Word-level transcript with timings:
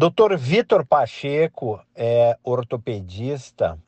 Dr. 0.00 0.34
Vitor 0.38 0.86
Pacheco 0.86 1.78
é 1.94 2.34
ortopedista 2.42 3.78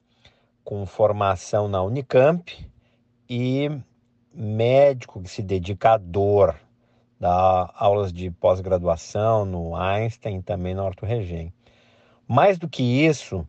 com 0.63 0.85
formação 0.85 1.69
na 1.69 1.83
Unicamp 1.83 2.71
e 3.27 3.71
médico 4.35 5.23
que 5.23 5.31
se 5.31 5.41
dedica 5.43 5.93
à 5.93 5.97
dor, 5.97 6.55
dá 7.19 7.73
aulas 7.75 8.13
de 8.13 8.31
pós-graduação 8.31 9.47
no 9.47 9.75
Einstein 9.75 10.41
e 10.41 10.43
também 10.43 10.75
na 10.75 10.85
Orto 10.85 11.07
Regem. 11.07 11.51
Mais 12.29 12.59
do 12.59 12.69
que 12.69 12.83
isso, 12.83 13.49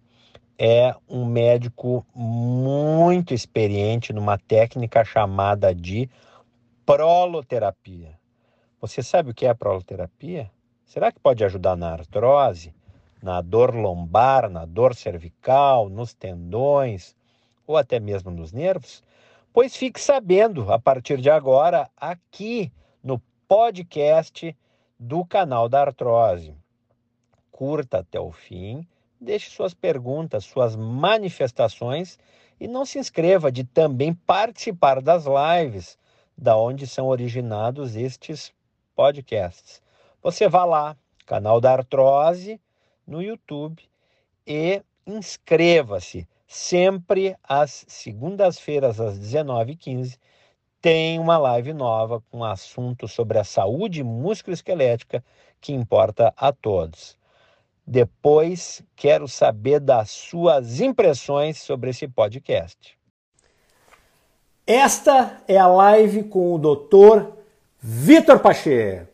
é 0.57 0.95
um 1.09 1.25
médico 1.25 2.05
muito 2.15 3.33
experiente 3.33 4.13
numa 4.13 4.37
técnica 4.37 5.03
chamada 5.03 5.75
de 5.75 6.09
proloterapia. 6.85 8.17
Você 8.79 9.03
sabe 9.03 9.31
o 9.31 9.33
que 9.33 9.45
é 9.45 9.53
proloterapia? 9.53 10.49
Será 10.93 11.11
que 11.11 11.19
pode 11.19 11.43
ajudar 11.43 11.75
na 11.75 11.91
artrose, 11.91 12.71
na 13.19 13.41
dor 13.41 13.73
lombar, 13.73 14.47
na 14.47 14.63
dor 14.63 14.93
cervical, 14.93 15.89
nos 15.89 16.13
tendões 16.13 17.15
ou 17.65 17.75
até 17.75 17.99
mesmo 17.99 18.29
nos 18.29 18.51
nervos? 18.53 19.01
Pois 19.51 19.75
fique 19.75 19.99
sabendo 19.99 20.71
a 20.71 20.77
partir 20.77 21.19
de 21.19 21.31
agora 21.31 21.89
aqui 21.97 22.71
no 23.03 23.19
podcast 23.47 24.55
do 24.99 25.25
canal 25.25 25.67
da 25.67 25.81
artrose. 25.81 26.55
Curta 27.51 28.01
até 28.01 28.19
o 28.19 28.31
fim, 28.31 28.87
deixe 29.19 29.49
suas 29.49 29.73
perguntas, 29.73 30.45
suas 30.45 30.75
manifestações 30.75 32.19
e 32.59 32.67
não 32.67 32.85
se 32.85 32.99
inscreva 32.99 33.51
de 33.51 33.63
também 33.63 34.13
participar 34.13 35.01
das 35.01 35.25
lives 35.25 35.97
da 36.37 36.55
onde 36.55 36.85
são 36.85 37.07
originados 37.07 37.95
estes 37.95 38.53
podcasts. 38.95 39.82
Você 40.23 40.47
vá 40.47 40.63
lá, 40.63 40.95
canal 41.25 41.59
da 41.59 41.73
Artrose, 41.73 42.57
no 43.05 43.21
YouTube 43.21 43.83
e 44.47 44.81
inscreva-se. 45.05 46.25
Sempre 46.47 47.35
às 47.43 47.83
segundas-feiras, 47.89 49.01
às 49.01 49.19
19h15, 49.19 50.17
tem 50.81 51.19
uma 51.19 51.37
live 51.37 51.73
nova 51.73 52.23
com 52.31 52.41
assunto 52.41 53.05
sobre 53.05 53.37
a 53.37 53.43
saúde 53.43 54.01
musculoesquelética 54.01 55.21
que 55.59 55.73
importa 55.73 56.33
a 56.37 56.53
todos. 56.53 57.17
Depois, 57.85 58.81
quero 58.95 59.27
saber 59.27 59.81
das 59.81 60.09
suas 60.09 60.79
impressões 60.79 61.61
sobre 61.61 61.89
esse 61.89 62.07
podcast. 62.07 62.97
Esta 64.65 65.43
é 65.49 65.57
a 65.57 65.67
live 65.67 66.23
com 66.23 66.53
o 66.53 66.57
Dr. 66.57 67.29
Vitor 67.81 68.39
Pacheco. 68.39 69.12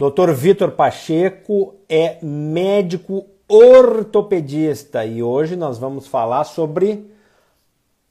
Dr. 0.00 0.32
Vitor 0.32 0.70
Pacheco 0.70 1.74
é 1.86 2.16
médico 2.22 3.26
ortopedista 3.46 5.04
e 5.04 5.22
hoje 5.22 5.56
nós 5.56 5.76
vamos 5.76 6.06
falar 6.06 6.44
sobre 6.44 7.12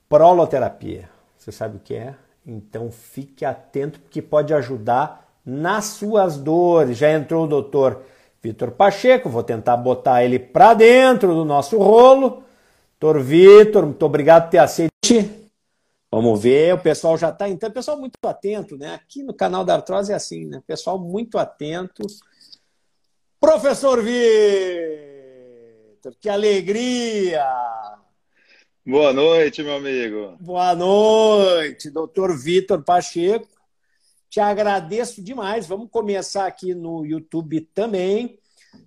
proloterapia. 0.07 1.09
Você 1.35 1.51
sabe 1.51 1.77
o 1.77 1.79
que 1.79 1.95
é? 1.95 2.13
Então 2.45 2.91
fique 2.91 3.43
atento 3.43 3.99
porque 4.01 4.21
pode 4.21 4.53
ajudar 4.53 5.27
nas 5.43 5.85
suas 5.85 6.37
dores. 6.37 6.95
Já 6.95 7.11
entrou 7.11 7.45
o 7.45 7.47
doutor 7.47 8.03
Vitor 8.39 8.69
Pacheco, 8.69 9.27
vou 9.27 9.41
tentar 9.41 9.75
botar 9.75 10.23
ele 10.23 10.37
para 10.37 10.75
dentro 10.75 11.33
do 11.33 11.43
nosso 11.43 11.75
rolo. 11.79 12.43
Doutor 12.99 13.19
Vitor, 13.23 13.83
muito 13.87 14.05
obrigado 14.05 14.43
por 14.43 14.51
ter 14.51 14.59
aceito. 14.59 15.38
Vamos 16.11 16.41
ver, 16.41 16.73
o 16.73 16.81
pessoal 16.81 17.15
já 17.19 17.29
está 17.29 17.47
então, 17.47 17.69
o 17.69 17.73
pessoal 17.73 17.95
muito 17.95 18.15
atento, 18.23 18.75
né? 18.75 18.95
Aqui 18.95 19.21
no 19.21 19.31
canal 19.31 19.63
da 19.63 19.75
Artrose 19.75 20.11
é 20.11 20.15
assim, 20.15 20.47
né? 20.47 20.59
Pessoal 20.65 20.97
muito 20.97 21.37
atento. 21.37 22.01
Professor 23.39 24.01
Vitor, 24.01 24.15
que 26.19 26.27
alegria! 26.27 27.45
Boa 28.83 29.13
noite, 29.13 29.61
meu 29.61 29.75
amigo. 29.75 30.35
Boa 30.39 30.73
noite, 30.73 31.91
doutor 31.91 32.35
Vitor 32.35 32.83
Pacheco. 32.83 33.47
Te 34.31 34.39
agradeço 34.39 35.23
demais. 35.23 35.67
Vamos 35.67 35.89
começar 35.91 36.47
aqui 36.47 36.73
no 36.73 37.05
YouTube 37.05 37.61
também. 37.71 38.39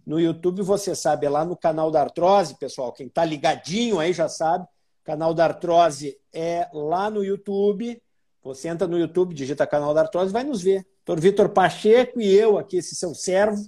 No 0.05 0.19
YouTube, 0.19 0.62
você 0.62 0.93
sabe, 0.97 1.27
é 1.27 1.31
lá 1.31 1.44
no 1.44 1.56
canal 1.56 1.88
da 1.88 2.00
Artrose, 2.00 2.59
pessoal. 2.59 2.93
Quem 2.93 3.06
está 3.06 3.25
ligadinho 3.25 4.00
aí 4.00 4.12
já 4.12 4.28
sabe. 4.28 4.66
Canal 5.05 5.35
da 5.35 5.45
Artrose 5.45 6.17
é 6.33 6.69
lá 6.73 7.11
no 7.11 7.25
YouTube. 7.25 8.01
Você 8.43 8.69
entra 8.69 8.87
no 8.87 8.99
YouTube, 8.99 9.35
digita 9.35 9.67
canal 9.67 9.95
da 9.95 10.03
Artrose, 10.03 10.33
vai 10.33 10.45
nos 10.45 10.63
ver. 10.63 10.87
Doutor 11.05 11.21
Vitor 11.21 11.49
Pacheco 11.49 12.21
e 12.21 12.33
eu 12.33 12.59
aqui, 12.59 12.77
esse 12.77 12.95
seu 12.95 13.15
servo, 13.15 13.62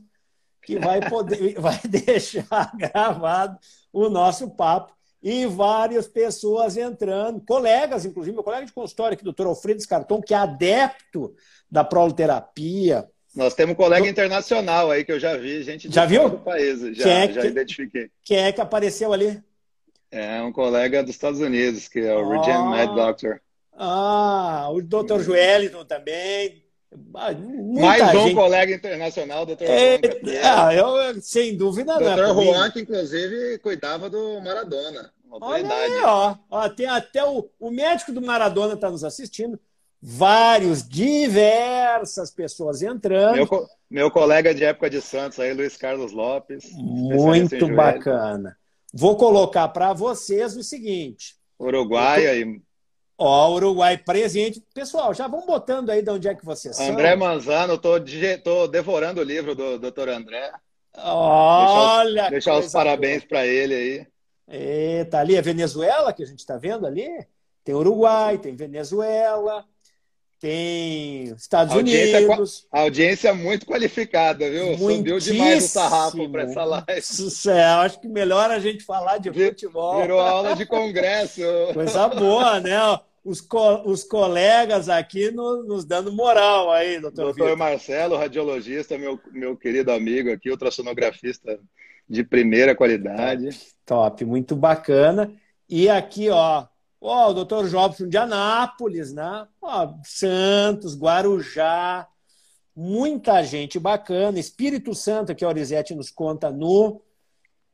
que 0.63 0.79
vai 0.79 1.09
poder, 1.09 1.55
vai 1.61 1.81
deixar 1.89 2.73
gravado 2.79 3.59
o 3.93 4.09
nosso 4.09 4.51
papo 4.51 4.95
e 5.23 5.47
várias 5.47 6.07
pessoas 6.07 6.77
entrando, 6.77 7.41
colegas, 7.41 8.05
inclusive, 8.05 8.35
meu 8.35 8.45
colega 8.45 8.67
de 8.67 8.73
consultório 8.73 9.15
aqui, 9.15 9.25
doutor 9.25 9.47
Alfredo 9.47 9.81
Scarton, 9.81 10.21
que 10.21 10.35
é 10.35 10.37
adepto 10.37 11.35
da 11.71 11.83
proloterapia. 11.83 13.09
Nós 13.35 13.55
temos 13.55 13.73
um 13.73 13.77
colega 13.77 14.07
internacional 14.07 14.91
aí 14.91 15.03
que 15.03 15.11
eu 15.11 15.19
já 15.19 15.35
vi, 15.37 15.63
gente 15.63 15.89
de 15.89 15.95
já 15.95 16.05
viu? 16.05 16.29
do 16.29 16.39
país, 16.39 16.81
já, 16.95 17.09
é 17.09 17.33
já 17.33 17.41
que, 17.41 17.47
identifiquei. 17.49 18.11
Quem 18.23 18.37
é 18.37 18.53
que 18.53 18.61
apareceu 18.61 19.13
ali? 19.15 19.43
É 20.15 20.41
um 20.43 20.53
colega 20.53 21.03
dos 21.03 21.11
Estados 21.11 21.41
Unidos, 21.41 21.89
que 21.89 21.99
é 21.99 22.15
o 22.15 22.21
ah, 22.21 22.37
Regent 22.37 22.71
Med 22.71 22.95
Doctor. 22.95 23.41
Ah, 23.73 24.69
o 24.71 24.81
Dr. 24.81 25.21
Joeliton 25.21 25.85
também. 25.85 26.63
Ah, 27.13 27.33
muita 27.33 27.81
Mais 27.81 28.13
gente... 28.13 28.31
um 28.31 28.35
colega 28.37 28.73
internacional, 28.73 29.45
Dr. 29.45 29.63
É, 29.63 30.01
ah, 30.45 30.73
eu, 30.73 31.21
sem 31.21 31.57
dúvida 31.57 31.99
não. 31.99 32.15
Dr. 32.15 32.45
Juan, 32.45 32.71
que 32.71 32.83
inclusive 32.83 33.59
cuidava 33.59 34.09
do 34.09 34.41
Maradona. 34.41 35.13
Olha 35.29 35.75
aí, 35.75 36.01
ó. 36.05 36.37
ó. 36.49 36.69
Tem 36.69 36.87
até 36.87 37.25
o, 37.25 37.51
o 37.59 37.71
médico 37.73 38.13
do 38.13 38.23
Maradona 38.23 38.75
está 38.75 38.89
nos 38.89 39.03
assistindo. 39.03 39.59
Vários, 40.01 40.89
diversas 40.89 42.31
pessoas 42.31 42.83
entrando. 42.83 43.35
Meu, 43.35 43.67
meu 43.91 44.11
colega 44.13 44.55
de 44.55 44.63
época 44.63 44.89
de 44.89 45.01
Santos 45.01 45.41
aí, 45.41 45.53
Luiz 45.53 45.77
Carlos 45.77 46.13
Lopes. 46.13 46.71
Muito 46.73 47.67
bacana. 47.75 48.57
Vou 48.97 49.17
colocar 49.17 49.67
para 49.69 49.93
vocês 49.93 50.57
o 50.57 50.63
seguinte. 50.63 51.35
Uruguai 51.59 52.25
aí. 52.29 52.61
Ó, 53.19 53.53
Uruguai 53.53 53.99
presente. 53.99 54.63
Pessoal, 54.73 55.13
já 55.13 55.27
vão 55.27 55.45
botando 55.45 55.91
aí 55.91 56.01
de 56.01 56.11
onde 56.11 56.29
é 56.29 56.35
que 56.35 56.45
vocês 56.45 56.77
são. 56.77 56.87
André 56.87 57.17
Manzano, 57.17 57.77
tô, 57.77 57.95
tô 58.45 58.69
devorando 58.69 59.21
o 59.21 59.25
livro 59.25 59.57
do 59.57 59.81
Dr. 59.81 60.11
André. 60.11 60.53
Olha! 60.97 62.05
Deixar 62.05 62.27
os, 62.27 62.31
deixar 62.31 62.59
os 62.59 62.73
parabéns 62.73 63.25
para 63.25 63.45
ele 63.45 63.75
aí. 63.75 64.07
Eita, 64.47 65.19
ali 65.19 65.35
é 65.35 65.43
Venezuela 65.43 66.13
que 66.13 66.23
a 66.23 66.27
gente 66.27 66.39
está 66.39 66.57
vendo 66.57 66.87
ali? 66.87 67.09
Tem 67.65 67.75
Uruguai, 67.75 68.39
tem 68.39 68.55
Venezuela, 68.55 69.65
tem 70.45 71.25
Estados 71.39 71.75
audiência, 71.75 72.19
Unidos. 72.19 72.67
Audiência 72.71 73.35
muito 73.35 73.65
qualificada, 73.65 74.51
viu? 74.51 74.77
Subiu 74.77 75.19
demais 75.19 75.65
o 75.65 75.69
sarrafo 75.69 76.29
para 76.29 76.43
essa 76.43 76.65
live. 76.65 77.01
Céu, 77.01 77.79
acho 77.79 77.99
que 77.99 78.07
melhor 78.07 78.51
a 78.51 78.59
gente 78.59 78.85
falar 78.85 79.17
de 79.17 79.33
futebol. 79.33 80.03
Virou 80.03 80.21
aula 80.21 80.55
de 80.55 80.67
congresso. 80.69 81.41
Coisa 81.73 82.09
boa, 82.09 82.61
né? 82.61 82.77
Os, 83.25 83.41
co 83.41 83.91
os 83.91 84.05
colegas 84.05 84.91
aqui 84.91 85.31
no, 85.31 85.63
nos 85.63 85.87
dando 85.87 86.13
moral 86.13 86.71
aí, 86.71 87.01
doutor. 87.01 87.35
Doutor 87.35 87.57
Marcelo, 87.57 88.19
radiologista, 88.19 88.99
meu, 88.99 89.19
meu 89.33 89.57
querido 89.57 89.93
amigo 89.93 90.31
aqui, 90.31 90.51
ultrassonografista 90.51 91.59
de 92.07 92.23
primeira 92.23 92.75
qualidade. 92.75 93.49
Top, 93.87 94.11
top 94.11 94.25
muito 94.27 94.55
bacana. 94.55 95.33
E 95.67 95.89
aqui, 95.89 96.29
ó, 96.29 96.67
Ó, 97.07 97.29
o 97.29 97.35
doutor 97.35 97.69
Jobson 97.69 98.09
de 98.09 98.17
Anápolis, 98.17 99.13
né? 99.13 99.47
Ó, 99.61 99.95
Santos, 100.03 100.97
Guarujá, 100.97 102.09
muita 102.75 103.43
gente 103.43 103.79
bacana. 103.79 104.39
Espírito 104.39 104.95
Santo, 104.95 105.35
que 105.35 105.45
a 105.45 105.49
Orizete 105.49 105.95
nos 105.95 106.11
conta 106.11 106.51
no, 106.51 107.03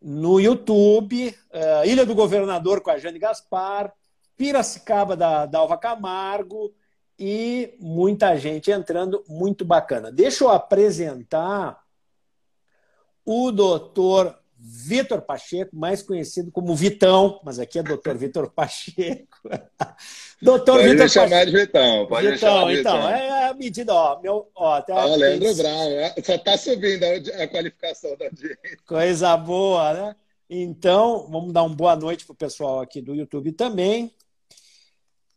no 0.03 0.41
YouTube. 0.41 1.33
Uh, 1.55 1.87
Ilha 1.87 2.05
do 2.05 2.13
Governador 2.13 2.81
com 2.81 2.91
a 2.91 2.99
Jane 2.99 3.21
Gaspar. 3.21 3.93
Piracicaba 4.37 5.17
da 5.17 5.47
Dalva 5.47 5.79
Camargo. 5.79 6.75
E 7.17 7.77
muita 7.79 8.37
gente 8.37 8.73
entrando, 8.73 9.23
muito 9.29 9.65
bacana. 9.65 10.11
Deixa 10.11 10.43
eu 10.43 10.51
apresentar 10.51 11.81
o 13.25 13.53
doutor 13.53 14.40
Vitor 14.63 15.23
Pacheco, 15.23 15.75
mais 15.75 16.03
conhecido 16.03 16.51
como 16.53 16.77
Vitão, 16.77 17.41
mas 17.43 17.59
aqui 17.59 17.79
é 17.79 17.83
doutor 17.83 18.19
Vitor 18.19 18.51
Pacheco. 18.53 19.39
doutor 20.43 20.77
pode 20.77 20.91
Vitor 20.91 21.09
chamar 21.09 21.31
Pacheco. 21.31 21.51
de 21.51 21.57
Vitão, 21.57 22.07
pode 22.07 22.31
Vitão, 22.31 22.39
chamar 22.39 22.73
de 22.75 22.81
então, 22.81 22.97
Vitão. 22.97 23.11
é 23.11 23.49
a 23.49 23.55
medida, 23.55 23.95
ó, 23.95 24.21
meu, 24.21 24.51
ó, 24.55 24.83
tá, 24.83 25.01
ah, 25.01 25.17
Leandro 25.17 25.55
Brown, 25.55 25.91
né? 25.91 26.15
só 26.23 26.35
está 26.35 26.59
subindo 26.59 27.05
a, 27.05 27.49
qualificação 27.49 28.15
da 28.19 28.27
gente. 28.27 28.59
Coisa 28.87 29.35
boa, 29.39 29.95
né? 29.95 30.17
Então, 30.51 31.27
vamos 31.31 31.55
dar 31.55 31.63
uma 31.63 31.75
boa 31.75 31.97
noite 31.97 32.27
para 32.27 32.35
o 32.35 32.37
pessoal 32.37 32.81
aqui 32.81 33.01
do 33.01 33.15
YouTube 33.15 33.53
também. 33.53 34.13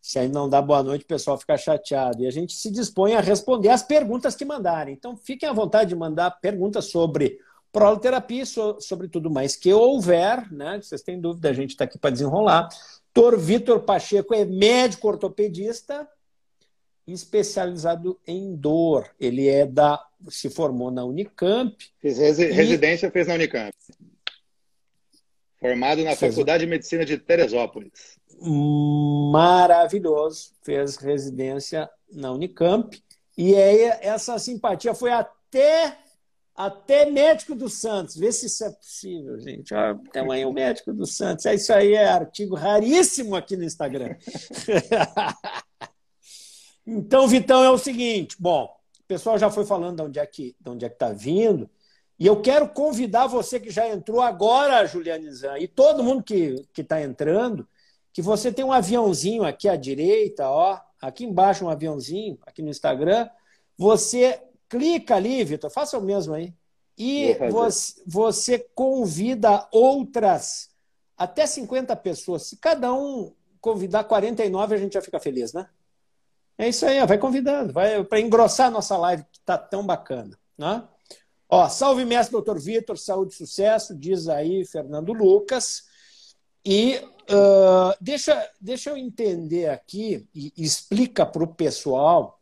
Se 0.02 0.20
aí 0.20 0.28
não 0.28 0.50
dá 0.50 0.62
boa 0.62 0.84
noite, 0.84 1.06
o 1.06 1.08
pessoal 1.08 1.38
fica 1.38 1.56
chateado. 1.56 2.22
E 2.22 2.28
a 2.28 2.32
gente 2.32 2.54
se 2.58 2.70
dispõe 2.70 3.14
a 3.14 3.22
responder 3.22 3.70
as 3.70 3.84
perguntas 3.84 4.36
que 4.36 4.44
mandarem. 4.44 4.94
Então, 4.94 5.16
fiquem 5.16 5.48
à 5.48 5.54
vontade 5.54 5.92
de 5.92 5.96
mandar 5.96 6.32
perguntas 6.42 6.92
sobre 6.92 7.40
proloterapia, 7.74 8.46
sobre 8.80 9.08
tudo 9.08 9.32
mais 9.32 9.56
que 9.56 9.74
houver, 9.74 10.50
né? 10.54 10.80
Vocês 10.80 11.02
têm 11.02 11.20
dúvida, 11.20 11.50
a 11.50 11.54
gente 11.54 11.72
está 11.72 11.86
aqui 11.86 11.98
para 11.98 12.12
desenrolar. 12.12 12.70
Dr. 13.14 13.36
Vitor 13.38 13.82
Pacheco 13.82 14.34
é 14.34 14.46
médico 14.46 15.08
ortopedista 15.08 16.08
especializado 17.06 18.18
em 18.26 18.56
dor. 18.56 19.10
Ele 19.20 19.50
é 19.50 19.66
da 19.66 20.00
se 20.30 20.50
formou 20.50 20.92
na 20.92 21.04
Unicamp. 21.04 21.76
Fez 22.00 22.18
resi 22.18 22.44
e... 22.44 22.52
residência 22.52 23.12
fez 23.12 23.28
na 23.28 23.34
Unicamp. 23.34 23.76
Formado 25.60 26.04
na 26.04 26.16
fez... 26.16 26.34
Faculdade 26.34 26.64
de 26.66 26.70
Medicina 26.70 27.04
de 27.04 27.18
Teresópolis. 27.18 28.20
Maravilhoso. 29.32 30.52
Fez 30.62 30.96
residência 30.98 31.90
na 32.12 32.32
Unicamp. 32.32 33.04
E 33.36 33.56
aí, 33.56 33.82
essa 34.02 34.38
simpatia 34.38 34.94
foi 34.94 35.12
até 35.12 35.98
até 36.56 37.06
médico 37.06 37.56
do 37.56 37.68
Santos. 37.68 38.16
Vê 38.16 38.32
se 38.32 38.46
isso 38.46 38.64
é 38.64 38.72
possível, 38.72 39.40
gente. 39.40 39.74
Ó, 39.74 39.96
tamanho 40.12 40.50
o 40.50 40.54
médico 40.54 40.94
do 40.94 41.06
Santos. 41.06 41.46
É 41.46 41.56
isso 41.56 41.74
aí, 41.74 41.94
é 41.94 42.08
artigo 42.08 42.56
raríssimo 42.56 43.36
aqui 43.36 43.58
no 43.58 43.64
Instagram. 43.64 44.16
então, 46.86 47.28
Vitão, 47.28 47.64
é 47.64 47.72
o 47.72 47.78
seguinte. 47.78 48.36
Bom, 48.40 48.66
o 49.00 49.04
pessoal 49.08 49.38
já 49.38 49.50
foi 49.50 49.66
falando 49.66 49.98
de 49.98 50.04
onde 50.04 50.20
é 50.20 50.26
que 50.26 50.56
é 50.66 50.86
está 50.86 51.12
vindo. 51.12 51.70
E 52.20 52.28
eu 52.28 52.42
quero 52.42 52.70
convidar 52.70 53.28
você 53.28 53.60
que 53.60 53.72
já 53.72 53.90
entrou 53.90 54.22
agora, 54.22 54.86
Juliane 54.86 55.32
Zan, 55.32 55.58
e 55.58 55.68
todo 55.68 56.04
mundo 56.04 56.24
que 56.24 56.64
está 56.78 57.02
entrando, 57.02 57.68
que 58.14 58.22
você 58.22 58.52
tem 58.52 58.64
um 58.64 58.72
aviãozinho 58.72 59.44
aqui 59.44 59.68
à 59.68 59.76
direita, 59.76 60.48
ó, 60.48 60.80
aqui 61.02 61.26
embaixo 61.26 61.66
um 61.66 61.70
aviãozinho, 61.70 62.38
aqui 62.46 62.62
no 62.62 62.70
Instagram. 62.70 63.28
Você 63.76 64.40
clica 64.74 65.16
ali, 65.16 65.44
Vitor, 65.44 65.70
faça 65.70 66.00
o 66.00 66.02
mesmo 66.02 66.34
aí. 66.34 66.52
E 66.98 67.36
você, 67.52 68.02
você 68.08 68.60
convida 68.74 69.68
outras, 69.72 70.72
até 71.16 71.46
50 71.46 71.96
pessoas. 71.98 72.48
Se 72.48 72.58
cada 72.58 72.92
um 72.92 73.32
convidar 73.62 74.04
49, 74.04 74.74
a 74.74 74.78
gente 74.80 74.94
já 74.94 75.02
fica 75.02 75.20
feliz, 75.20 75.54
né? 75.54 75.70
É 76.58 76.68
isso 76.68 76.88
aí, 76.88 77.00
ó, 77.00 77.06
vai 77.06 77.20
convidando, 77.20 77.72
vai 77.72 78.04
para 78.04 78.20
engrossar 78.20 78.68
a 78.68 78.72
nossa 78.72 78.98
live 78.98 79.24
que 79.32 79.38
está 79.38 79.58
tão 79.58 79.86
bacana, 79.86 80.38
né? 80.58 80.84
Ó, 81.48 81.70
salve 81.70 82.04
mestre 82.04 82.32
doutor 82.32 82.60
Vitor, 82.60 82.98
saúde 82.98 83.34
e 83.34 83.38
sucesso, 83.38 83.96
diz 83.96 84.28
aí 84.28 84.66
Fernando 84.66 85.14
Lucas. 85.14 85.84
E 86.66 86.98
uh, 87.30 87.96
deixa, 88.02 88.50
deixa 88.60 88.90
eu 88.90 88.98
entender 88.98 89.70
aqui 89.70 90.28
e 90.34 90.52
explica 90.58 91.26
para 91.28 91.44
o 91.44 91.54
pessoal 91.54 92.40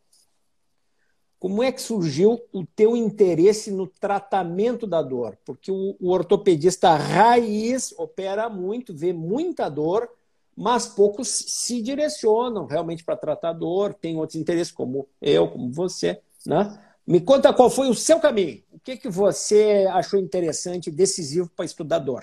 como 1.41 1.63
é 1.63 1.71
que 1.71 1.81
surgiu 1.81 2.39
o 2.53 2.63
teu 2.63 2.95
interesse 2.95 3.71
no 3.71 3.87
tratamento 3.87 4.85
da 4.85 5.01
dor? 5.01 5.35
Porque 5.43 5.71
o, 5.71 5.97
o 5.99 6.11
ortopedista 6.11 6.95
raiz 6.95 7.91
opera 7.97 8.47
muito, 8.47 8.95
vê 8.95 9.11
muita 9.11 9.67
dor, 9.67 10.07
mas 10.55 10.85
poucos 10.85 11.27
se 11.29 11.81
direcionam 11.81 12.67
realmente 12.67 13.03
para 13.03 13.15
tratar 13.15 13.53
dor, 13.53 13.91
tem 13.95 14.17
outros 14.17 14.39
interesses, 14.39 14.71
como 14.71 15.09
eu, 15.19 15.47
como 15.47 15.71
você. 15.71 16.21
Né? 16.45 16.79
Me 17.07 17.19
conta 17.19 17.51
qual 17.51 17.71
foi 17.71 17.89
o 17.89 17.95
seu 17.95 18.19
caminho. 18.19 18.61
O 18.71 18.79
que, 18.79 18.95
que 18.95 19.09
você 19.09 19.87
achou 19.91 20.19
interessante 20.19 20.91
decisivo 20.91 21.49
para 21.55 21.65
estudar 21.65 21.97
dor? 21.97 22.21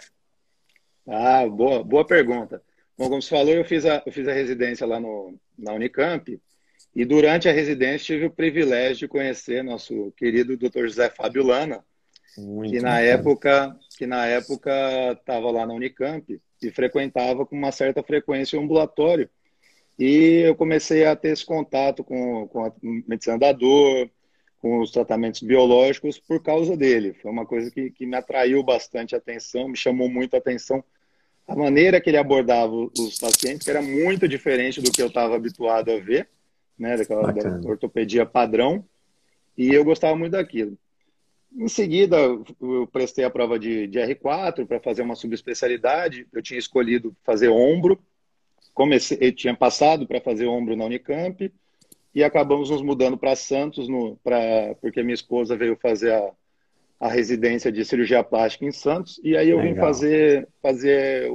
Ah, 1.09 1.45
boa, 1.45 1.83
boa 1.83 2.07
pergunta. 2.07 2.63
Bom, 2.97 3.09
como 3.09 3.21
você 3.21 3.31
falou, 3.31 3.53
eu 3.53 3.65
fiz 3.65 3.85
a, 3.85 4.01
eu 4.07 4.13
fiz 4.13 4.29
a 4.29 4.33
residência 4.33 4.87
lá 4.87 5.01
no, 5.01 5.35
na 5.59 5.73
Unicamp 5.73 6.41
e 6.99 7.05
durante 7.05 7.49
a 7.49 7.53
residência 7.53 8.17
tive 8.17 8.27
o 8.27 8.31
privilégio 8.31 8.97
de 8.97 9.07
conhecer 9.07 9.63
nosso 9.63 10.13
querido 10.17 10.57
Dr. 10.57 10.89
José 10.89 11.09
Fábio 11.09 11.45
Lana, 11.45 11.85
Muito 12.37 12.73
que 12.73 12.81
na 12.81 12.99
época 12.99 13.79
que 13.97 14.05
na 14.05 14.27
época 14.27 14.73
estava 15.13 15.49
lá 15.49 15.65
na 15.65 15.75
Unicamp 15.75 16.41
e 16.61 16.71
frequentava 16.73 17.47
com 17.47 17.55
uma 17.55 17.71
certa 17.71 18.03
frequência 18.03 18.59
o 18.59 18.63
ambulatório. 18.65 19.31
E 19.97 20.43
eu 20.45 20.57
comecei 20.57 21.07
a 21.07 21.15
ter 21.15 21.29
esse 21.29 21.47
contato 21.47 22.03
com, 22.03 22.49
com 22.49 22.65
a 22.65 22.73
medicina 22.83 23.39
da 23.39 23.53
dor, 23.53 24.11
com 24.61 24.81
os 24.81 24.91
tratamentos 24.91 25.41
biológicos 25.41 26.19
por 26.19 26.43
causa 26.43 26.77
dele. 26.77 27.15
Foi 27.23 27.31
uma 27.31 27.47
coisa 27.47 27.71
que, 27.71 27.93
que 27.93 28.07
me 28.07 28.17
atraiu 28.17 28.61
bastante 28.65 29.15
atenção, 29.15 29.69
me 29.69 29.77
chamou 29.77 30.09
muito 30.09 30.35
a 30.35 30.39
atenção 30.39 30.83
a 31.47 31.55
maneira 31.55 32.01
que 32.01 32.11
ele 32.11 32.17
abordava 32.17 32.75
os 32.75 33.19
pacientes, 33.21 33.65
que 33.65 33.71
era 33.71 33.81
muito 33.81 34.27
diferente 34.27 34.83
do 34.83 34.91
que 34.91 35.01
eu 35.01 35.07
estava 35.07 35.37
habituado 35.37 35.93
a 35.93 35.99
ver 36.01 36.29
né, 36.79 36.97
daquela 36.97 37.33
da 37.33 37.69
ortopedia 37.69 38.25
padrão, 38.25 38.85
e 39.57 39.75
eu 39.75 39.85
gostava 39.85 40.17
muito 40.17 40.33
daquilo. 40.33 40.79
Em 41.57 41.69
seguida, 41.69 42.17
eu 42.61 42.87
prestei 42.93 43.25
a 43.25 43.31
prova 43.31 43.59
de, 43.59 43.87
de 43.87 43.99
R4 43.99 44.67
para 44.67 44.79
fazer 44.79 45.03
uma 45.03 45.17
subespecialidade. 45.17 46.27
Eu 46.33 46.43
tinha 46.43 46.59
escolhido 46.59 47.17
fazer 47.25 47.49
ombro, 47.49 47.99
comecei, 48.75 49.19
eu 49.21 49.33
tinha 49.33 49.57
passado 49.57 50.07
para 50.07 50.21
fazer 50.21 50.47
ombro 50.47 50.77
na 50.77 50.85
Unicamp 50.85 51.53
e 52.15 52.23
acabamos 52.23 52.71
nos 52.71 52.83
mudando 52.83 53.17
para 53.17 53.35
Santos, 53.35 53.89
no, 53.89 54.17
pra, 54.23 54.75
porque 54.81 55.03
minha 55.03 55.15
esposa 55.15 55.57
veio 55.57 55.77
fazer 55.77 56.13
a, 56.13 56.31
a 57.01 57.09
residência 57.09 57.73
de 57.73 57.85
cirurgia 57.85 58.23
plástica 58.23 58.65
em 58.65 58.73
Santos 58.73 59.21
e 59.25 59.37
aí 59.37 59.49
eu 59.49 59.57
Legal. 59.57 59.75
vim 59.75 59.81
fazer, 59.81 60.49
fazer 60.63 61.33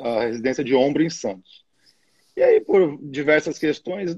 a 0.00 0.20
residência 0.24 0.64
de 0.64 0.74
ombro 0.74 1.02
em 1.02 1.10
Santos. 1.10 1.64
E 2.38 2.42
aí, 2.42 2.60
por 2.60 2.96
diversas 3.02 3.58
questões, 3.58 4.16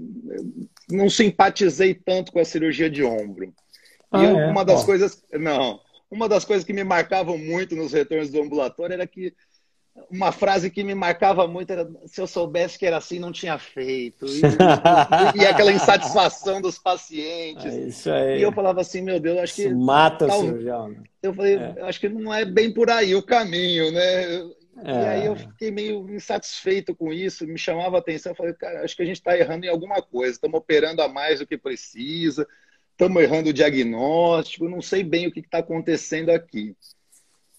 não 0.91 1.09
simpatizei 1.09 1.95
tanto 1.95 2.31
com 2.31 2.39
a 2.39 2.45
cirurgia 2.45 2.91
de 2.91 3.03
ombro. 3.03 3.51
Ah, 4.13 4.23
e 4.23 4.27
eu, 4.27 4.39
é? 4.39 4.47
uma 4.51 4.63
das 4.63 4.85
coisas. 4.85 5.25
Não. 5.33 5.81
Uma 6.11 6.29
das 6.29 6.45
coisas 6.45 6.63
que 6.63 6.75
me 6.75 6.85
marcavam 6.85 7.39
muito 7.39 7.75
nos 7.75 7.95
retornos 7.95 8.29
do 8.29 8.43
ambulatório 8.43 8.93
era 8.93 9.07
que 9.07 9.33
uma 10.11 10.33
frase 10.33 10.71
que 10.71 10.85
me 10.85 10.95
marcava 10.95 11.49
muito 11.49 11.71
era 11.71 11.91
se 12.05 12.21
eu 12.21 12.27
soubesse 12.27 12.79
que 12.79 12.85
era 12.85 12.99
assim, 12.99 13.19
não 13.19 13.33
tinha 13.33 13.57
feito. 13.57 14.27
E, 14.27 14.43
e, 15.35 15.41
e 15.41 15.47
aquela 15.47 15.73
insatisfação 15.73 16.61
dos 16.61 16.79
pacientes. 16.79 17.65
É 17.65 17.81
isso 17.87 18.11
aí. 18.11 18.39
E 18.39 18.43
eu 18.43 18.53
falava 18.53 18.83
assim, 18.83 19.01
meu 19.01 19.19
Deus, 19.19 19.39
acho 19.39 19.55
que. 19.55 19.63
Isso 19.63 19.79
mata 19.79 20.27
tal... 20.27 20.41
o 20.41 20.43
cirurgião. 20.43 20.91
Né? 20.91 21.03
Eu 21.23 21.33
falei, 21.33 21.57
é. 21.57 21.75
acho 21.85 21.99
que 21.99 22.11
não 22.11 22.35
é 22.35 22.45
bem 22.45 22.71
por 22.71 22.91
aí 22.91 23.15
o 23.15 23.23
caminho, 23.23 23.91
né? 23.91 24.60
É. 24.85 24.91
E 24.91 25.07
aí 25.07 25.27
eu 25.27 25.37
fiquei 25.37 25.71
meio 25.71 26.09
insatisfeito 26.11 26.95
com 26.95 27.13
isso, 27.13 27.47
me 27.47 27.59
chamava 27.59 27.97
a 27.97 28.01
atenção. 28.01 28.33
Eu 28.33 28.37
falei, 28.37 28.55
cara, 28.55 28.85
acho 28.85 28.97
que 28.97 29.03
a 29.03 29.07
gente 29.07 29.17
está 29.17 29.37
errando 29.37 29.67
em 29.67 29.69
alguma 29.69 30.01
coisa, 30.01 30.33
estamos 30.33 30.59
operando 30.59 31.03
a 31.03 31.09
mais 31.09 31.41
do 31.41 31.47
que 31.47 31.59
precisa, 31.59 32.47
estamos 32.93 33.23
errando 33.23 33.51
o 33.51 33.53
diagnóstico, 33.53 34.69
não 34.69 34.81
sei 34.81 35.03
bem 35.03 35.27
o 35.27 35.33
que 35.33 35.41
está 35.41 35.59
acontecendo 35.59 36.31
aqui. 36.31 36.75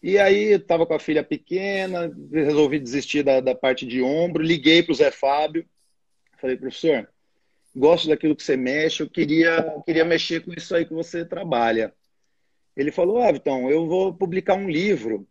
E 0.02 0.18
aí 0.18 0.54
estava 0.54 0.86
com 0.86 0.96
a 0.96 1.00
filha 1.00 1.24
pequena, 1.24 2.12
resolvi 2.32 2.80
desistir 2.80 3.22
da, 3.24 3.40
da 3.40 3.54
parte 3.54 3.86
de 3.86 4.02
ombro, 4.02 4.42
liguei 4.42 4.82
para 4.82 4.94
o 4.94 4.96
Zé 4.96 5.12
Fábio, 5.12 5.66
falei, 6.40 6.58
professor, 6.58 7.08
gosto 7.76 8.08
daquilo 8.08 8.36
que 8.36 8.44
você 8.44 8.58
mexe, 8.58 9.04
eu 9.04 9.10
queria, 9.10 9.64
queria 9.86 10.04
mexer 10.04 10.44
com 10.44 10.54
isso 10.54 10.76
aí 10.76 10.86
que 10.86 10.94
você 10.94 11.24
trabalha. 11.24 11.94
Ele 12.76 12.92
falou, 12.92 13.22
ah, 13.22 13.32
Vitão, 13.32 13.70
eu 13.70 13.86
vou 13.86 14.14
publicar 14.14 14.56
um 14.56 14.70
livro 14.70 15.28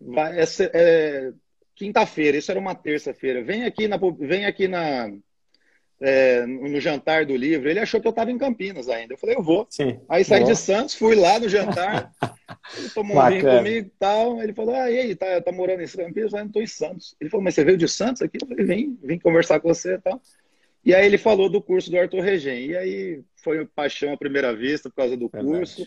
vai, 0.00 0.40
é, 0.40 0.44
é, 0.72 1.32
quinta-feira, 1.74 2.36
isso 2.36 2.50
era 2.50 2.60
uma 2.60 2.74
terça-feira. 2.74 3.42
Vem 3.42 3.64
aqui 3.64 3.86
na, 3.86 3.98
vem 4.18 4.46
aqui 4.46 4.66
na 4.66 5.10
é, 6.00 6.46
no 6.46 6.80
jantar 6.80 7.26
do 7.26 7.36
livro. 7.36 7.68
Ele 7.68 7.78
achou 7.78 8.00
que 8.00 8.06
eu 8.06 8.10
estava 8.10 8.30
em 8.30 8.38
Campinas 8.38 8.88
ainda. 8.88 9.14
Eu 9.14 9.18
falei, 9.18 9.36
eu 9.36 9.42
vou. 9.42 9.66
Sim, 9.68 10.00
aí 10.08 10.24
saí 10.24 10.44
de 10.44 10.56
Santos, 10.56 10.94
fui 10.94 11.14
lá 11.14 11.38
no 11.38 11.48
jantar. 11.48 12.10
ele 12.78 12.88
tomou 12.90 13.18
um 13.18 13.28
vinho 13.28 13.44
comigo 13.44 13.86
e 13.86 13.92
tal. 13.98 14.42
Ele 14.42 14.54
falou, 14.54 14.74
ah, 14.74 14.90
e 14.90 14.98
aí, 14.98 15.14
tá, 15.14 15.40
tá 15.40 15.52
morando 15.52 15.82
em 15.82 15.86
Campinas? 15.86 16.16
Eu 16.16 16.30
falei, 16.30 16.44
não, 16.44 16.46
estou 16.46 16.62
em 16.62 16.66
Santos. 16.66 17.14
Ele 17.20 17.28
falou, 17.28 17.44
mas 17.44 17.54
você 17.54 17.64
veio 17.64 17.76
de 17.76 17.88
Santos 17.88 18.22
aqui? 18.22 18.38
Eu 18.40 18.48
falei, 18.48 18.64
vim, 18.64 18.98
vim 19.02 19.18
conversar 19.18 19.60
com 19.60 19.68
você 19.68 19.94
e 19.94 19.98
tal. 19.98 20.20
E 20.82 20.94
aí 20.94 21.04
ele 21.04 21.18
falou 21.18 21.50
do 21.50 21.60
curso 21.60 21.90
do 21.90 21.98
Arthur 21.98 22.22
Regen. 22.22 22.66
E 22.66 22.76
aí 22.76 23.22
foi 23.36 23.66
paixão 23.66 24.12
à 24.12 24.16
primeira 24.16 24.56
vista 24.56 24.88
por 24.88 24.96
causa 24.96 25.16
do 25.16 25.28
Verdade. 25.28 25.54
curso. 25.54 25.86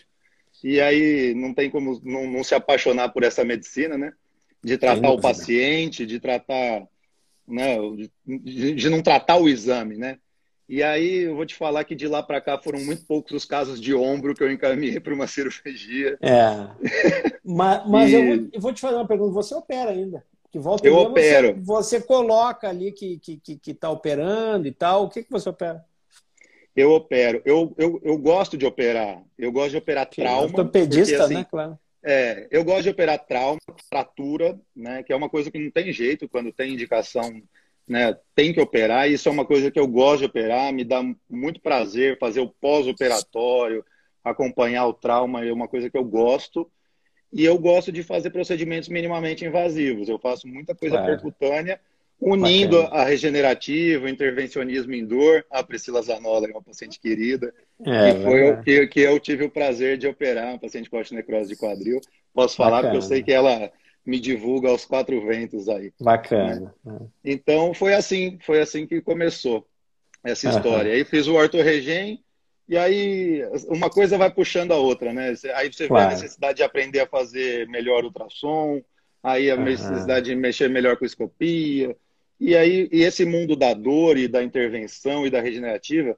E 0.64 0.80
aí 0.80 1.34
não 1.34 1.52
tem 1.52 1.68
como 1.68 2.00
não, 2.02 2.26
não 2.26 2.42
se 2.42 2.54
apaixonar 2.54 3.10
por 3.10 3.22
essa 3.22 3.44
medicina, 3.44 3.98
né? 3.98 4.14
De 4.62 4.78
tratar 4.78 5.10
o 5.10 5.20
paciente, 5.20 6.06
de 6.06 6.18
tratar, 6.18 6.88
né? 7.46 7.76
De, 8.26 8.72
de, 8.72 8.88
não 8.88 9.02
tratar 9.02 9.36
o 9.36 9.46
exame, 9.46 9.98
né? 9.98 10.16
E 10.66 10.82
aí 10.82 11.24
eu 11.24 11.36
vou 11.36 11.44
te 11.44 11.54
falar 11.54 11.84
que 11.84 11.94
de 11.94 12.08
lá 12.08 12.22
para 12.22 12.40
cá 12.40 12.58
foram 12.58 12.82
muito 12.82 13.04
poucos 13.04 13.32
os 13.32 13.44
casos 13.44 13.78
de 13.78 13.94
ombro 13.94 14.34
que 14.34 14.42
eu 14.42 14.50
encaminhei 14.50 14.98
para 14.98 15.12
uma 15.12 15.26
cirurgia. 15.28 16.16
É. 16.22 17.36
mas, 17.44 17.86
mas 17.86 18.10
e... 18.10 18.14
eu, 18.14 18.24
vou, 18.24 18.48
eu, 18.54 18.60
vou, 18.62 18.72
te 18.72 18.80
fazer 18.80 18.96
uma 18.96 19.06
pergunta. 19.06 19.34
Você 19.34 19.54
opera 19.54 19.90
ainda? 19.90 20.24
Que 20.50 20.58
volta 20.58 20.88
eu 20.88 20.96
opero. 20.96 21.56
Você, 21.62 21.98
você, 21.98 22.00
coloca 22.00 22.70
ali 22.70 22.90
que 22.90 23.16
está 23.16 23.22
que, 23.22 23.36
que, 23.36 23.56
que 23.58 23.74
tá 23.74 23.90
operando 23.90 24.66
e 24.66 24.72
tal. 24.72 25.04
O 25.04 25.10
que, 25.10 25.22
que 25.22 25.30
você 25.30 25.46
opera? 25.46 25.84
Eu 26.76 26.92
opero. 26.92 27.40
Eu, 27.44 27.72
eu, 27.78 28.00
eu 28.02 28.18
gosto 28.18 28.56
de 28.56 28.66
operar. 28.66 29.22
Eu 29.38 29.52
gosto 29.52 29.70
de 29.70 29.76
operar 29.76 30.06
trauma. 30.06 30.42
Ortopedista, 30.42 31.18
porque, 31.18 31.22
assim, 31.22 31.34
né? 31.34 31.46
Claro. 31.48 31.78
É, 32.02 32.48
eu 32.50 32.62
gosto 32.64 32.82
de 32.82 32.90
operar 32.90 33.18
trauma, 33.24 33.58
fratura, 33.88 34.58
né? 34.74 35.02
Que 35.02 35.12
é 35.12 35.16
uma 35.16 35.30
coisa 35.30 35.50
que 35.50 35.58
não 35.58 35.70
tem 35.70 35.92
jeito 35.92 36.28
quando 36.28 36.52
tem 36.52 36.74
indicação, 36.74 37.40
né? 37.86 38.16
Tem 38.34 38.52
que 38.52 38.60
operar. 38.60 39.08
Isso 39.08 39.28
é 39.28 39.32
uma 39.32 39.46
coisa 39.46 39.70
que 39.70 39.78
eu 39.78 39.86
gosto 39.86 40.20
de 40.20 40.24
operar. 40.26 40.72
Me 40.72 40.84
dá 40.84 41.02
muito 41.30 41.60
prazer 41.60 42.18
fazer 42.18 42.40
o 42.40 42.48
pós-operatório, 42.60 43.84
acompanhar 44.22 44.86
o 44.86 44.92
trauma. 44.92 45.44
É 45.44 45.52
uma 45.52 45.68
coisa 45.68 45.88
que 45.88 45.96
eu 45.96 46.04
gosto. 46.04 46.70
e 47.32 47.44
eu 47.44 47.58
gosto 47.58 47.90
de 47.90 48.02
fazer 48.02 48.30
procedimentos 48.30 48.88
minimamente 48.88 49.44
invasivos. 49.44 50.08
Eu 50.08 50.18
faço 50.18 50.46
muita 50.46 50.74
coisa 50.74 50.96
claro. 50.96 51.12
percutânea, 51.12 51.80
unindo 52.24 52.82
Bacana. 52.82 53.02
a 53.02 53.04
regenerativa, 53.04 54.06
o 54.06 54.08
intervencionismo 54.08 54.94
em 54.94 55.04
dor. 55.04 55.44
A 55.50 55.62
Priscila 55.62 56.02
Zanola 56.02 56.46
é 56.46 56.50
uma 56.50 56.62
paciente 56.62 56.98
querida, 56.98 57.52
é, 57.84 58.14
que 58.14 58.22
foi 58.22 58.50
o 58.50 58.62
que, 58.62 58.86
que 58.86 59.00
eu 59.00 59.20
tive 59.20 59.44
o 59.44 59.50
prazer 59.50 59.98
de 59.98 60.06
operar, 60.06 60.48
uma 60.48 60.58
paciente 60.58 60.88
com 60.88 60.98
osteonecrose 60.98 61.50
de 61.50 61.56
quadril. 61.56 62.00
Posso 62.32 62.56
falar 62.56 62.76
Bacana. 62.76 62.94
porque 62.94 62.96
eu 63.04 63.08
sei 63.08 63.22
que 63.22 63.32
ela 63.32 63.70
me 64.04 64.18
divulga 64.18 64.68
aos 64.68 64.84
quatro 64.84 65.24
ventos 65.26 65.68
aí. 65.68 65.92
Bacana. 66.00 66.74
Né? 66.84 66.98
Então 67.24 67.72
foi 67.74 67.94
assim, 67.94 68.38
foi 68.42 68.60
assim 68.60 68.86
que 68.86 69.00
começou 69.00 69.66
essa 70.22 70.48
história. 70.48 70.90
Uhum. 70.90 70.96
Aí 70.96 71.04
fiz 71.04 71.26
o 71.26 71.34
ortorregen 71.34 72.22
e 72.68 72.78
aí 72.78 73.42
uma 73.68 73.90
coisa 73.90 74.16
vai 74.16 74.30
puxando 74.30 74.72
a 74.72 74.76
outra, 74.76 75.12
né? 75.12 75.34
Aí 75.54 75.70
você 75.72 75.86
claro. 75.86 76.08
vê 76.08 76.14
a 76.14 76.16
necessidade 76.16 76.56
de 76.56 76.62
aprender 76.62 77.00
a 77.00 77.06
fazer 77.06 77.68
melhor 77.68 78.04
ultrassom, 78.04 78.82
aí 79.22 79.50
a 79.50 79.54
uhum. 79.54 79.64
necessidade 79.64 80.26
de 80.26 80.36
mexer 80.36 80.68
melhor 80.70 80.96
com 80.96 81.04
escopia. 81.04 81.94
E 82.44 82.54
aí 82.54 82.88
e 82.92 83.02
esse 83.02 83.24
mundo 83.24 83.56
da 83.56 83.72
dor 83.72 84.18
e 84.18 84.28
da 84.28 84.42
intervenção 84.42 85.26
e 85.26 85.30
da 85.30 85.40
regenerativa, 85.40 86.14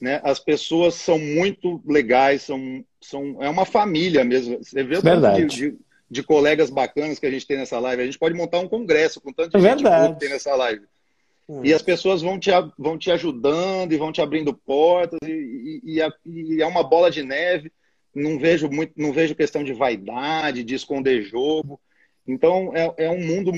né? 0.00 0.20
As 0.24 0.40
pessoas 0.40 0.94
são 0.94 1.20
muito 1.20 1.80
legais, 1.86 2.42
são, 2.42 2.84
são 3.00 3.40
é 3.40 3.48
uma 3.48 3.64
família 3.64 4.24
mesmo. 4.24 4.58
Você 4.58 4.82
vê 4.82 4.96
o 4.96 5.02
Verdade. 5.02 5.46
De, 5.46 5.70
de, 5.70 5.78
de 6.10 6.22
colegas 6.24 6.68
bacanas 6.68 7.20
que 7.20 7.26
a 7.26 7.30
gente 7.30 7.46
tem 7.46 7.56
nessa 7.56 7.78
live. 7.78 8.02
A 8.02 8.04
gente 8.04 8.18
pode 8.18 8.34
montar 8.34 8.58
um 8.58 8.68
congresso 8.68 9.20
com 9.20 9.32
tanto 9.32 9.56
de 9.56 9.64
é 9.64 9.70
gente 9.70 9.84
que 9.84 10.18
tem 10.18 10.30
nessa 10.30 10.52
live. 10.56 10.84
Hum. 11.48 11.60
E 11.64 11.72
as 11.72 11.80
pessoas 11.80 12.22
vão 12.22 12.40
te, 12.40 12.50
vão 12.76 12.98
te 12.98 13.12
ajudando 13.12 13.92
e 13.92 13.96
vão 13.96 14.10
te 14.10 14.20
abrindo 14.20 14.52
portas 14.52 15.20
e, 15.24 15.80
e, 15.84 16.00
e, 16.00 16.54
e, 16.56 16.60
é 16.60 16.66
uma 16.66 16.82
bola 16.82 17.08
de 17.08 17.22
neve. 17.22 17.70
Não 18.12 18.36
vejo 18.36 18.68
muito, 18.68 18.94
não 18.96 19.12
vejo 19.12 19.36
questão 19.36 19.62
de 19.62 19.72
vaidade, 19.72 20.64
de 20.64 20.74
esconder 20.74 21.22
jogo. 21.22 21.80
Então 22.26 22.72
é, 22.74 23.06
é 23.06 23.10
um 23.10 23.24
mundo 23.24 23.52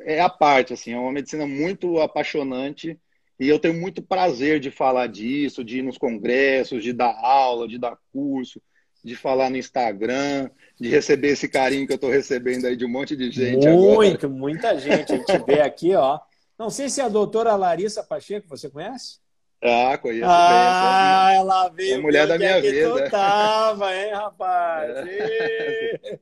é 0.00 0.20
a 0.20 0.28
parte 0.28 0.72
assim, 0.72 0.92
é 0.92 0.98
uma 0.98 1.12
medicina 1.12 1.46
muito 1.46 2.00
apaixonante 2.00 2.98
e 3.38 3.48
eu 3.48 3.58
tenho 3.58 3.74
muito 3.74 4.02
prazer 4.02 4.60
de 4.60 4.70
falar 4.70 5.06
disso, 5.08 5.64
de 5.64 5.78
ir 5.78 5.82
nos 5.82 5.98
congressos, 5.98 6.82
de 6.82 6.92
dar 6.92 7.14
aula, 7.22 7.68
de 7.68 7.78
dar 7.78 7.98
curso 8.12 8.60
de 9.06 9.14
falar 9.14 9.48
no 9.48 9.56
Instagram, 9.56 10.50
de 10.78 10.88
receber 10.88 11.28
esse 11.28 11.48
carinho 11.48 11.86
que 11.86 11.92
eu 11.92 11.96
estou 11.96 12.10
recebendo 12.10 12.66
aí 12.66 12.76
de 12.76 12.84
um 12.84 12.88
monte 12.88 13.16
de 13.16 13.30
gente 13.30 13.68
Muito, 13.68 14.26
agora. 14.26 14.28
muita 14.28 14.78
gente. 14.80 15.12
A 15.12 15.16
gente 15.16 15.38
vê 15.46 15.60
aqui, 15.60 15.94
ó. 15.94 16.18
Não 16.58 16.68
sei 16.68 16.88
se 16.88 17.00
é 17.00 17.04
a 17.04 17.08
doutora 17.08 17.54
Larissa 17.54 18.02
Pacheco, 18.02 18.48
você 18.48 18.68
conhece? 18.68 19.18
Ah, 19.62 19.96
conheço 19.96 20.24
ah, 20.24 20.48
bem. 20.48 20.58
Ah, 20.58 21.32
ela 21.34 21.68
veio. 21.68 21.94
É 21.94 21.98
mulher 21.98 22.26
da 22.26 22.36
minha 22.36 22.60
vida. 22.60 23.04
Tu 23.04 23.10
tava, 23.10 23.94
hein, 23.94 24.12
rapaz? 24.12 24.90
É. 25.08 26.18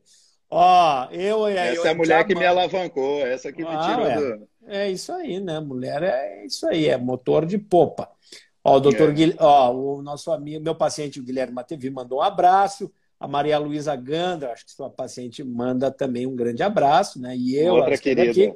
Ó, 0.57 1.09
eu 1.11 1.49
e 1.51 1.57
Essa 1.57 1.89
é 1.89 1.91
a 1.91 1.95
mulher 1.97 2.25
que 2.25 2.33
me 2.33 2.47
alavancou, 2.47 3.27
essa 3.27 3.53
que 3.53 3.63
me 3.63 3.69
ah, 3.69 3.89
tirou 3.91 4.07
é. 4.07 4.15
do. 4.15 4.49
É 4.69 4.89
isso 4.89 5.11
aí, 5.11 5.41
né? 5.41 5.59
Mulher 5.59 6.01
é 6.05 6.47
isso 6.47 6.65
aí, 6.69 6.89
é 6.89 6.97
motor 6.97 7.45
de 7.45 7.59
popa. 7.59 8.09
Ó, 8.63 8.77
o 8.77 8.81
doutor 8.81 9.09
é. 9.09 9.13
Guilherme, 9.13 9.41
ó, 9.43 9.73
o 9.73 10.01
nosso 10.01 10.31
amigo, 10.31 10.63
meu 10.63 10.77
paciente, 10.77 11.19
o 11.19 11.25
Guilherme 11.25 11.53
Matevi, 11.53 11.91
mandou 11.91 12.19
um 12.19 12.23
abraço. 12.23 12.89
A 13.19 13.27
Maria 13.27 13.59
Luísa 13.59 13.97
Gandra, 13.97 14.53
acho 14.53 14.65
que 14.65 14.71
sua 14.71 14.89
paciente 14.89 15.43
manda 15.43 15.91
também 15.91 16.25
um 16.25 16.37
grande 16.37 16.63
abraço, 16.63 17.21
né? 17.21 17.37
E 17.37 17.57
eu, 17.57 17.75
Outra 17.75 17.99
querida. 17.99 18.31
Aqui. 18.31 18.55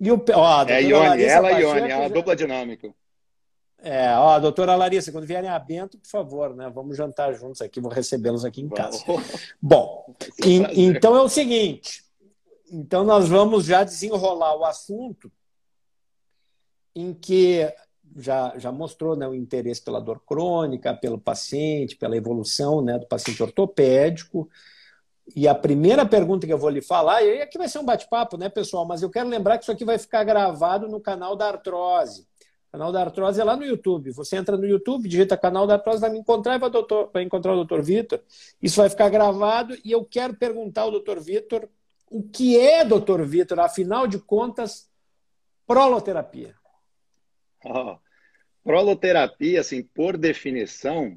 E 0.00 0.12
o, 0.12 0.24
ó, 0.34 0.64
é 0.68 0.82
Ione, 0.82 1.24
ela 1.24 1.50
e 1.50 1.62
Ione, 1.62 1.90
é 1.90 1.96
uma 1.96 2.10
dupla 2.10 2.36
dinâmica. 2.36 2.94
É, 3.84 4.16
ó, 4.16 4.38
doutora 4.38 4.74
Larissa, 4.74 5.12
quando 5.12 5.26
vierem 5.26 5.50
a 5.50 5.58
Bento, 5.58 5.98
por 5.98 6.08
favor, 6.08 6.56
né? 6.56 6.70
Vamos 6.70 6.96
jantar 6.96 7.34
juntos 7.34 7.60
aqui, 7.60 7.80
vou 7.80 7.92
recebê-los 7.92 8.42
aqui 8.42 8.62
em 8.62 8.68
casa. 8.70 9.04
Bom, 9.60 10.16
em, 10.42 10.88
então 10.88 11.14
é 11.14 11.20
o 11.20 11.28
seguinte. 11.28 12.02
Então 12.72 13.04
nós 13.04 13.28
vamos 13.28 13.66
já 13.66 13.84
desenrolar 13.84 14.56
o 14.56 14.64
assunto 14.64 15.30
em 16.96 17.12
que 17.12 17.70
já, 18.16 18.54
já 18.56 18.72
mostrou 18.72 19.14
né, 19.16 19.28
o 19.28 19.34
interesse 19.34 19.82
pela 19.82 20.00
dor 20.00 20.22
crônica, 20.24 20.94
pelo 20.94 21.18
paciente, 21.18 21.96
pela 21.96 22.16
evolução 22.16 22.80
né, 22.80 22.98
do 22.98 23.06
paciente 23.06 23.42
ortopédico. 23.42 24.48
E 25.36 25.46
a 25.46 25.54
primeira 25.54 26.06
pergunta 26.06 26.46
que 26.46 26.52
eu 26.52 26.58
vou 26.58 26.70
lhe 26.70 26.82
falar, 26.82 27.22
e 27.22 27.42
aqui 27.42 27.58
vai 27.58 27.68
ser 27.68 27.78
um 27.78 27.84
bate-papo, 27.84 28.38
né, 28.38 28.48
pessoal? 28.48 28.86
Mas 28.86 29.02
eu 29.02 29.10
quero 29.10 29.28
lembrar 29.28 29.58
que 29.58 29.64
isso 29.64 29.72
aqui 29.72 29.84
vai 29.84 29.98
ficar 29.98 30.24
gravado 30.24 30.88
no 30.88 31.00
canal 31.00 31.36
da 31.36 31.48
Artrose. 31.48 32.26
Canal 32.74 32.90
da 32.90 33.02
Artrose 33.02 33.40
é 33.40 33.44
lá 33.44 33.56
no 33.56 33.64
YouTube. 33.64 34.10
Você 34.10 34.34
entra 34.34 34.56
no 34.56 34.66
YouTube, 34.66 35.08
digita 35.08 35.36
canal 35.36 35.64
da 35.64 35.74
Artrose, 35.74 36.00
vai 36.00 36.10
me 36.10 36.18
encontrar 36.18 36.56
e 36.56 36.58
vai, 36.58 36.68
doutor, 36.68 37.08
vai 37.12 37.22
encontrar 37.22 37.54
o 37.54 37.64
Dr. 37.64 37.80
Vitor. 37.80 38.20
Isso 38.60 38.80
vai 38.80 38.90
ficar 38.90 39.08
gravado 39.10 39.78
e 39.84 39.92
eu 39.92 40.04
quero 40.04 40.34
perguntar 40.34 40.80
ao 40.80 40.90
Dr. 40.90 41.20
Vitor 41.20 41.68
o 42.10 42.20
que 42.20 42.58
é, 42.58 42.84
Dr. 42.84 43.22
Vitor, 43.22 43.60
afinal 43.60 44.08
de 44.08 44.18
contas, 44.18 44.90
proloterapia. 45.64 46.56
Oh, 47.64 47.96
proloterapia, 48.64 49.60
assim, 49.60 49.80
por 49.80 50.16
definição, 50.16 51.16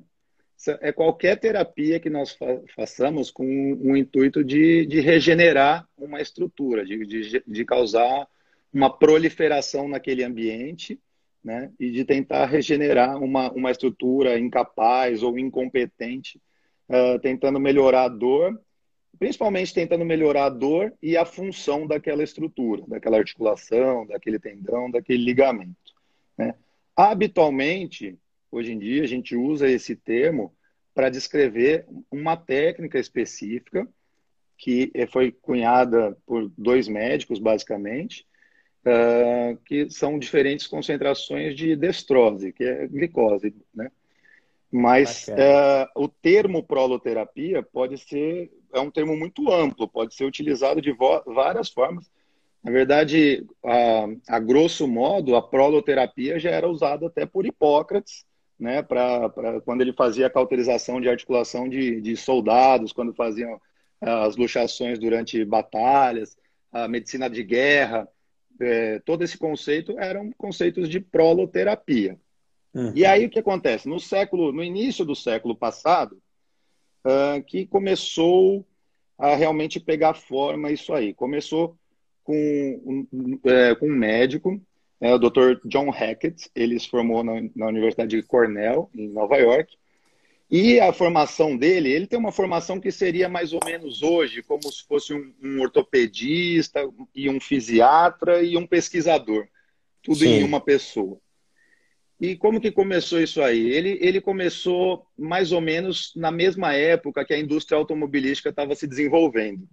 é 0.79 0.91
qualquer 0.91 1.39
terapia 1.39 1.99
que 1.99 2.07
nós 2.11 2.37
façamos 2.75 3.31
com 3.31 3.43
o 3.73 3.93
um 3.93 3.97
intuito 3.97 4.43
de, 4.43 4.85
de, 4.85 4.99
regenerar 4.99 5.89
uma 5.97 6.21
estrutura, 6.21 6.85
de, 6.85 7.03
de, 7.03 7.43
de, 7.47 7.65
causar 7.65 8.27
uma 8.71 8.95
proliferação 8.95 9.87
naquele 9.87 10.23
ambiente, 10.23 11.01
né? 11.47 11.71
E 11.79 11.89
de 11.91 12.03
tentar 12.03 12.45
regenerar 12.45 13.23
uma, 13.23 13.49
uma 13.53 13.71
estrutura 13.71 14.37
incapaz 14.37 15.23
ou 15.23 15.39
incompetente, 15.39 16.41
uh, 16.89 17.17
tentando 17.19 17.57
melhorar 17.57 18.03
a 18.03 18.09
dor, 18.09 18.61
principalmente 19.17 19.73
tentando 19.73 20.03
melhorar 20.03 20.47
a 20.47 20.49
dor 20.49 20.93
e 21.01 21.15
a 21.15 21.23
função 21.23 21.87
daquela 21.87 22.21
estrutura, 22.21 22.83
daquela 22.85 23.17
articulação, 23.17 24.05
daquele 24.05 24.37
tendão, 24.37 24.91
daquele 24.91 25.23
ligamento. 25.23 25.93
Né? 26.37 26.53
Habitualmente, 26.93 28.19
hoje 28.51 28.73
em 28.73 28.77
dia, 28.77 29.03
a 29.03 29.07
gente 29.07 29.33
usa 29.33 29.69
esse 29.69 29.95
termo 29.95 30.53
para 30.93 31.09
descrever 31.09 31.85
uma 32.11 32.35
técnica 32.35 32.99
específica 32.99 33.87
que 34.57 34.91
foi 35.13 35.31
cunhada 35.31 36.17
por 36.25 36.51
dois 36.57 36.89
médicos, 36.89 37.39
basicamente, 37.39 38.26
uh, 38.87 39.57
que 39.65 39.89
são 39.89 40.17
diferentes 40.17 40.65
concentrações 40.65 41.55
de 41.55 41.75
destrose, 41.75 42.53
que 42.53 42.63
é 42.63 42.87
glicose, 42.87 43.53
né? 43.73 43.91
Mas 44.71 45.27
uh, 45.29 45.87
o 45.95 46.07
termo 46.07 46.61
proloterapia 46.61 47.63
pode 47.63 47.97
ser 47.97 48.51
é 48.73 48.79
um 48.79 48.91
termo 48.91 49.15
muito 49.15 49.51
amplo, 49.51 49.87
pode 49.87 50.13
ser 50.13 50.25
utilizado 50.25 50.81
de 50.81 50.93
várias 51.25 51.69
formas. 51.69 52.11
Na 52.63 52.71
verdade, 52.71 53.45
a, 53.63 54.35
a 54.35 54.39
grosso 54.39 54.87
modo, 54.87 55.35
a 55.35 55.41
proloterapia 55.41 56.37
já 56.37 56.49
era 56.49 56.67
usada 56.67 57.07
até 57.07 57.25
por 57.25 57.45
Hipócrates, 57.45 58.25
né, 58.59 58.81
pra, 58.81 59.29
pra, 59.29 59.61
quando 59.61 59.81
ele 59.81 59.93
fazia 59.93 60.27
a 60.27 60.29
cauterização 60.31 60.99
de 60.99 61.07
articulação 61.07 61.69
de, 61.69 62.01
de 62.01 62.17
soldados, 62.17 62.91
quando 62.91 63.13
faziam 63.13 63.59
as 64.01 64.35
luxações 64.35 64.99
durante 64.99 65.43
batalhas, 65.45 66.37
a 66.71 66.87
medicina 66.87 67.29
de 67.29 67.41
guerra, 67.43 68.07
é, 68.59 68.99
todo 68.99 69.23
esse 69.23 69.37
conceito 69.37 69.97
eram 69.99 70.31
conceitos 70.37 70.89
de 70.89 70.99
proloterapia. 70.99 72.17
Uhum. 72.73 72.91
E 72.95 73.05
aí 73.05 73.25
o 73.25 73.29
que 73.29 73.39
acontece? 73.39 73.87
No 73.87 73.99
século, 73.99 74.51
no 74.51 74.63
início 74.63 75.03
do 75.03 75.15
século 75.15 75.55
passado, 75.55 76.21
uh, 77.05 77.41
que 77.43 77.65
começou 77.65 78.65
a 79.17 79.35
realmente 79.35 79.79
pegar 79.79 80.13
forma 80.13 80.71
isso 80.71 80.93
aí. 80.93 81.13
Começou 81.13 81.75
com 82.23 83.07
um, 83.13 83.39
é, 83.45 83.73
com 83.73 83.87
um 83.87 83.95
médico, 83.95 84.61
é, 84.99 85.13
o 85.13 85.17
Dr. 85.17 85.59
John 85.65 85.89
Hackett. 85.89 86.49
Ele 86.55 86.79
se 86.79 86.89
formou 86.89 87.23
na, 87.23 87.33
na 87.55 87.67
Universidade 87.67 88.15
de 88.15 88.21
Cornell, 88.21 88.89
em 88.93 89.07
Nova 89.07 89.37
York. 89.37 89.75
E 90.49 90.79
a 90.79 90.93
formação 90.93 91.57
dele, 91.57 91.91
ele 91.91 92.07
tem 92.07 92.17
uma 92.17 92.31
formação 92.31 92.79
que 92.79 92.89
seria 92.89 93.27
mais 93.27 93.51
ou 93.51 93.59
menos 93.65 94.01
hoje, 94.01 94.41
como 94.41 94.63
se 94.71 94.85
fosse 94.85 95.13
um, 95.13 95.33
um 95.43 95.59
ortopedista 95.59 96.87
e 97.13 97.29
um 97.29 97.39
fisiatra 97.39 98.41
e 98.41 98.55
um 98.55 98.65
pesquisador, 98.65 99.45
tudo 100.01 100.19
Sim. 100.19 100.39
em 100.39 100.43
uma 100.43 100.61
pessoa. 100.61 101.19
E 102.19 102.35
como 102.35 102.61
que 102.61 102.71
começou 102.71 103.19
isso 103.21 103.41
aí? 103.41 103.69
Ele, 103.69 103.99
ele 104.01 104.21
começou 104.21 105.05
mais 105.17 105.51
ou 105.51 105.61
menos 105.61 106.13
na 106.15 106.31
mesma 106.31 106.73
época 106.73 107.25
que 107.25 107.33
a 107.33 107.39
indústria 107.39 107.77
automobilística 107.77 108.49
estava 108.49 108.73
se 108.73 108.87
desenvolvendo. 108.87 109.67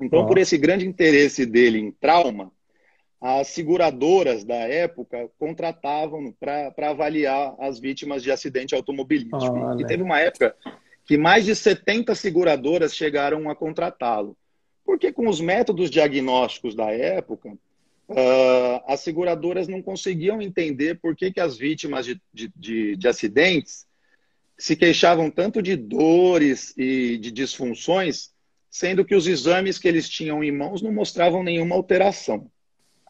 Então, 0.00 0.26
por 0.26 0.38
esse 0.38 0.56
grande 0.56 0.86
interesse 0.86 1.44
dele 1.44 1.78
em 1.78 1.90
trauma, 1.90 2.50
as 3.20 3.48
seguradoras 3.48 4.44
da 4.44 4.54
época 4.54 5.30
contratavam 5.38 6.34
para 6.38 6.90
avaliar 6.90 7.54
as 7.58 7.78
vítimas 7.78 8.22
de 8.22 8.30
acidente 8.30 8.74
automobilístico. 8.74 9.80
E 9.80 9.86
teve 9.86 10.02
uma 10.02 10.20
época 10.20 10.54
que 11.04 11.16
mais 11.16 11.44
de 11.44 11.54
70 11.54 12.14
seguradoras 12.14 12.94
chegaram 12.94 13.48
a 13.48 13.54
contratá-lo. 13.54 14.36
Porque 14.84 15.12
com 15.12 15.28
os 15.28 15.40
métodos 15.40 15.90
diagnósticos 15.90 16.74
da 16.74 16.90
época, 16.90 17.50
uh, 17.50 18.82
as 18.86 19.00
seguradoras 19.00 19.66
não 19.68 19.80
conseguiam 19.80 20.42
entender 20.42 20.96
por 21.00 21.16
que, 21.16 21.32
que 21.32 21.40
as 21.40 21.56
vítimas 21.56 22.04
de, 22.04 22.20
de, 22.32 22.52
de, 22.54 22.96
de 22.96 23.08
acidentes 23.08 23.86
se 24.58 24.76
queixavam 24.76 25.30
tanto 25.30 25.62
de 25.62 25.76
dores 25.76 26.74
e 26.76 27.16
de 27.18 27.30
disfunções 27.30 28.34
sendo 28.74 29.04
que 29.04 29.14
os 29.14 29.28
exames 29.28 29.78
que 29.78 29.86
eles 29.86 30.08
tinham 30.08 30.42
em 30.42 30.50
mãos 30.50 30.82
não 30.82 30.92
mostravam 30.92 31.44
nenhuma 31.44 31.76
alteração. 31.76 32.50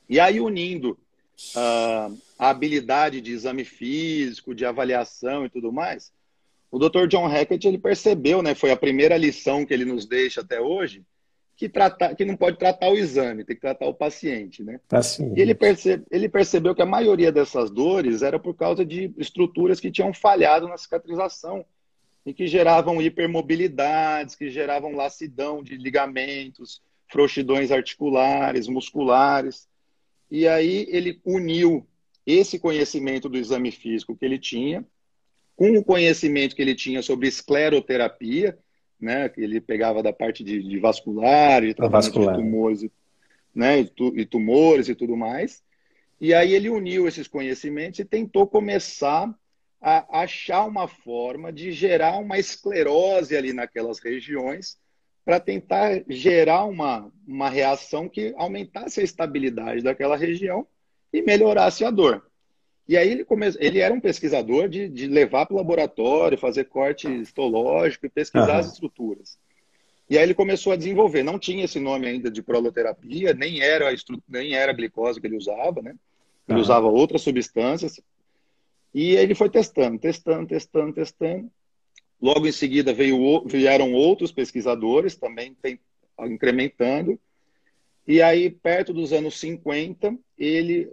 E 0.09 0.21
aí, 0.21 0.41
unindo 0.41 0.99
uh, 1.57 2.19
a 2.39 2.51
habilidade 2.51 3.21
de 3.21 3.33
exame 3.33 3.65
físico, 3.65 4.55
de 4.55 4.65
avaliação 4.65 5.47
e 5.47 5.51
tudo 5.51 5.73
mais, 5.73 6.13
o 6.71 6.79
Dr. 6.79 7.07
John 7.07 7.27
Hackett 7.27 7.67
ele 7.69 7.79
percebeu, 7.79 8.43
né, 8.43 8.55
foi 8.55 8.71
a 8.71 8.77
primeira 8.77 9.17
lição 9.17 9.65
que 9.65 9.73
ele 9.73 9.85
nos 9.85 10.07
deixa 10.07 10.41
até 10.41 10.61
hoje, 10.61 11.05
que, 11.57 11.69
tratar, 11.69 12.15
que 12.15 12.25
não 12.25 12.37
pode 12.37 12.59
tratar 12.59 12.89
o 12.89 12.97
exame, 12.97 13.45
tem 13.45 13.55
que 13.55 13.63
tratar 13.63 13.87
o 13.87 13.95
paciente. 13.95 14.63
Né? 14.63 14.81
paciente. 14.89 15.39
E 15.39 15.41
ele, 15.41 15.55
percebe, 15.55 16.05
ele 16.11 16.29
percebeu 16.29 16.75
que 16.75 16.83
a 16.83 16.87
maioria 16.87 17.31
dessas 17.31 17.71
dores 17.71 18.23
era 18.23 18.39
por 18.39 18.55
causa 18.55 18.85
de 18.85 19.13
estruturas 19.17 19.79
que 19.79 19.91
tinham 19.91 20.13
falhado 20.13 20.67
na 20.67 20.77
cicatrização 20.77 21.65
e 22.27 22.33
que 22.33 22.47
geravam 22.47 23.01
hipermobilidades, 23.01 24.35
que 24.35 24.51
geravam 24.51 24.97
lacidão 24.97 25.63
de 25.63 25.77
ligamentos, 25.77 26.83
frouxidões 27.09 27.71
articulares, 27.71 28.67
musculares. 28.67 29.69
E 30.31 30.49
aí 30.49 30.87
ele 30.89 31.21
uniu 31.25 31.87
esse 32.27 32.59
conhecimento 32.59 33.29
do 33.29 33.37
exame 33.37 33.71
físico 33.71 34.17
que 34.17 34.25
ele 34.25 34.39
tinha 34.39 34.85
com 35.57 35.77
o 35.77 35.85
conhecimento 35.85 36.57
que 36.57 36.63
ele 36.63 36.75
tinha 36.75 37.03
sobre 37.03 37.29
escleroterapia, 37.29 38.59
né, 39.01 39.29
que 39.29 39.41
ele 39.41 39.61
pegava 39.61 40.03
da 40.03 40.13
parte 40.13 40.43
de, 40.43 40.63
de 40.63 40.79
vascular, 40.79 41.63
de 41.63 41.75
tratamento 41.75 42.05
vascular. 42.05 42.37
de 42.37 42.43
tumores, 42.43 42.91
né, 43.55 43.81
e 43.81 44.27
tumores 44.27 44.89
e 44.89 44.95
tudo 44.95 45.17
mais. 45.17 45.63
E 46.21 46.33
aí 46.35 46.55
ele 46.55 46.71
uniu 46.71 47.07
esses 47.07 47.29
conhecimentos 47.29 48.01
e 48.01 48.05
tentou 48.05 48.47
começar 48.47 49.33
a 49.81 50.23
achar 50.23 50.65
uma 50.65 50.89
forma 50.89 51.53
de 51.53 51.71
gerar 51.71 52.17
uma 52.19 52.39
esclerose 52.39 53.37
ali 53.37 53.53
naquelas 53.53 53.99
regiões 53.99 54.79
para 55.25 55.41
tentar 55.41 56.03
gerar 56.09 56.65
uma, 56.65 57.11
uma 57.27 57.49
reação 57.49 58.09
que 58.09 58.35
aumentasse 58.37 59.01
a 59.01 59.05
estabilidade 59.05 59.83
daquela 59.83 60.17
região 60.17 60.67
e 61.13 61.23
melhorasse 61.23 61.85
a 61.85 61.91
dor. 61.91 62.25
E 62.87 62.97
aí 62.97 63.11
ele, 63.11 63.25
come... 63.25 63.47
ele 63.59 63.79
era 63.79 63.95
um 63.95 64.01
pesquisador 64.01 64.69
de, 64.69 64.89
de 64.89 65.07
levar 65.07 65.47
para 65.47 65.55
o 65.55 65.57
laboratório, 65.57 66.37
fazer 66.37 66.65
corte 66.65 67.09
histológico 67.09 68.05
e 68.05 68.11
pesquisar 68.11 68.53
uhum. 68.53 68.59
as 68.59 68.73
estruturas. 68.73 69.39
E 70.09 70.19
aí 70.19 70.25
ele 70.25 70.35
começou 70.35 70.73
a 70.73 70.77
desenvolver. 70.77 71.23
Não 71.23 71.39
tinha 71.39 71.65
esse 71.65 71.81
nome 71.81 72.07
ainda 72.07 72.31
de 72.31 72.43
proloterapia, 72.43 73.33
nem 73.33 73.63
era 73.63 73.89
a, 73.89 73.93
estru... 73.93 74.23
nem 74.29 74.55
era 74.55 74.73
a 74.73 74.75
glicose 74.75 75.19
que 75.19 75.27
ele 75.27 75.39
usava, 75.39 75.81
né? 75.81 75.95
Ele 76.47 76.57
uhum. 76.57 76.63
usava 76.63 76.87
outras 76.87 77.23
substâncias. 77.23 77.99
E 78.93 79.17
ele 79.17 79.35
foi 79.35 79.49
testando, 79.49 79.99
testando, 79.99 80.47
testando, 80.47 80.93
testando. 80.93 81.51
Logo 82.21 82.47
em 82.47 82.53
seguida 82.53 82.93
veio, 82.93 83.45
vieram 83.47 83.93
outros 83.93 84.33
pesquisadores 84.33 85.17
também 85.17 85.55
tem, 85.61 85.79
incrementando. 86.21 87.19
E 88.07 88.21
aí, 88.21 88.51
perto 88.51 88.93
dos 88.93 89.13
anos 89.13 89.39
50, 89.41 90.17
ele 90.39 90.91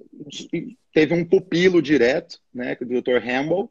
teve 0.94 1.14
um 1.14 1.26
pupilo 1.26 1.82
direto, 1.82 2.40
né, 2.54 2.78
é 2.80 2.84
o 2.84 3.02
Dr. 3.02 3.18
Hamble, 3.18 3.70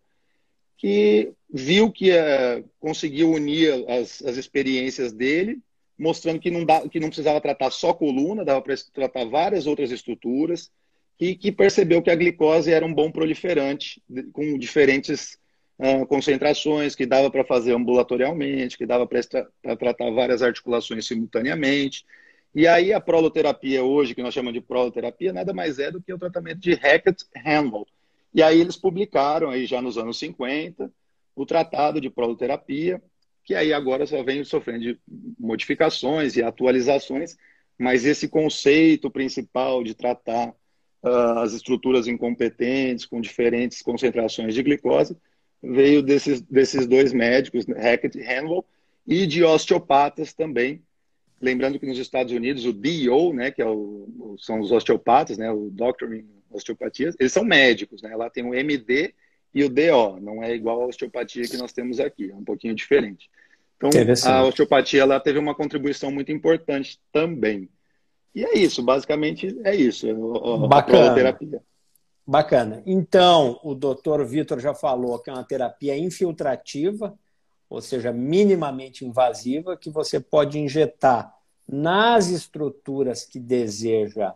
que 0.76 1.32
viu 1.52 1.90
que 1.90 2.10
uh, 2.10 2.64
conseguiu 2.78 3.32
unir 3.32 3.84
as, 3.88 4.22
as 4.22 4.36
experiências 4.36 5.12
dele, 5.12 5.58
mostrando 5.98 6.40
que 6.40 6.50
não, 6.50 6.64
dá, 6.64 6.86
que 6.88 7.00
não 7.00 7.08
precisava 7.08 7.40
tratar 7.40 7.70
só 7.70 7.92
coluna, 7.92 8.44
dava 8.44 8.62
para 8.62 8.74
tratar 8.92 9.24
várias 9.26 9.66
outras 9.66 9.90
estruturas, 9.90 10.70
e 11.18 11.34
que 11.34 11.52
percebeu 11.52 12.00
que 12.00 12.10
a 12.10 12.16
glicose 12.16 12.72
era 12.72 12.86
um 12.86 12.94
bom 12.94 13.10
proliferante, 13.10 14.02
com 14.32 14.58
diferentes 14.58 15.38
concentrações, 16.08 16.94
que 16.94 17.06
dava 17.06 17.30
para 17.30 17.44
fazer 17.44 17.74
ambulatorialmente, 17.74 18.76
que 18.76 18.84
dava 18.84 19.06
para 19.06 19.20
tratar 19.76 20.10
várias 20.10 20.42
articulações 20.42 21.06
simultaneamente, 21.06 22.04
e 22.54 22.66
aí 22.66 22.92
a 22.92 23.00
proloterapia 23.00 23.82
hoje, 23.82 24.14
que 24.14 24.22
nós 24.22 24.34
chamamos 24.34 24.60
de 24.60 24.66
proloterapia, 24.66 25.32
nada 25.32 25.52
mais 25.54 25.78
é 25.78 25.90
do 25.90 26.02
que 26.02 26.12
o 26.12 26.18
tratamento 26.18 26.58
de 26.58 26.74
Hackett-Handel. 26.74 27.86
E 28.34 28.42
aí 28.42 28.60
eles 28.60 28.76
publicaram, 28.76 29.50
aí 29.50 29.66
já 29.66 29.80
nos 29.80 29.96
anos 29.96 30.18
50, 30.18 30.92
o 31.34 31.46
tratado 31.46 32.00
de 32.00 32.10
proloterapia, 32.10 33.00
que 33.44 33.54
aí 33.54 33.72
agora 33.72 34.06
só 34.06 34.22
vem 34.22 34.44
sofrendo 34.44 34.80
de 34.80 34.98
modificações 35.38 36.36
e 36.36 36.42
atualizações, 36.42 37.36
mas 37.78 38.04
esse 38.04 38.28
conceito 38.28 39.10
principal 39.10 39.82
de 39.82 39.94
tratar 39.94 40.50
uh, 41.02 41.38
as 41.38 41.52
estruturas 41.52 42.06
incompetentes 42.06 43.06
com 43.06 43.20
diferentes 43.20 43.80
concentrações 43.80 44.54
de 44.54 44.62
glicose 44.62 45.16
veio 45.62 46.02
desses, 46.02 46.40
desses 46.40 46.86
dois 46.86 47.12
médicos, 47.12 47.66
Hackett 47.66 48.18
e 48.18 48.22
Handel, 48.22 48.64
e 49.06 49.26
de 49.26 49.44
osteopatas 49.44 50.32
também, 50.32 50.82
Lembrando 51.40 51.78
que 51.78 51.86
nos 51.86 51.98
Estados 51.98 52.32
Unidos 52.34 52.66
o 52.66 52.72
DO, 52.72 53.32
né, 53.32 53.50
que 53.50 53.62
é 53.62 53.66
o, 53.66 54.36
são 54.38 54.60
os 54.60 54.70
osteopatas, 54.70 55.38
né, 55.38 55.50
o 55.50 55.70
Doctor 55.70 56.12
em 56.14 56.26
Osteopatia, 56.50 57.14
eles 57.18 57.32
são 57.32 57.44
médicos, 57.44 58.02
né? 58.02 58.14
Lá 58.14 58.28
tem 58.28 58.44
o 58.44 58.52
MD 58.52 59.14
e 59.54 59.64
o 59.64 59.68
DO, 59.70 60.20
não 60.20 60.42
é 60.42 60.54
igual 60.54 60.82
a 60.82 60.86
osteopatia 60.86 61.48
que 61.48 61.56
nós 61.56 61.72
temos 61.72 61.98
aqui, 61.98 62.30
é 62.30 62.34
um 62.34 62.44
pouquinho 62.44 62.74
diferente. 62.74 63.30
Então, 63.76 63.88
a 64.26 64.44
osteopatia 64.44 65.00
ela 65.00 65.18
teve 65.18 65.38
uma 65.38 65.54
contribuição 65.54 66.10
muito 66.10 66.30
importante 66.30 67.00
também. 67.10 67.68
E 68.34 68.44
é 68.44 68.58
isso, 68.58 68.82
basicamente 68.82 69.56
é 69.64 69.74
isso, 69.74 70.10
a, 70.10 70.68
Bacana. 70.68 71.14
terapia. 71.14 71.62
Bacana. 72.26 72.82
Então, 72.86 73.58
o 73.62 73.74
doutor 73.74 74.24
Vitor 74.24 74.60
já 74.60 74.74
falou 74.74 75.18
que 75.18 75.30
é 75.30 75.32
uma 75.32 75.44
terapia 75.44 75.96
infiltrativa, 75.96 77.18
ou 77.68 77.80
seja, 77.80 78.12
minimamente 78.12 79.04
invasiva, 79.04 79.76
que 79.76 79.90
você 79.90 80.20
pode 80.20 80.58
injetar 80.58 81.34
nas 81.66 82.28
estruturas 82.28 83.24
que 83.24 83.38
deseja 83.38 84.34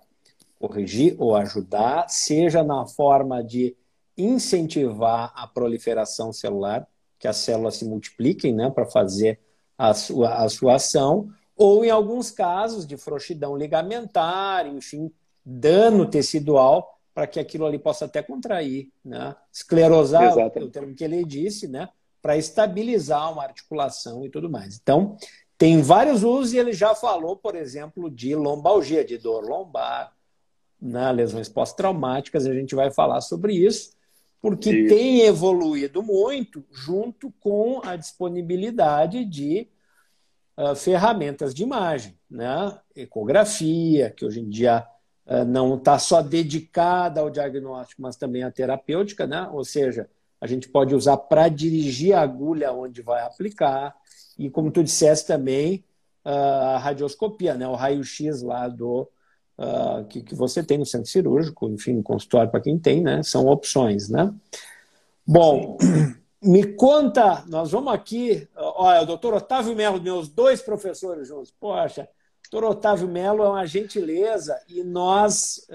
corrigir 0.58 1.16
ou 1.18 1.36
ajudar, 1.36 2.08
seja 2.08 2.62
na 2.62 2.86
forma 2.86 3.42
de 3.42 3.76
incentivar 4.16 5.32
a 5.34 5.46
proliferação 5.46 6.32
celular, 6.32 6.86
que 7.18 7.26
as 7.26 7.36
células 7.38 7.76
se 7.76 7.84
multipliquem 7.84 8.54
né, 8.54 8.70
para 8.70 8.86
fazer 8.86 9.40
a 9.76 9.92
sua, 9.92 10.34
a 10.44 10.48
sua 10.48 10.76
ação, 10.76 11.28
ou 11.56 11.84
em 11.84 11.90
alguns 11.90 12.30
casos 12.30 12.86
de 12.86 12.96
frouxidão 12.96 13.56
ligamentar, 13.56 14.66
enfim, 14.66 15.10
dano 15.44 16.06
tecidual, 16.06 16.93
para 17.14 17.26
que 17.26 17.38
aquilo 17.38 17.64
ali 17.64 17.78
possa 17.78 18.06
até 18.06 18.22
contrair, 18.22 18.90
né? 19.04 19.36
esclerosar, 19.52 20.24
Exatamente. 20.24 20.68
o 20.68 20.70
termo 20.70 20.94
que 20.94 21.04
ele 21.04 21.24
disse, 21.24 21.68
né? 21.68 21.88
para 22.20 22.36
estabilizar 22.36 23.32
uma 23.32 23.44
articulação 23.44 24.24
e 24.24 24.30
tudo 24.30 24.50
mais. 24.50 24.80
Então, 24.82 25.16
tem 25.56 25.80
vários 25.80 26.24
usos 26.24 26.52
e 26.52 26.58
ele 26.58 26.72
já 26.72 26.94
falou, 26.94 27.36
por 27.36 27.54
exemplo, 27.54 28.10
de 28.10 28.34
lombalgia, 28.34 29.04
de 29.04 29.16
dor 29.18 29.44
lombar, 29.44 30.12
né, 30.80 31.12
lesões 31.12 31.48
pós-traumáticas, 31.48 32.46
a 32.46 32.52
gente 32.52 32.74
vai 32.74 32.90
falar 32.90 33.20
sobre 33.20 33.54
isso, 33.54 33.94
porque 34.40 34.70
isso. 34.70 34.94
tem 34.94 35.22
evoluído 35.22 36.02
muito 36.02 36.64
junto 36.70 37.32
com 37.40 37.80
a 37.84 37.96
disponibilidade 37.96 39.24
de 39.24 39.68
uh, 40.58 40.74
ferramentas 40.74 41.54
de 41.54 41.62
imagem, 41.62 42.18
né? 42.28 42.78
ecografia, 42.94 44.10
que 44.10 44.24
hoje 44.24 44.40
em 44.40 44.48
dia 44.48 44.86
não 45.46 45.76
está 45.76 45.98
só 45.98 46.20
dedicada 46.20 47.20
ao 47.20 47.30
diagnóstico, 47.30 48.02
mas 48.02 48.16
também 48.16 48.42
à 48.42 48.50
terapêutica, 48.50 49.26
né? 49.26 49.48
ou 49.52 49.64
seja, 49.64 50.08
a 50.40 50.46
gente 50.46 50.68
pode 50.68 50.94
usar 50.94 51.16
para 51.16 51.48
dirigir 51.48 52.14
a 52.14 52.20
agulha 52.20 52.72
onde 52.72 53.00
vai 53.00 53.22
aplicar. 53.22 53.94
E 54.38 54.50
como 54.50 54.70
tu 54.70 54.84
disseste 54.84 55.26
também, 55.26 55.82
a 56.24 56.76
radioscopia, 56.78 57.54
né? 57.54 57.66
o 57.66 57.74
raio-x 57.74 58.42
lá 58.42 58.68
do 58.68 59.08
uh, 59.58 60.04
que, 60.06 60.22
que 60.22 60.34
você 60.34 60.62
tem 60.62 60.78
no 60.78 60.86
centro 60.86 61.10
cirúrgico, 61.10 61.68
enfim, 61.68 62.02
consultório 62.02 62.50
para 62.50 62.60
quem 62.60 62.78
tem, 62.78 63.02
né? 63.02 63.22
São 63.22 63.46
opções, 63.46 64.08
né? 64.08 64.32
Bom, 65.26 65.76
me 66.42 66.74
conta, 66.74 67.44
nós 67.46 67.70
vamos 67.70 67.92
aqui, 67.92 68.48
olha, 68.54 69.02
o 69.02 69.06
doutor 69.06 69.34
Otávio 69.34 69.74
Melo, 69.74 70.00
meus 70.00 70.28
dois 70.28 70.60
professores 70.60 71.28
juntos, 71.28 71.52
poxa, 71.58 72.08
Doutor 72.54 72.70
Otávio 72.70 73.08
Melo 73.08 73.42
é 73.42 73.48
uma 73.48 73.66
gentileza 73.66 74.56
e 74.68 74.84
nós. 74.84 75.66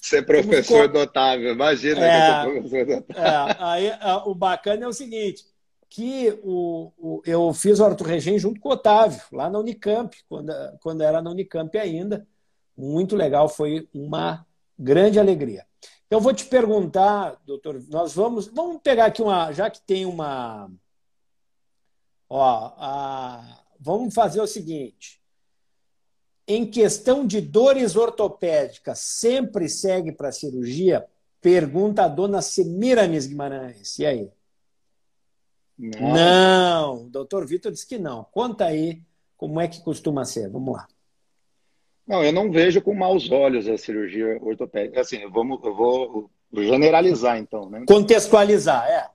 Ser 0.00 0.24
professor 0.24 0.88
do 0.88 1.00
Otávio, 1.00 1.50
imagina 1.50 2.00
é, 2.00 2.20
que 2.20 2.26
ser 2.26 2.52
professor 2.52 2.86
do 2.86 2.92
Otávio. 3.00 3.22
É, 3.22 3.56
aí, 3.58 3.92
o 4.24 4.34
bacana 4.34 4.84
é 4.84 4.88
o 4.88 4.94
seguinte: 4.94 5.44
que 5.90 6.40
o, 6.42 6.90
o, 6.96 7.22
eu 7.26 7.52
fiz 7.52 7.80
o 7.80 7.84
Arthur 7.84 8.06
Regem 8.06 8.38
junto 8.38 8.60
com 8.60 8.70
o 8.70 8.72
Otávio, 8.72 9.20
lá 9.30 9.50
na 9.50 9.58
Unicamp, 9.58 10.16
quando, 10.26 10.54
quando 10.80 11.02
era 11.02 11.20
na 11.20 11.30
Unicamp 11.30 11.76
ainda. 11.76 12.26
Muito 12.74 13.14
legal, 13.14 13.46
foi 13.46 13.86
uma 13.92 14.46
grande 14.78 15.20
alegria. 15.20 15.66
Então, 16.06 16.18
vou 16.18 16.32
te 16.32 16.46
perguntar, 16.46 17.36
doutor, 17.44 17.78
nós 17.90 18.14
vamos. 18.14 18.46
Vamos 18.46 18.80
pegar 18.82 19.04
aqui 19.04 19.20
uma. 19.20 19.52
Já 19.52 19.68
que 19.68 19.82
tem 19.82 20.06
uma. 20.06 20.70
Ó, 22.26 22.72
a, 22.78 23.60
vamos 23.78 24.14
fazer 24.14 24.40
o 24.40 24.46
seguinte 24.46 25.22
em 26.46 26.66
questão 26.66 27.26
de 27.26 27.40
dores 27.40 27.96
ortopédicas, 27.96 28.98
sempre 28.98 29.68
segue 29.68 30.12
para 30.12 30.28
a 30.28 30.32
cirurgia? 30.32 31.06
Pergunta 31.40 32.04
a 32.04 32.08
dona 32.08 32.40
Semiramis 32.42 33.26
Guimarães. 33.26 33.98
E 33.98 34.06
aí? 34.06 34.30
Não. 35.78 36.14
não. 36.14 37.06
O 37.06 37.10
doutor 37.10 37.46
Vitor 37.46 37.72
disse 37.72 37.86
que 37.86 37.98
não. 37.98 38.24
Conta 38.24 38.66
aí 38.66 39.02
Como 39.36 39.60
é 39.60 39.68
que 39.68 39.82
costuma 39.82 40.24
ser? 40.24 40.48
Vamos 40.48 40.74
lá. 40.74 40.86
Não, 42.06 42.22
eu 42.22 42.32
não 42.32 42.50
vejo 42.50 42.82
com 42.82 42.94
maus 42.94 43.30
olhos 43.30 43.68
a 43.68 43.76
cirurgia 43.76 44.38
ortopédica. 44.42 45.00
Assim, 45.00 45.26
vamos, 45.28 45.62
eu 45.64 45.74
vou 45.74 46.30
generalizar 46.52 47.38
então, 47.38 47.68
né? 47.68 47.84
Contextualizar, 47.86 48.86
é. 48.88 49.10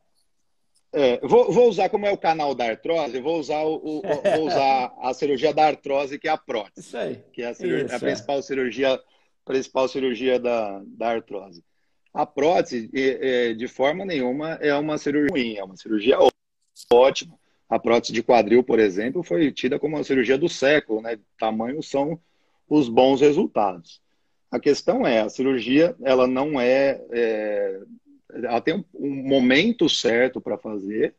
É, 0.91 1.19
vou, 1.19 1.51
vou, 1.51 1.69
usar 1.69 1.89
como 1.89 2.05
é 2.07 2.11
o 2.11 2.17
canal 2.17 2.55
da 2.55 2.65
artrose, 2.65 3.21
vou 3.21 3.39
usar, 3.39 3.63
o, 3.63 3.75
o 3.75 4.01
vou 4.01 4.47
usar 4.47 4.91
a 4.99 5.13
cirurgia 5.13 5.53
da 5.53 5.67
artrose, 5.67 6.17
que 6.17 6.27
é 6.27 6.31
a 6.31 6.37
prótese. 6.37 6.87
Isso 6.87 6.97
aí. 6.97 7.23
Que 7.31 7.43
é 7.43 7.49
a, 7.49 7.53
cirurgia, 7.53 7.85
Isso, 7.85 7.95
a 7.95 7.99
principal 7.99 8.39
é. 8.39 8.41
cirurgia, 8.41 8.99
principal 9.45 9.87
cirurgia 9.87 10.39
da, 10.39 10.81
da 10.85 11.09
artrose. 11.09 11.63
A 12.11 12.25
prótese, 12.25 12.89
de 13.55 13.67
forma 13.67 14.03
nenhuma, 14.03 14.53
é 14.53 14.73
uma 14.73 14.97
cirurgia 14.97 15.29
ruim, 15.31 15.57
é 15.57 15.63
uma 15.63 15.77
cirurgia 15.77 16.17
ótima. 16.91 17.37
A 17.69 17.77
prótese 17.77 18.11
de 18.11 18.23
quadril, 18.23 18.63
por 18.63 18.79
exemplo, 18.79 19.21
foi 19.21 19.51
tida 19.51 19.77
como 19.77 19.95
uma 19.95 20.03
cirurgia 20.03 20.39
do 20.39 20.49
século, 20.49 21.03
né? 21.03 21.19
Tamanho 21.37 21.83
são 21.83 22.19
os 22.67 22.89
bons 22.89 23.21
resultados. 23.21 24.01
A 24.49 24.59
questão 24.59 25.05
é, 25.05 25.21
a 25.21 25.29
cirurgia, 25.29 25.95
ela 26.01 26.25
não 26.25 26.59
é, 26.59 26.99
é 27.11 27.79
ela 28.33 28.61
tem 28.61 28.85
um, 28.93 29.09
momento 29.27 29.89
certo 29.89 30.39
para 30.39 30.57
fazer. 30.57 31.15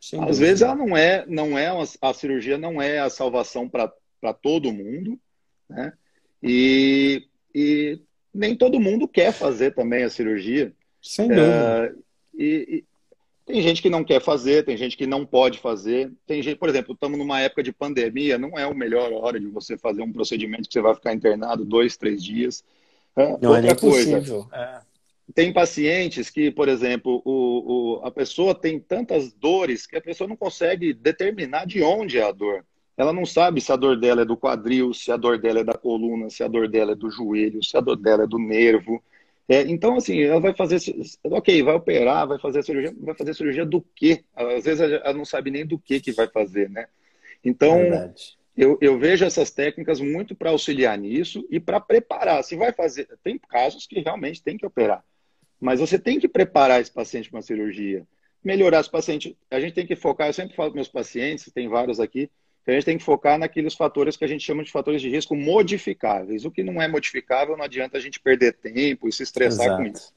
Sim, 0.00 0.22
Às 0.22 0.38
vezes 0.38 0.62
ela 0.62 0.74
não 0.74 0.96
é, 0.96 1.24
não 1.26 1.58
é 1.58 1.72
uma, 1.72 1.84
a 2.00 2.14
cirurgia 2.14 2.58
não 2.58 2.80
é 2.80 2.98
a 2.98 3.10
salvação 3.10 3.68
para 3.68 4.32
todo 4.34 4.72
mundo, 4.72 5.18
né? 5.68 5.92
E, 6.42 7.24
e 7.54 8.00
nem 8.32 8.54
todo 8.56 8.80
mundo 8.80 9.08
quer 9.08 9.32
fazer 9.32 9.74
também 9.74 10.04
a 10.04 10.10
cirurgia. 10.10 10.72
Sem 11.02 11.28
dúvida. 11.28 11.46
É, 11.46 11.94
e, 12.34 12.44
e, 12.68 12.84
tem 13.44 13.62
gente 13.62 13.80
que 13.80 13.88
não 13.88 14.04
quer 14.04 14.20
fazer, 14.20 14.64
tem 14.64 14.76
gente 14.76 14.96
que 14.96 15.06
não 15.06 15.24
pode 15.24 15.58
fazer. 15.58 16.12
Tem 16.26 16.42
gente, 16.42 16.58
por 16.58 16.68
exemplo, 16.68 16.92
estamos 16.92 17.18
numa 17.18 17.40
época 17.40 17.62
de 17.62 17.72
pandemia, 17.72 18.38
não 18.38 18.58
é 18.58 18.64
a 18.64 18.74
melhor 18.74 19.10
hora 19.12 19.40
de 19.40 19.46
você 19.46 19.76
fazer 19.76 20.02
um 20.02 20.12
procedimento 20.12 20.68
que 20.68 20.74
você 20.74 20.82
vai 20.82 20.94
ficar 20.94 21.14
internado 21.14 21.64
dois, 21.64 21.96
três 21.96 22.22
dias. 22.22 22.62
É, 23.16 23.26
não 23.26 23.30
é 23.30 23.48
outra 23.48 23.58
é 23.58 23.62
nem 23.62 23.74
coisa. 23.74 24.18
possível. 24.18 24.48
É 24.52 24.87
tem 25.34 25.52
pacientes 25.52 26.30
que, 26.30 26.50
por 26.50 26.68
exemplo, 26.68 27.22
o, 27.24 28.00
o, 28.00 28.06
a 28.06 28.10
pessoa 28.10 28.54
tem 28.54 28.80
tantas 28.80 29.32
dores 29.32 29.86
que 29.86 29.96
a 29.96 30.00
pessoa 30.00 30.26
não 30.26 30.36
consegue 30.36 30.92
determinar 30.94 31.66
de 31.66 31.82
onde 31.82 32.18
é 32.18 32.22
a 32.22 32.32
dor. 32.32 32.64
Ela 32.96 33.12
não 33.12 33.24
sabe 33.24 33.60
se 33.60 33.70
a 33.70 33.76
dor 33.76 33.98
dela 33.98 34.22
é 34.22 34.24
do 34.24 34.36
quadril, 34.36 34.92
se 34.92 35.12
a 35.12 35.16
dor 35.16 35.38
dela 35.38 35.60
é 35.60 35.64
da 35.64 35.74
coluna, 35.74 36.30
se 36.30 36.42
a 36.42 36.48
dor 36.48 36.68
dela 36.68 36.92
é 36.92 36.96
do 36.96 37.10
joelho, 37.10 37.62
se 37.62 37.76
a 37.76 37.80
dor 37.80 37.96
dela 37.96 38.24
é 38.24 38.26
do 38.26 38.38
nervo. 38.38 39.02
É, 39.48 39.62
então, 39.62 39.96
assim, 39.96 40.20
ela 40.20 40.40
vai 40.40 40.54
fazer. 40.54 40.80
Ok, 41.24 41.62
vai 41.62 41.74
operar, 41.74 42.26
vai 42.26 42.38
fazer 42.38 42.62
cirurgia, 42.64 42.94
vai 42.98 43.14
fazer 43.14 43.34
cirurgia 43.34 43.64
do 43.64 43.80
quê? 43.94 44.24
Às 44.34 44.64
vezes 44.64 44.80
ela 44.80 45.14
não 45.14 45.24
sabe 45.24 45.50
nem 45.50 45.64
do 45.64 45.78
que, 45.78 46.00
que 46.00 46.12
vai 46.12 46.26
fazer, 46.26 46.68
né? 46.68 46.86
Então, 47.44 47.78
eu, 48.56 48.76
eu, 48.80 48.98
vejo 48.98 49.24
essas 49.24 49.52
técnicas 49.52 50.00
muito 50.00 50.34
para 50.34 50.50
auxiliar 50.50 50.98
nisso 50.98 51.46
e 51.48 51.60
para 51.60 51.78
preparar. 51.78 52.42
Se 52.42 52.56
vai 52.56 52.72
fazer. 52.72 53.08
Tem 53.22 53.38
casos 53.38 53.86
que 53.86 54.00
realmente 54.00 54.42
tem 54.42 54.56
que 54.56 54.66
operar. 54.66 55.04
Mas 55.60 55.80
você 55.80 55.98
tem 55.98 56.18
que 56.18 56.28
preparar 56.28 56.80
esse 56.80 56.90
paciente 56.90 57.30
para 57.30 57.38
uma 57.38 57.42
cirurgia. 57.42 58.06
Melhorar 58.44 58.80
esse 58.80 58.90
paciente. 58.90 59.36
A 59.50 59.58
gente 59.60 59.74
tem 59.74 59.86
que 59.86 59.96
focar, 59.96 60.28
eu 60.28 60.32
sempre 60.32 60.54
falo 60.54 60.70
com 60.70 60.76
meus 60.76 60.88
pacientes, 60.88 61.50
tem 61.52 61.68
vários 61.68 61.98
aqui, 61.98 62.30
que 62.64 62.70
a 62.70 62.74
gente 62.74 62.84
tem 62.84 62.98
que 62.98 63.04
focar 63.04 63.38
naqueles 63.38 63.74
fatores 63.74 64.16
que 64.16 64.24
a 64.24 64.28
gente 64.28 64.44
chama 64.44 64.62
de 64.62 64.70
fatores 64.70 65.02
de 65.02 65.08
risco 65.08 65.34
modificáveis. 65.34 66.44
O 66.44 66.50
que 66.50 66.62
não 66.62 66.80
é 66.80 66.86
modificável, 66.86 67.56
não 67.56 67.64
adianta 67.64 67.96
a 67.98 68.00
gente 68.00 68.20
perder 68.20 68.52
tempo 68.52 69.08
e 69.08 69.12
se 69.12 69.22
estressar 69.22 69.66
Exato. 69.66 69.82
com 69.82 69.88
isso. 69.88 70.12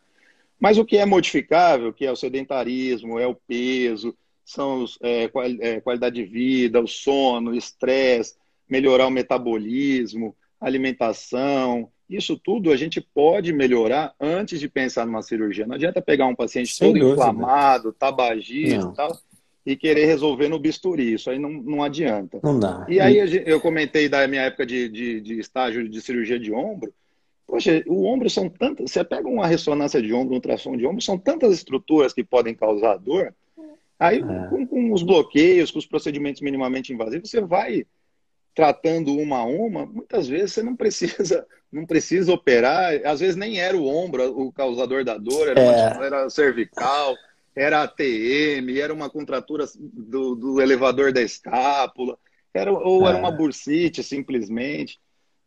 Mas 0.59 0.77
o 0.77 0.85
que 0.85 0.97
é 0.97 1.05
modificável, 1.05 1.91
que 1.91 2.05
é 2.05 2.11
o 2.11 2.15
sedentarismo, 2.15 3.17
é 3.17 3.25
o 3.25 3.33
peso, 3.33 4.15
são 4.45 4.83
os, 4.83 4.99
é, 5.01 5.29
é 5.59 5.81
qualidade 5.81 6.15
de 6.15 6.23
vida, 6.23 6.79
o 6.79 6.87
sono, 6.87 7.51
o 7.51 7.55
estresse, 7.55 8.35
melhorar 8.69 9.07
o 9.07 9.11
metabolismo, 9.11 10.35
alimentação, 10.59 11.91
isso 12.15 12.37
tudo 12.37 12.71
a 12.71 12.77
gente 12.77 12.99
pode 12.99 13.53
melhorar 13.53 14.13
antes 14.19 14.59
de 14.59 14.67
pensar 14.67 15.05
numa 15.05 15.21
cirurgia. 15.21 15.65
Não 15.65 15.75
adianta 15.75 16.01
pegar 16.01 16.27
um 16.27 16.35
paciente 16.35 16.73
Sem 16.73 16.87
todo 16.87 16.99
dúvida. 16.99 17.21
inflamado, 17.21 17.93
tabagista 17.93 18.89
e 18.91 18.95
tal, 18.95 19.17
e 19.65 19.75
querer 19.75 20.05
resolver 20.05 20.49
no 20.49 20.59
bisturi. 20.59 21.13
Isso 21.13 21.29
aí 21.29 21.39
não, 21.39 21.49
não 21.49 21.83
adianta. 21.83 22.39
Não 22.43 22.59
dá. 22.59 22.85
E 22.89 22.99
aí 22.99 23.17
eu 23.45 23.61
comentei 23.61 24.09
da 24.09 24.27
minha 24.27 24.43
época 24.43 24.65
de, 24.65 24.89
de, 24.89 25.21
de 25.21 25.39
estágio 25.39 25.87
de 25.87 26.01
cirurgia 26.01 26.39
de 26.39 26.51
ombro. 26.51 26.93
Poxa, 27.47 27.83
o 27.87 28.05
ombro 28.05 28.29
são 28.29 28.49
tantas. 28.49 28.91
Você 28.91 29.03
pega 29.03 29.27
uma 29.27 29.45
ressonância 29.45 30.01
de 30.01 30.13
ombro, 30.13 30.31
um 30.31 30.35
ultrassom 30.35 30.77
de 30.77 30.85
ombro, 30.85 31.01
são 31.01 31.17
tantas 31.17 31.53
estruturas 31.53 32.13
que 32.13 32.23
podem 32.23 32.55
causar 32.55 32.97
dor. 32.97 33.33
Aí, 33.99 34.19
é. 34.19 34.47
com, 34.49 34.65
com 34.65 34.93
os 34.93 35.03
bloqueios, 35.03 35.69
com 35.69 35.77
os 35.77 35.85
procedimentos 35.85 36.41
minimamente 36.41 36.91
invasivos, 36.91 37.29
você 37.29 37.41
vai 37.41 37.85
tratando 38.53 39.15
uma 39.17 39.39
a 39.39 39.45
uma, 39.45 39.85
muitas 39.85 40.27
vezes 40.27 40.53
você 40.53 40.63
não 40.63 40.75
precisa, 40.75 41.45
não 41.71 41.85
precisa 41.85 42.33
operar, 42.33 42.99
às 43.05 43.19
vezes 43.19 43.35
nem 43.35 43.59
era 43.59 43.77
o 43.77 43.87
ombro 43.87 44.23
o 44.39 44.51
causador 44.51 45.03
da 45.03 45.17
dor, 45.17 45.47
era, 45.47 45.59
é. 45.59 45.93
uma, 45.93 46.05
era 46.05 46.29
cervical, 46.29 47.15
era 47.55 47.83
ATM, 47.83 48.77
era 48.79 48.93
uma 48.93 49.09
contratura 49.09 49.65
do, 49.77 50.35
do 50.35 50.61
elevador 50.61 51.11
da 51.11 51.21
escápula, 51.21 52.17
era, 52.53 52.71
ou 52.71 53.05
é. 53.05 53.09
era 53.09 53.17
uma 53.17 53.31
bursite 53.31 54.03
simplesmente. 54.03 54.99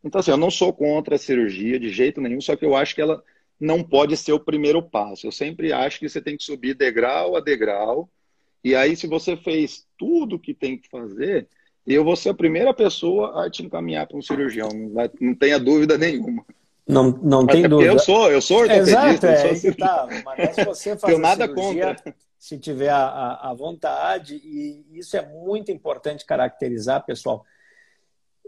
Então, 0.03 0.19
assim, 0.19 0.31
eu 0.31 0.37
não 0.37 0.51
sou 0.51 0.71
contra 0.71 1.15
a 1.15 1.19
cirurgia 1.19 1.79
de 1.79 1.89
jeito 1.89 2.21
nenhum, 2.21 2.39
só 2.39 2.55
que 2.55 2.65
eu 2.65 2.75
acho 2.75 2.93
que 2.93 3.01
ela 3.01 3.23
não 3.59 3.83
pode 3.83 4.15
ser 4.17 4.33
o 4.33 4.39
primeiro 4.39 4.81
passo. 4.81 5.25
Eu 5.25 5.31
sempre 5.31 5.73
acho 5.73 5.99
que 5.99 6.07
você 6.07 6.21
tem 6.21 6.37
que 6.37 6.43
subir 6.43 6.75
degrau 6.75 7.35
a 7.35 7.39
degrau, 7.39 8.09
e 8.63 8.75
aí 8.75 8.95
se 8.95 9.07
você 9.07 9.35
fez 9.37 9.87
tudo 9.97 10.39
que 10.39 10.53
tem 10.53 10.77
que 10.77 10.89
fazer, 10.89 11.47
eu 11.93 12.03
vou 12.03 12.15
ser 12.15 12.29
a 12.29 12.33
primeira 12.33 12.73
pessoa 12.73 13.45
a 13.45 13.49
te 13.49 13.63
encaminhar 13.63 14.07
para 14.07 14.17
um 14.17 14.21
cirurgião, 14.21 14.69
não, 14.69 14.93
vai, 14.93 15.09
não 15.19 15.35
tenha 15.35 15.59
dúvida 15.59 15.97
nenhuma. 15.97 16.45
Não, 16.87 17.09
não 17.09 17.47
tem 17.47 17.67
dúvida. 17.67 17.91
Eu 17.91 17.99
sou, 17.99 18.31
eu 18.31 18.41
sou 18.41 18.59
ortopedista. 18.59 18.99
Exato, 18.99 19.25
é, 19.25 19.55
sou 19.55 19.75
tá, 19.75 20.07
mas 20.23 20.55
se 20.55 20.65
você 20.65 20.97
fazer 20.97 21.17
nada 21.17 21.47
cirurgia, 21.47 21.95
contra. 21.95 22.15
se 22.37 22.57
tiver 22.59 22.89
a, 22.89 23.39
a 23.41 23.53
vontade, 23.53 24.35
e 24.35 24.85
isso 24.93 25.17
é 25.17 25.27
muito 25.27 25.71
importante 25.71 26.25
caracterizar, 26.25 27.05
pessoal, 27.05 27.43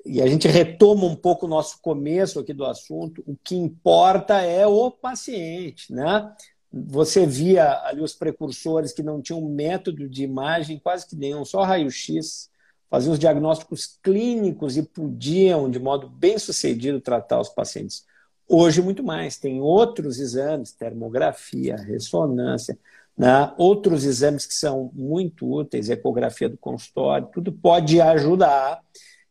e 0.05 0.21
a 0.21 0.27
gente 0.27 0.47
retoma 0.47 1.05
um 1.05 1.15
pouco 1.15 1.45
o 1.45 1.49
nosso 1.49 1.81
começo 1.81 2.39
aqui 2.39 2.53
do 2.53 2.65
assunto, 2.65 3.23
o 3.27 3.35
que 3.43 3.55
importa 3.55 4.41
é 4.41 4.65
o 4.65 4.89
paciente, 4.89 5.91
né? 5.93 6.31
Você 6.71 7.25
via 7.25 7.81
ali 7.83 8.01
os 8.01 8.13
precursores 8.13 8.93
que 8.93 9.03
não 9.03 9.21
tinham 9.21 9.41
método 9.41 10.07
de 10.07 10.23
imagem, 10.23 10.79
quase 10.79 11.07
que 11.07 11.15
nenhum, 11.15 11.43
só 11.43 11.63
raio-x, 11.63 12.49
faziam 12.89 13.13
os 13.13 13.19
diagnósticos 13.19 13.97
clínicos 14.01 14.77
e 14.77 14.83
podiam, 14.83 15.69
de 15.69 15.79
modo 15.79 16.09
bem 16.09 16.37
sucedido, 16.39 17.01
tratar 17.01 17.39
os 17.39 17.49
pacientes. 17.49 18.05
Hoje, 18.47 18.81
muito 18.81 19.03
mais. 19.03 19.37
Tem 19.37 19.59
outros 19.59 20.19
exames, 20.19 20.71
termografia, 20.71 21.75
ressonância, 21.75 22.77
né? 23.17 23.53
outros 23.57 24.05
exames 24.05 24.45
que 24.45 24.53
são 24.53 24.89
muito 24.93 25.49
úteis, 25.49 25.89
ecografia 25.89 26.47
do 26.47 26.57
consultório, 26.57 27.29
tudo 27.33 27.51
pode 27.51 27.99
ajudar. 27.99 28.81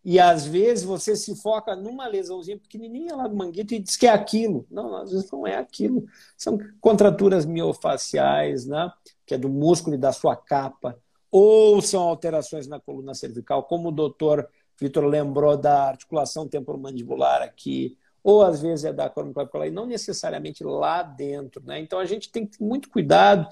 E 0.04 0.20
às 0.20 0.46
vezes 0.46 0.84
você 0.84 1.16
se 1.16 1.34
foca 1.34 1.74
numa 1.74 2.06
lesãozinha 2.06 2.58
pequenininha 2.58 3.16
lá 3.16 3.26
do 3.26 3.34
manguito 3.34 3.74
e 3.74 3.80
diz 3.80 3.96
que 3.96 4.06
é 4.06 4.10
aquilo. 4.10 4.64
Não, 4.70 4.96
às 4.96 5.10
vezes 5.10 5.28
não 5.32 5.44
é 5.46 5.56
aquilo. 5.56 6.06
São 6.36 6.58
contraturas 6.80 7.44
miofaciais, 7.44 8.66
né? 8.66 8.92
que 9.24 9.34
é 9.34 9.38
do 9.38 9.48
músculo 9.48 9.96
e 9.96 9.98
da 9.98 10.12
sua 10.12 10.36
capa 10.36 10.96
ou 11.38 11.82
são 11.82 12.02
alterações 12.02 12.66
na 12.66 12.80
coluna 12.80 13.12
cervical, 13.12 13.64
como 13.64 13.90
o 13.90 13.92
doutor 13.92 14.48
Vitor 14.80 15.04
lembrou 15.04 15.54
da 15.54 15.82
articulação 15.82 16.48
temporomandibular 16.48 17.42
aqui, 17.42 17.98
ou 18.24 18.42
às 18.42 18.62
vezes 18.62 18.86
é 18.86 18.92
da 18.92 19.10
corniclavicular, 19.10 19.68
e 19.68 19.70
não 19.70 19.84
necessariamente 19.84 20.64
lá 20.64 21.02
dentro. 21.02 21.62
Né? 21.62 21.78
Então 21.78 21.98
a 21.98 22.06
gente 22.06 22.32
tem 22.32 22.46
que 22.46 22.56
ter 22.56 22.64
muito 22.64 22.88
cuidado, 22.88 23.46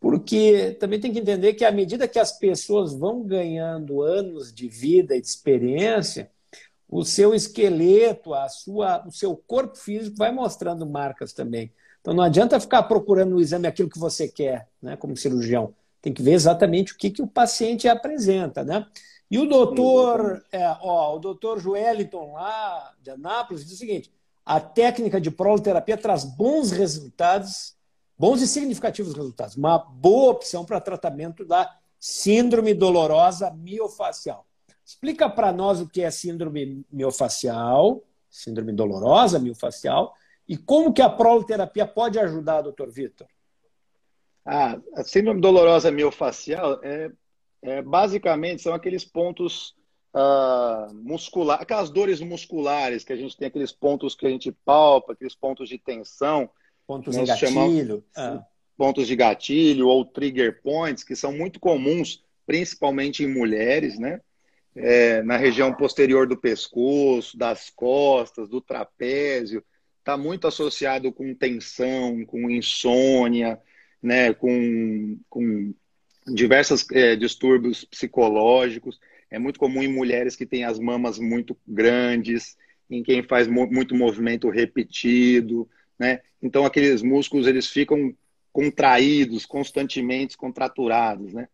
porque 0.00 0.78
também 0.80 0.98
tem 0.98 1.12
que 1.12 1.18
entender 1.18 1.52
que 1.52 1.66
à 1.66 1.70
medida 1.70 2.08
que 2.08 2.18
as 2.18 2.32
pessoas 2.32 2.94
vão 2.94 3.22
ganhando 3.22 4.00
anos 4.00 4.50
de 4.50 4.66
vida 4.66 5.14
e 5.14 5.20
de 5.20 5.26
experiência, 5.26 6.30
o 6.88 7.04
seu 7.04 7.34
esqueleto, 7.34 8.32
a 8.32 8.48
sua, 8.48 9.06
o 9.06 9.12
seu 9.12 9.36
corpo 9.36 9.76
físico 9.76 10.16
vai 10.16 10.32
mostrando 10.32 10.86
marcas 10.86 11.34
também. 11.34 11.70
Então 12.00 12.14
não 12.14 12.24
adianta 12.24 12.58
ficar 12.58 12.84
procurando 12.84 13.32
no 13.32 13.42
exame 13.42 13.66
aquilo 13.66 13.90
que 13.90 13.98
você 13.98 14.26
quer, 14.26 14.70
né, 14.80 14.96
como 14.96 15.14
cirurgião. 15.14 15.74
Tem 16.06 16.14
que 16.14 16.22
ver 16.22 16.34
exatamente 16.34 16.92
o 16.92 16.96
que, 16.96 17.10
que 17.10 17.20
o 17.20 17.26
paciente 17.26 17.88
apresenta, 17.88 18.62
né? 18.62 18.86
E 19.28 19.40
o 19.40 19.48
doutor, 19.48 20.40
é, 20.52 20.64
ó, 20.80 21.16
o 21.16 21.18
doutor 21.18 21.58
Joeliton 21.58 22.34
lá 22.34 22.94
de 23.02 23.10
Anápolis 23.10 23.64
diz 23.64 23.72
o 23.72 23.76
seguinte: 23.76 24.12
a 24.44 24.60
técnica 24.60 25.20
de 25.20 25.32
proloterapia 25.32 25.96
traz 25.96 26.22
bons 26.22 26.70
resultados, 26.70 27.74
bons 28.16 28.40
e 28.40 28.46
significativos 28.46 29.14
resultados, 29.14 29.56
uma 29.56 29.78
boa 29.78 30.30
opção 30.30 30.64
para 30.64 30.80
tratamento 30.80 31.44
da 31.44 31.76
síndrome 31.98 32.72
dolorosa 32.72 33.50
miofacial. 33.50 34.46
Explica 34.84 35.28
para 35.28 35.52
nós 35.52 35.80
o 35.80 35.88
que 35.88 36.02
é 36.02 36.10
síndrome 36.12 36.86
miofacial, 36.88 38.00
síndrome 38.30 38.72
dolorosa 38.72 39.40
miofacial, 39.40 40.14
e 40.48 40.56
como 40.56 40.92
que 40.92 41.02
a 41.02 41.10
proloterapia 41.10 41.84
pode 41.84 42.16
ajudar, 42.16 42.62
doutor 42.62 42.92
Vitor? 42.92 43.26
Ah, 44.46 44.78
a 44.94 45.02
síndrome 45.02 45.40
dolorosa 45.40 45.90
miofacial 45.90 46.78
é, 46.84 47.10
é, 47.62 47.82
basicamente 47.82 48.62
são 48.62 48.72
aqueles 48.72 49.04
pontos 49.04 49.74
uh, 50.14 50.94
muscular, 50.94 51.60
aquelas 51.60 51.90
dores 51.90 52.20
musculares 52.20 53.02
que 53.02 53.12
a 53.12 53.16
gente 53.16 53.36
tem, 53.36 53.48
aqueles 53.48 53.72
pontos 53.72 54.14
que 54.14 54.24
a 54.24 54.30
gente 54.30 54.52
palpa, 54.64 55.12
aqueles 55.12 55.34
pontos 55.34 55.68
de 55.68 55.78
tensão. 55.78 56.48
Pontos 56.86 57.16
de 57.16 57.24
gatilho. 57.24 57.48
Chamamos, 57.48 58.02
ah. 58.16 58.44
Pontos 58.76 59.08
de 59.08 59.16
gatilho 59.16 59.88
ou 59.88 60.04
trigger 60.04 60.62
points, 60.62 61.02
que 61.02 61.16
são 61.16 61.32
muito 61.32 61.58
comuns, 61.58 62.22
principalmente 62.46 63.24
em 63.24 63.26
mulheres, 63.26 63.98
né? 63.98 64.20
É, 64.76 65.22
na 65.22 65.38
região 65.38 65.72
posterior 65.72 66.28
do 66.28 66.36
pescoço, 66.36 67.36
das 67.36 67.70
costas, 67.70 68.48
do 68.48 68.60
trapézio, 68.60 69.64
está 69.98 70.16
muito 70.18 70.46
associado 70.46 71.10
com 71.10 71.34
tensão, 71.34 72.24
com 72.26 72.50
insônia, 72.50 73.58
né, 74.06 74.32
com, 74.32 75.18
com 75.28 75.74
diversos 76.32 76.88
é, 76.92 77.16
distúrbios 77.16 77.84
psicológicos. 77.84 79.00
É 79.28 79.36
muito 79.36 79.58
comum 79.58 79.82
em 79.82 79.92
mulheres 79.92 80.36
que 80.36 80.46
têm 80.46 80.64
as 80.64 80.78
mamas 80.78 81.18
muito 81.18 81.58
grandes, 81.66 82.56
em 82.88 83.02
quem 83.02 83.24
faz 83.24 83.48
mo 83.48 83.66
muito 83.66 83.96
movimento 83.96 84.48
repetido, 84.48 85.68
né? 85.98 86.20
Então 86.40 86.64
aqueles 86.64 87.02
músculos 87.02 87.48
eles 87.48 87.66
ficam 87.66 88.14
contraídos 88.52 89.44
constantemente, 89.44 90.36
contraturados, 90.36 91.34
né? 91.34 91.48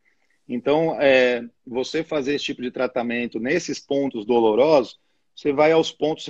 Então, 0.46 1.00
é, 1.00 1.42
você 1.66 2.04
fazer 2.04 2.34
esse 2.34 2.44
tipo 2.44 2.60
de 2.60 2.70
tratamento 2.70 3.40
nesses 3.40 3.80
pontos 3.80 4.26
dolorosos, 4.26 5.00
você 5.34 5.52
vai 5.52 5.72
aos, 5.72 5.90
pontos 5.90 6.28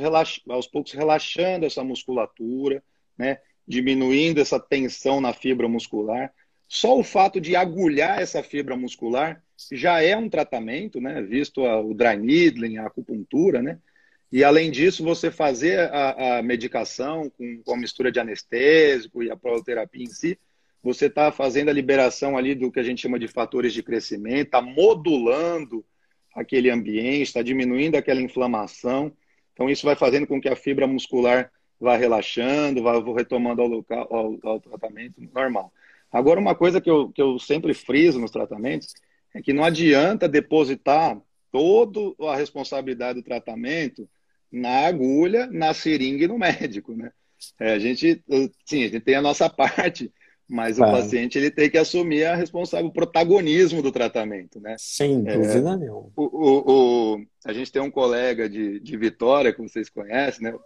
aos 0.49 0.69
poucos 0.69 0.93
relaxando 0.93 1.67
essa 1.67 1.83
musculatura, 1.83 2.81
né? 3.19 3.39
Diminuindo 3.67 4.41
essa 4.41 4.59
tensão 4.59 5.21
na 5.21 5.33
fibra 5.33 5.69
muscular. 5.69 6.33
Só 6.69 6.99
o 6.99 7.05
fato 7.05 7.41
de 7.41 7.55
agulhar 7.55 8.21
essa 8.21 8.43
fibra 8.43 8.77
muscular 8.77 9.43
já 9.71 10.03
é 10.03 10.17
um 10.17 10.29
tratamento, 10.29 11.01
né? 11.01 11.23
visto 11.23 11.65
a, 11.67 11.81
o 11.81 11.95
dry 11.95 12.17
needling, 12.17 12.79
a 12.79 12.87
acupuntura, 12.87 13.63
né? 13.63 13.79
E 14.33 14.43
além 14.43 14.71
disso, 14.71 15.05
você 15.05 15.31
fazer 15.31 15.79
a, 15.79 16.39
a 16.39 16.43
medicação 16.43 17.31
com, 17.37 17.63
com 17.63 17.75
a 17.75 17.77
mistura 17.77 18.11
de 18.11 18.19
anestésico 18.19 19.23
e 19.23 19.31
a 19.31 19.37
proloterapia 19.37 20.03
em 20.03 20.07
si, 20.07 20.39
você 20.83 21.07
está 21.07 21.31
fazendo 21.31 21.69
a 21.69 21.73
liberação 21.73 22.37
ali 22.37 22.55
do 22.55 22.73
que 22.73 22.81
a 22.81 22.83
gente 22.83 23.03
chama 23.03 23.19
de 23.19 23.29
fatores 23.29 23.75
de 23.75 23.83
crescimento, 23.83 24.47
está 24.47 24.63
modulando 24.63 25.85
aquele 26.35 26.71
ambiente, 26.71 27.23
está 27.23 27.43
diminuindo 27.43 27.97
aquela 27.97 28.23
inflamação. 28.23 29.13
Então, 29.53 29.69
isso 29.69 29.85
vai 29.85 29.95
fazendo 29.95 30.27
com 30.27 30.41
que 30.41 30.49
a 30.49 30.57
fibra 30.57 30.87
muscular 30.87 31.53
vá 31.83 31.97
relaxando, 31.97 32.83
vá 32.83 32.93
retomando 33.13 33.61
ao, 33.61 33.69
local, 33.69 34.07
ao, 34.09 34.39
ao 34.43 34.61
tratamento 34.61 35.21
normal. 35.35 35.73
Agora, 36.13 36.39
uma 36.39 36.55
coisa 36.55 36.81
que 36.81 36.89
eu, 36.89 37.09
que 37.09 37.21
eu 37.21 37.39
sempre 37.39 37.75
friso 37.75 38.21
nos 38.21 38.31
tratamentos 38.31 38.95
é 39.35 39.43
que 39.43 39.53
não 39.53 39.65
adianta 39.65 40.29
depositar 40.29 41.21
toda 41.51 41.99
a 42.31 42.37
responsabilidade 42.37 43.21
do 43.21 43.25
tratamento 43.25 44.09
na 44.51 44.87
agulha, 44.87 45.47
na 45.47 45.75
seringa 45.75 46.25
e 46.25 46.29
no 46.29 46.39
médico, 46.39 46.95
né? 46.95 47.11
É, 47.59 47.73
a 47.73 47.79
gente, 47.79 48.23
sim, 48.65 48.85
a 48.85 48.89
gente 48.89 49.01
tem 49.01 49.17
a 49.17 49.23
nossa 49.23 49.51
parte, 49.51 50.13
mas 50.49 50.77
claro. 50.77 50.93
o 50.93 50.97
paciente 50.97 51.37
ele 51.37 51.51
tem 51.51 51.69
que 51.69 51.79
assumir 51.79 52.25
a 52.27 52.37
responsável, 52.37 52.87
o 52.87 52.93
protagonismo 52.93 53.83
do 53.83 53.91
tratamento, 53.91 54.61
né? 54.61 54.77
Sem 54.79 55.27
é, 55.27 55.37
dúvida 55.37 55.71
é, 55.71 55.77
nenhuma. 55.79 56.13
O, 56.15 56.23
o, 56.23 57.15
o, 57.17 57.27
a 57.45 57.53
gente 57.53 57.73
tem 57.73 57.83
um 57.83 57.91
colega 57.91 58.49
de, 58.49 58.79
de 58.79 58.97
Vitória, 58.97 59.53
que 59.53 59.63
vocês 59.63 59.91
conhecem, 59.91 60.45
né? 60.45 60.57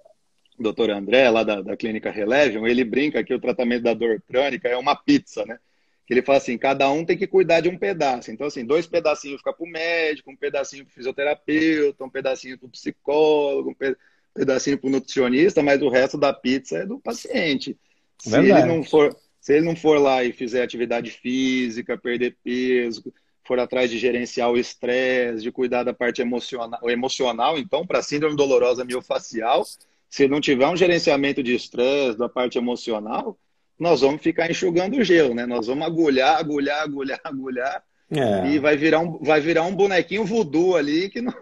Doutor 0.58 0.90
André, 0.90 1.28
lá 1.30 1.42
da, 1.42 1.60
da 1.60 1.76
clínica 1.76 2.10
Relevium, 2.10 2.66
ele 2.66 2.84
brinca 2.84 3.22
que 3.22 3.34
o 3.34 3.40
tratamento 3.40 3.82
da 3.82 3.94
dor 3.94 4.22
crônica 4.26 4.68
é 4.68 4.76
uma 4.76 4.96
pizza, 4.96 5.44
né? 5.44 5.58
Que 6.06 6.14
ele 6.14 6.22
fala 6.22 6.38
assim, 6.38 6.56
cada 6.56 6.90
um 6.90 7.04
tem 7.04 7.16
que 7.16 7.26
cuidar 7.26 7.60
de 7.60 7.68
um 7.68 7.76
pedaço. 7.76 8.30
Então, 8.30 8.46
assim, 8.46 8.64
dois 8.64 8.86
pedacinhos 8.86 9.38
fica 9.38 9.52
para 9.52 9.64
o 9.64 9.68
médico, 9.68 10.30
um 10.30 10.36
pedacinho 10.36 10.84
para 10.84 10.92
o 10.92 10.94
fisioterapeuta, 10.94 12.04
um 12.04 12.10
pedacinho 12.10 12.58
para 12.58 12.66
o 12.66 12.70
psicólogo, 12.70 13.70
um 13.70 13.94
pedacinho 14.34 14.78
para 14.78 14.88
o 14.88 14.90
nutricionista, 14.90 15.62
mas 15.62 15.82
o 15.82 15.88
resto 15.88 16.16
da 16.16 16.32
pizza 16.32 16.78
é 16.78 16.86
do 16.86 17.00
paciente. 17.00 17.76
Se 18.18 18.30
Verdade. 18.30 18.62
ele 18.62 18.74
não 18.74 18.82
for 18.82 19.16
se 19.46 19.54
ele 19.54 19.64
não 19.64 19.76
for 19.76 20.00
lá 20.00 20.24
e 20.24 20.32
fizer 20.32 20.60
atividade 20.60 21.08
física, 21.12 21.96
perder 21.96 22.36
peso, 22.42 23.14
for 23.44 23.60
atrás 23.60 23.88
de 23.88 23.96
gerenciar 23.96 24.50
o 24.50 24.58
estresse, 24.58 25.40
de 25.40 25.52
cuidar 25.52 25.84
da 25.84 25.94
parte 25.94 26.20
emocional, 26.20 26.80
emocional 26.90 27.56
então, 27.56 27.86
para 27.86 28.02
síndrome 28.02 28.36
dolorosa 28.36 28.84
miofacial, 28.84 29.64
se 30.08 30.28
não 30.28 30.40
tiver 30.40 30.66
um 30.68 30.76
gerenciamento 30.76 31.42
de 31.42 31.54
estresse, 31.54 32.18
da 32.18 32.28
parte 32.28 32.58
emocional, 32.58 33.38
nós 33.78 34.00
vamos 34.00 34.22
ficar 34.22 34.50
enxugando 34.50 34.96
o 34.96 35.04
gelo, 35.04 35.34
né? 35.34 35.44
Nós 35.46 35.66
vamos 35.66 35.86
agulhar, 35.86 36.38
agulhar, 36.38 36.82
agulhar, 36.82 37.20
agulhar, 37.22 37.84
é. 38.10 38.48
e 38.48 38.58
vai 38.58 38.76
virar, 38.76 39.00
um, 39.00 39.18
vai 39.18 39.40
virar 39.40 39.62
um 39.62 39.74
bonequinho 39.74 40.24
voodoo 40.24 40.76
ali 40.76 41.10
que 41.10 41.20
não, 41.20 41.34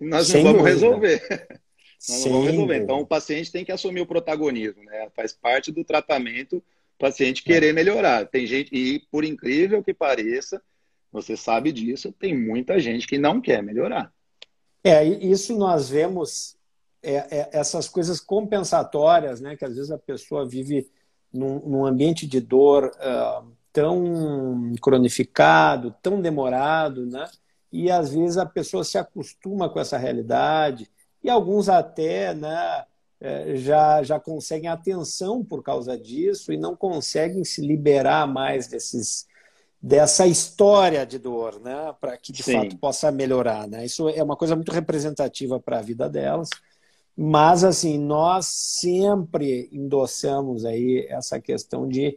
nós 0.00 0.26
Sem 0.26 0.42
não 0.42 0.52
vamos 0.52 0.80
dúvida. 0.80 0.86
resolver. 0.86 1.48
nós 2.08 2.24
não 2.24 2.32
vamos 2.32 2.46
resolver. 2.50 2.76
Então, 2.76 3.00
o 3.00 3.06
paciente 3.06 3.52
tem 3.52 3.64
que 3.64 3.72
assumir 3.72 4.00
o 4.00 4.06
protagonismo, 4.06 4.82
né? 4.84 5.08
Faz 5.14 5.32
parte 5.32 5.72
do 5.72 5.84
tratamento 5.84 6.62
paciente 6.98 7.44
querer 7.44 7.72
melhorar. 7.72 8.26
Tem 8.26 8.44
gente, 8.44 8.74
e 8.74 8.98
por 9.10 9.24
incrível 9.24 9.82
que 9.82 9.94
pareça, 9.94 10.60
você 11.12 11.36
sabe 11.36 11.72
disso, 11.72 12.12
tem 12.12 12.36
muita 12.36 12.78
gente 12.78 13.06
que 13.06 13.16
não 13.16 13.40
quer 13.40 13.62
melhorar. 13.62 14.12
É, 14.84 15.04
isso 15.04 15.56
nós 15.56 15.88
vemos 15.88 16.56
é, 17.02 17.14
é, 17.14 17.50
essas 17.52 17.88
coisas 17.88 18.20
compensatórias, 18.20 19.40
né? 19.40 19.56
Que 19.56 19.64
às 19.64 19.74
vezes 19.74 19.90
a 19.90 19.98
pessoa 19.98 20.46
vive 20.46 20.90
num, 21.32 21.60
num 21.60 21.86
ambiente 21.86 22.26
de 22.26 22.40
dor 22.40 22.92
uh, 22.96 23.46
tão 23.72 24.72
cronificado, 24.80 25.94
tão 26.02 26.20
demorado, 26.20 27.06
né? 27.06 27.28
E 27.70 27.90
às 27.90 28.12
vezes 28.12 28.38
a 28.38 28.46
pessoa 28.46 28.82
se 28.82 28.98
acostuma 28.98 29.68
com 29.68 29.78
essa 29.78 29.98
realidade 29.98 30.90
e 31.22 31.28
alguns 31.28 31.68
até, 31.68 32.34
né? 32.34 32.84
É, 33.20 33.56
já, 33.56 34.00
já 34.04 34.20
conseguem 34.20 34.68
atenção 34.68 35.44
por 35.44 35.60
causa 35.60 35.98
disso 35.98 36.52
e 36.52 36.56
não 36.56 36.76
conseguem 36.76 37.42
se 37.42 37.60
liberar 37.60 38.28
mais 38.28 38.68
desses, 38.68 39.26
dessa 39.82 40.24
história 40.24 41.04
de 41.04 41.18
dor, 41.18 41.60
né? 41.60 41.92
para 42.00 42.16
que 42.16 42.32
de 42.32 42.44
Sim. 42.44 42.52
fato 42.52 42.76
possa 42.78 43.10
melhorar. 43.10 43.66
Né? 43.66 43.84
Isso 43.84 44.08
é 44.08 44.22
uma 44.22 44.36
coisa 44.36 44.54
muito 44.54 44.70
representativa 44.70 45.58
para 45.58 45.78
a 45.78 45.82
vida 45.82 46.08
delas. 46.08 46.48
Mas, 47.20 47.64
assim, 47.64 47.98
nós 47.98 48.46
sempre 48.46 49.68
endossamos 49.72 50.64
aí 50.64 51.04
essa 51.10 51.40
questão 51.40 51.88
de 51.88 52.16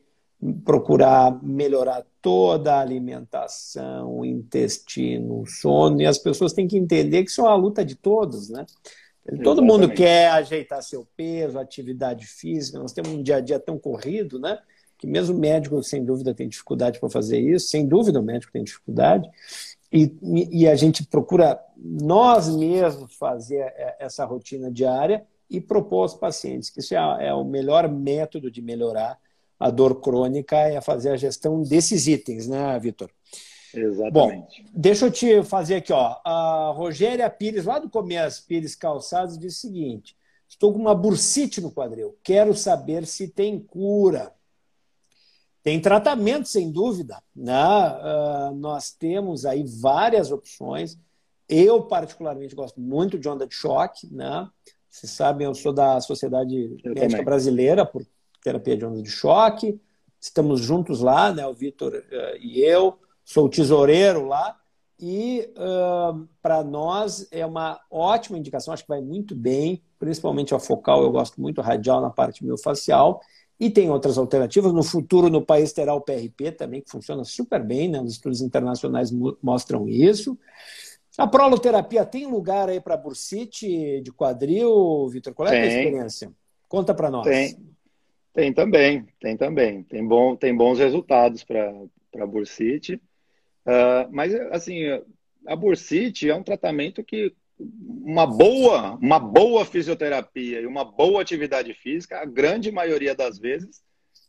procurar 0.63 1.41
melhorar 1.43 2.05
toda 2.21 2.75
a 2.75 2.81
alimentação, 2.81 4.19
o 4.19 4.23
intestino, 4.23 5.41
o 5.41 5.47
sono, 5.47 6.03
e 6.03 6.05
as 6.05 6.19
pessoas 6.19 6.53
têm 6.53 6.67
que 6.67 6.77
entender 6.77 7.23
que 7.23 7.31
isso 7.31 7.41
é 7.41 7.45
uma 7.45 7.55
luta 7.55 7.83
de 7.83 7.95
todos, 7.95 8.49
né? 8.49 8.63
Todo 9.43 9.63
mundo 9.63 9.89
quer 9.89 10.29
ajeitar 10.29 10.83
seu 10.83 11.07
peso, 11.17 11.57
atividade 11.57 12.27
física. 12.27 12.77
Nós 12.77 12.93
temos 12.93 13.11
um 13.11 13.23
dia 13.23 13.37
a 13.37 13.41
dia 13.41 13.59
tão 13.59 13.79
corrido, 13.79 14.39
né? 14.39 14.59
Que 14.99 15.07
mesmo 15.07 15.35
o 15.35 15.39
médico, 15.39 15.81
sem 15.81 16.05
dúvida, 16.05 16.31
tem 16.31 16.47
dificuldade 16.47 16.99
para 16.99 17.09
fazer 17.09 17.39
isso. 17.39 17.69
Sem 17.69 17.87
dúvida, 17.87 18.19
o 18.19 18.23
médico 18.23 18.53
tem 18.53 18.63
dificuldade. 18.63 19.27
E, 19.91 20.17
e 20.51 20.67
a 20.67 20.75
gente 20.75 21.05
procura 21.05 21.59
nós 21.75 22.47
mesmos 22.47 23.13
fazer 23.15 23.59
é, 23.59 23.97
essa 23.99 24.23
rotina 24.23 24.71
diária 24.71 25.25
e 25.49 25.59
propor 25.59 26.03
aos 26.03 26.13
pacientes 26.13 26.69
que 26.69 26.79
isso 26.79 26.95
é, 26.95 27.27
é 27.27 27.33
o 27.33 27.43
melhor 27.43 27.89
método 27.89 28.49
de 28.49 28.61
melhorar 28.61 29.19
a 29.61 29.69
dor 29.69 30.01
crônica 30.01 30.57
é 30.57 30.81
fazer 30.81 31.09
a 31.09 31.15
gestão 31.15 31.61
desses 31.61 32.07
itens, 32.07 32.47
né, 32.47 32.79
Vitor? 32.79 33.11
Exatamente. 33.71 34.63
Bom, 34.63 34.69
deixa 34.73 35.05
eu 35.05 35.11
te 35.11 35.43
fazer 35.43 35.75
aqui, 35.75 35.93
ó. 35.93 36.17
A 36.25 36.73
Rogéria 36.75 37.29
Pires, 37.29 37.65
lá 37.65 37.77
do 37.77 37.87
começo, 37.87 38.45
Pires 38.47 38.75
Calçados, 38.75 39.37
diz 39.37 39.57
o 39.57 39.59
seguinte: 39.59 40.17
estou 40.49 40.73
com 40.73 40.79
uma 40.79 40.95
bursite 40.95 41.61
no 41.61 41.71
quadril. 41.71 42.17
Quero 42.23 42.55
saber 42.55 43.05
se 43.05 43.27
tem 43.27 43.59
cura. 43.59 44.33
Tem 45.63 45.79
tratamento, 45.79 46.47
sem 46.47 46.71
dúvida. 46.71 47.21
Né? 47.35 47.53
Uh, 47.53 48.55
nós 48.55 48.91
temos 48.91 49.45
aí 49.45 49.63
várias 49.63 50.31
opções. 50.31 50.97
Eu, 51.47 51.83
particularmente, 51.83 52.55
gosto 52.55 52.79
muito 52.79 53.19
de 53.19 53.27
onda 53.29 53.45
de 53.45 53.53
choque. 53.53 54.07
Né? 54.11 54.49
Vocês 54.89 55.11
sabem, 55.11 55.45
eu 55.45 55.53
sou 55.53 55.73
da 55.73 55.99
Sociedade 56.01 56.77
eu 56.83 56.93
Médica 56.93 57.09
também. 57.09 57.25
Brasileira 57.25 57.85
por 57.85 58.05
terapia 58.43 58.77
de 58.77 58.85
onda 58.85 59.01
de 59.01 59.09
choque. 59.09 59.79
Estamos 60.19 60.61
juntos 60.61 61.01
lá, 61.01 61.31
né? 61.31 61.45
o 61.45 61.53
Vitor 61.53 61.93
uh, 61.93 62.37
e 62.39 62.61
eu 62.61 62.97
sou 63.23 63.47
tesoureiro 63.47 64.27
lá, 64.27 64.57
e 64.99 65.49
uh, 65.57 66.27
para 66.41 66.63
nós 66.63 67.27
é 67.31 67.45
uma 67.45 67.79
ótima 67.89 68.37
indicação, 68.37 68.73
acho 68.73 68.83
que 68.83 68.89
vai 68.89 69.01
muito 69.01 69.33
bem, 69.33 69.81
principalmente 69.97 70.53
a 70.53 70.59
focal, 70.59 71.01
eu 71.01 71.11
gosto 71.11 71.39
muito 71.41 71.61
radial 71.61 72.01
na 72.01 72.09
parte 72.09 72.43
miofascial, 72.43 73.21
e 73.61 73.69
tem 73.69 73.91
outras 73.91 74.17
alternativas. 74.17 74.73
No 74.73 74.81
futuro, 74.81 75.29
no 75.29 75.45
país 75.45 75.71
terá 75.71 75.93
o 75.93 76.01
PRP 76.01 76.51
também, 76.51 76.81
que 76.81 76.89
funciona 76.89 77.23
super 77.23 77.63
bem, 77.63 77.87
né? 77.87 78.01
os 78.01 78.13
estudos 78.13 78.41
internacionais 78.41 79.11
mostram 79.39 79.87
isso. 79.87 80.35
A 81.15 81.27
proloterapia 81.27 82.03
tem 82.03 82.25
lugar 82.25 82.69
aí 82.69 82.81
para 82.81 82.97
bursite 82.97 84.01
de 84.01 84.11
quadril, 84.11 85.07
Vitor? 85.09 85.35
Qual 85.35 85.47
é 85.47 85.51
tem. 85.51 85.59
a 85.59 85.63
tua 85.63 85.77
experiência? 85.77 86.31
Conta 86.67 86.95
para 86.95 87.11
nós. 87.11 87.23
Tem. 87.23 87.55
Tem 88.33 88.51
também, 88.51 89.05
tem 89.19 89.37
também. 89.37 89.83
Tem, 89.83 90.07
bom, 90.07 90.35
tem 90.35 90.55
bons 90.55 90.79
resultados 90.79 91.43
para 91.43 92.25
bursite. 92.25 92.95
Uh, 92.95 94.09
mas, 94.09 94.33
assim, 94.51 94.85
a 95.45 95.55
bursite 95.55 96.29
é 96.29 96.35
um 96.35 96.41
tratamento 96.41 97.03
que 97.03 97.35
uma 98.03 98.25
boa, 98.25 98.97
uma 99.01 99.19
boa 99.19 99.65
fisioterapia 99.65 100.61
e 100.61 100.65
uma 100.65 100.83
boa 100.83 101.21
atividade 101.21 101.73
física, 101.73 102.19
a 102.19 102.25
grande 102.25 102.71
maioria 102.71 103.15
das 103.15 103.37
vezes 103.39 103.81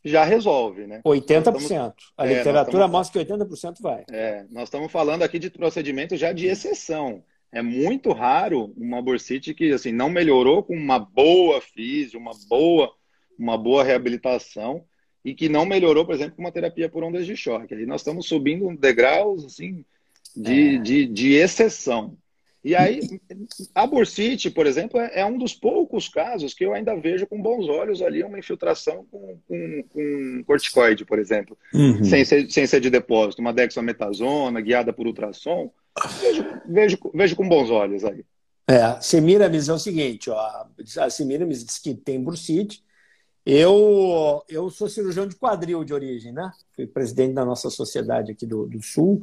já 0.05 0.23
resolve, 0.23 0.85
né? 0.85 1.01
80%. 1.05 1.37
Estamos, 1.37 1.71
a 2.17 2.25
é, 2.25 2.37
literatura 2.37 2.85
estamos, 2.85 2.91
mostra 2.91 3.25
que 3.25 3.31
80% 3.31 3.75
vai. 3.81 4.03
É, 4.11 4.45
nós 4.51 4.63
estamos 4.63 4.91
falando 4.91 5.23
aqui 5.23 5.39
de 5.39 5.49
procedimento 5.49 6.15
já 6.17 6.33
de 6.33 6.47
exceção. 6.47 7.23
É 7.51 7.61
muito 7.61 8.11
raro 8.11 8.73
uma 8.75 9.01
bursite 9.01 9.53
que 9.53 9.71
assim 9.71 9.91
não 9.91 10.09
melhorou 10.09 10.63
com 10.63 10.75
uma 10.75 10.99
boa 10.99 11.61
física, 11.61 12.17
uma 12.17 12.33
boa, 12.49 12.91
uma 13.37 13.57
boa 13.57 13.83
reabilitação 13.83 14.83
e 15.23 15.33
que 15.33 15.47
não 15.47 15.65
melhorou, 15.65 16.05
por 16.05 16.15
exemplo, 16.15 16.35
com 16.35 16.41
uma 16.41 16.51
terapia 16.51 16.89
por 16.89 17.03
ondas 17.03 17.25
de 17.25 17.37
choque. 17.37 17.73
Aí 17.73 17.85
nós 17.85 18.01
estamos 18.01 18.27
subindo 18.27 18.75
degraus 18.75 19.45
assim 19.45 19.85
de, 20.35 20.75
é. 20.75 20.77
de, 20.79 21.05
de 21.05 21.33
exceção. 21.33 22.17
E 22.63 22.75
aí, 22.75 23.01
a 23.75 23.85
bursite, 23.85 24.49
por 24.49 24.65
exemplo, 24.65 24.97
é, 24.99 25.19
é, 25.19 25.25
um 25.25 25.37
dos 25.37 25.53
poucos 25.53 26.07
casos 26.07 26.53
que 26.53 26.63
eu 26.63 26.73
ainda 26.73 26.95
vejo 26.95 27.27
com 27.27 27.41
bons 27.41 27.67
olhos 27.67 28.01
ali 28.01 28.23
uma 28.23 28.39
infiltração 28.39 29.05
com, 29.11 29.37
com, 29.45 29.83
com 29.89 30.43
corticoide, 30.45 31.03
por 31.03 31.19
exemplo, 31.19 31.57
uhum. 31.73 32.03
sem, 32.05 32.23
ser, 32.23 32.49
sem 32.49 32.65
ser 32.65 32.79
de 32.79 32.89
depósito, 32.89 33.41
uma 33.41 33.51
dexametasona 33.51 34.61
guiada 34.61 34.93
por 34.93 35.05
ultrassom. 35.05 35.69
Vejo, 36.21 36.45
vejo, 36.65 36.97
vejo 37.13 37.35
com 37.35 37.49
bons 37.49 37.69
olhos 37.69 38.05
aí. 38.05 38.23
É, 38.65 39.01
Semiramis 39.01 39.67
é 39.67 39.73
o 39.73 39.79
seguinte, 39.79 40.29
ó, 40.29 40.65
a 40.99 41.09
Semiramis 41.09 41.65
diz 41.65 41.77
que 41.79 41.93
tem 41.93 42.21
bursite. 42.21 42.81
Eu, 43.45 44.41
eu 44.47 44.69
sou 44.69 44.87
cirurgião 44.87 45.27
de 45.27 45.35
quadril 45.35 45.83
de 45.83 45.93
origem, 45.93 46.31
né? 46.31 46.49
Fui 46.73 46.87
presidente 46.87 47.33
da 47.33 47.43
nossa 47.43 47.69
sociedade 47.69 48.31
aqui 48.31 48.45
do, 48.45 48.65
do 48.67 48.81
Sul. 48.81 49.21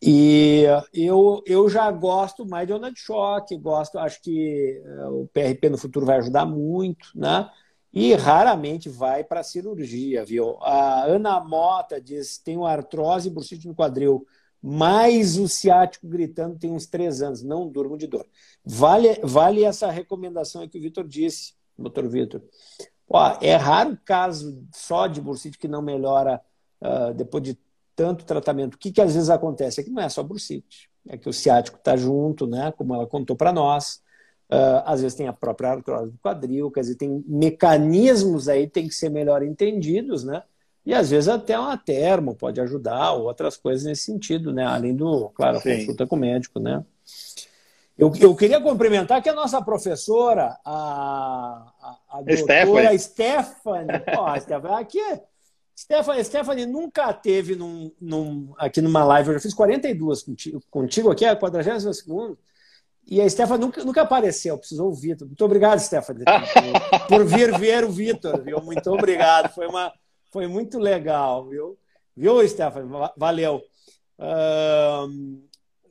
E 0.00 0.64
eu, 0.94 1.42
eu 1.44 1.68
já 1.68 1.90
gosto 1.90 2.46
mais 2.46 2.66
de 2.66 2.72
onda 2.72 2.90
de 2.90 3.00
choque, 3.00 3.56
gosto, 3.56 3.98
acho 3.98 4.22
que 4.22 4.80
eh, 4.84 5.06
o 5.06 5.28
PRP 5.32 5.68
no 5.70 5.78
futuro 5.78 6.06
vai 6.06 6.18
ajudar 6.18 6.46
muito, 6.46 7.08
né? 7.16 7.50
E 7.92 8.14
raramente 8.14 8.88
vai 8.88 9.24
para 9.24 9.42
cirurgia, 9.42 10.24
viu? 10.24 10.56
A 10.62 11.04
Ana 11.04 11.40
Mota 11.40 12.00
diz: 12.00 12.38
tenho 12.38 12.64
artrose 12.64 13.28
e 13.28 13.32
bursite 13.32 13.66
no 13.66 13.74
quadril, 13.74 14.24
mais 14.62 15.36
o 15.36 15.48
ciático 15.48 16.06
gritando 16.06 16.58
tem 16.58 16.70
uns 16.70 16.86
três 16.86 17.20
anos, 17.22 17.42
não 17.42 17.68
durmo 17.68 17.96
de 17.96 18.06
dor. 18.06 18.26
Vale, 18.64 19.18
vale 19.24 19.64
essa 19.64 19.90
recomendação 19.90 20.68
que 20.68 20.78
o 20.78 20.82
Vitor 20.82 21.06
disse, 21.08 21.54
doutor 21.76 22.08
Vitor. 22.08 22.42
É 23.40 23.56
raro 23.56 23.98
caso 24.04 24.64
só 24.74 25.06
de 25.06 25.20
bursite 25.20 25.58
que 25.58 25.66
não 25.66 25.80
melhora 25.80 26.40
uh, 26.80 27.14
depois 27.14 27.42
de 27.42 27.58
tanto 27.98 28.24
tratamento. 28.24 28.76
O 28.76 28.78
que, 28.78 28.92
que 28.92 29.00
às 29.00 29.12
vezes 29.12 29.28
acontece? 29.28 29.80
É 29.80 29.84
que 29.84 29.90
não 29.90 30.00
é 30.00 30.08
só 30.08 30.22
bursite, 30.22 30.88
é 31.08 31.18
que 31.18 31.28
o 31.28 31.32
ciático 31.32 31.78
está 31.78 31.96
junto, 31.96 32.46
né? 32.46 32.72
como 32.78 32.94
ela 32.94 33.08
contou 33.08 33.34
para 33.34 33.52
nós. 33.52 34.00
Uh, 34.48 34.80
às 34.86 35.02
vezes 35.02 35.16
tem 35.16 35.26
a 35.26 35.32
própria 35.32 35.72
artrose 35.72 36.12
do 36.12 36.18
quadril, 36.18 36.70
quer 36.70 36.80
dizer, 36.80 36.94
tem 36.94 37.22
mecanismos 37.26 38.48
aí 38.48 38.66
que 38.66 38.72
tem 38.72 38.88
que 38.88 38.94
ser 38.94 39.10
melhor 39.10 39.42
entendidos, 39.42 40.24
né? 40.24 40.42
E 40.86 40.94
às 40.94 41.10
vezes 41.10 41.28
até 41.28 41.58
uma 41.58 41.76
termo 41.76 42.34
pode 42.34 42.58
ajudar, 42.58 43.12
ou 43.12 43.24
outras 43.24 43.58
coisas 43.58 43.84
nesse 43.84 44.04
sentido, 44.04 44.50
né? 44.50 44.64
Além 44.64 44.96
do, 44.96 45.28
claro, 45.34 45.58
a 45.58 45.60
consulta 45.60 46.06
com 46.06 46.16
o 46.16 46.18
médico, 46.18 46.58
né? 46.58 46.82
Eu, 47.98 48.10
eu 48.18 48.34
queria 48.34 48.58
cumprimentar 48.58 49.20
que 49.20 49.28
a 49.28 49.34
nossa 49.34 49.60
professora, 49.60 50.56
a, 50.64 51.70
a, 51.82 51.98
a 52.18 52.22
doutora 52.22 52.96
Stephanie, 52.96 52.98
Stephanie, 52.98 54.04
ó, 54.16 54.26
a 54.28 54.40
Stephanie 54.40 54.76
aqui 54.76 54.98
é 54.98 55.20
Stephanie, 55.88 56.24
Stephanie 56.24 56.66
nunca 56.66 57.14
teve 57.14 57.56
num, 57.56 57.90
num, 57.98 58.52
aqui 58.58 58.82
numa 58.82 59.02
live, 59.04 59.30
eu 59.30 59.34
já 59.34 59.40
fiz 59.40 59.54
42 59.54 60.22
contigo, 60.22 60.62
contigo 60.70 61.10
aqui, 61.10 61.24
a 61.24 61.34
42 61.34 62.04
e 63.06 63.22
a 63.22 63.30
Stephanie 63.30 63.64
nunca, 63.64 63.82
nunca 63.82 64.02
apareceu, 64.02 64.58
precisou 64.58 64.88
ouvir. 64.88 65.16
Muito 65.18 65.42
obrigado, 65.42 65.78
Stephanie, 65.78 66.24
por, 66.26 67.06
por 67.08 67.24
vir 67.24 67.58
ver 67.58 67.84
o 67.84 67.90
Vitor, 67.90 68.42
viu? 68.42 68.60
Muito 68.60 68.86
obrigado, 68.92 69.50
foi, 69.54 69.66
uma, 69.66 69.90
foi 70.30 70.46
muito 70.46 70.78
legal, 70.78 71.48
viu? 71.48 71.78
Viu, 72.14 72.46
Stephanie? 72.46 72.90
Valeu. 73.16 73.62
Uh, 74.18 75.40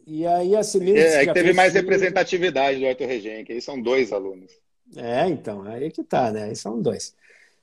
e 0.05 0.27
aí 0.27 0.55
a. 0.55 0.59
É, 0.59 1.23
é 1.23 1.25
que 1.25 1.33
teve 1.33 1.53
mais 1.53 1.73
representatividade 1.73 2.79
do 2.79 2.85
Arthur 2.85 3.07
Regen, 3.07 3.43
que 3.43 3.53
aí 3.53 3.61
são 3.61 3.81
dois 3.81 4.13
alunos. 4.13 4.51
É, 4.95 5.27
então, 5.27 5.63
aí 5.63 5.89
que 5.89 6.03
tá, 6.03 6.31
né? 6.31 6.43
Aí 6.43 6.55
são 6.55 6.79
dois. 6.79 7.15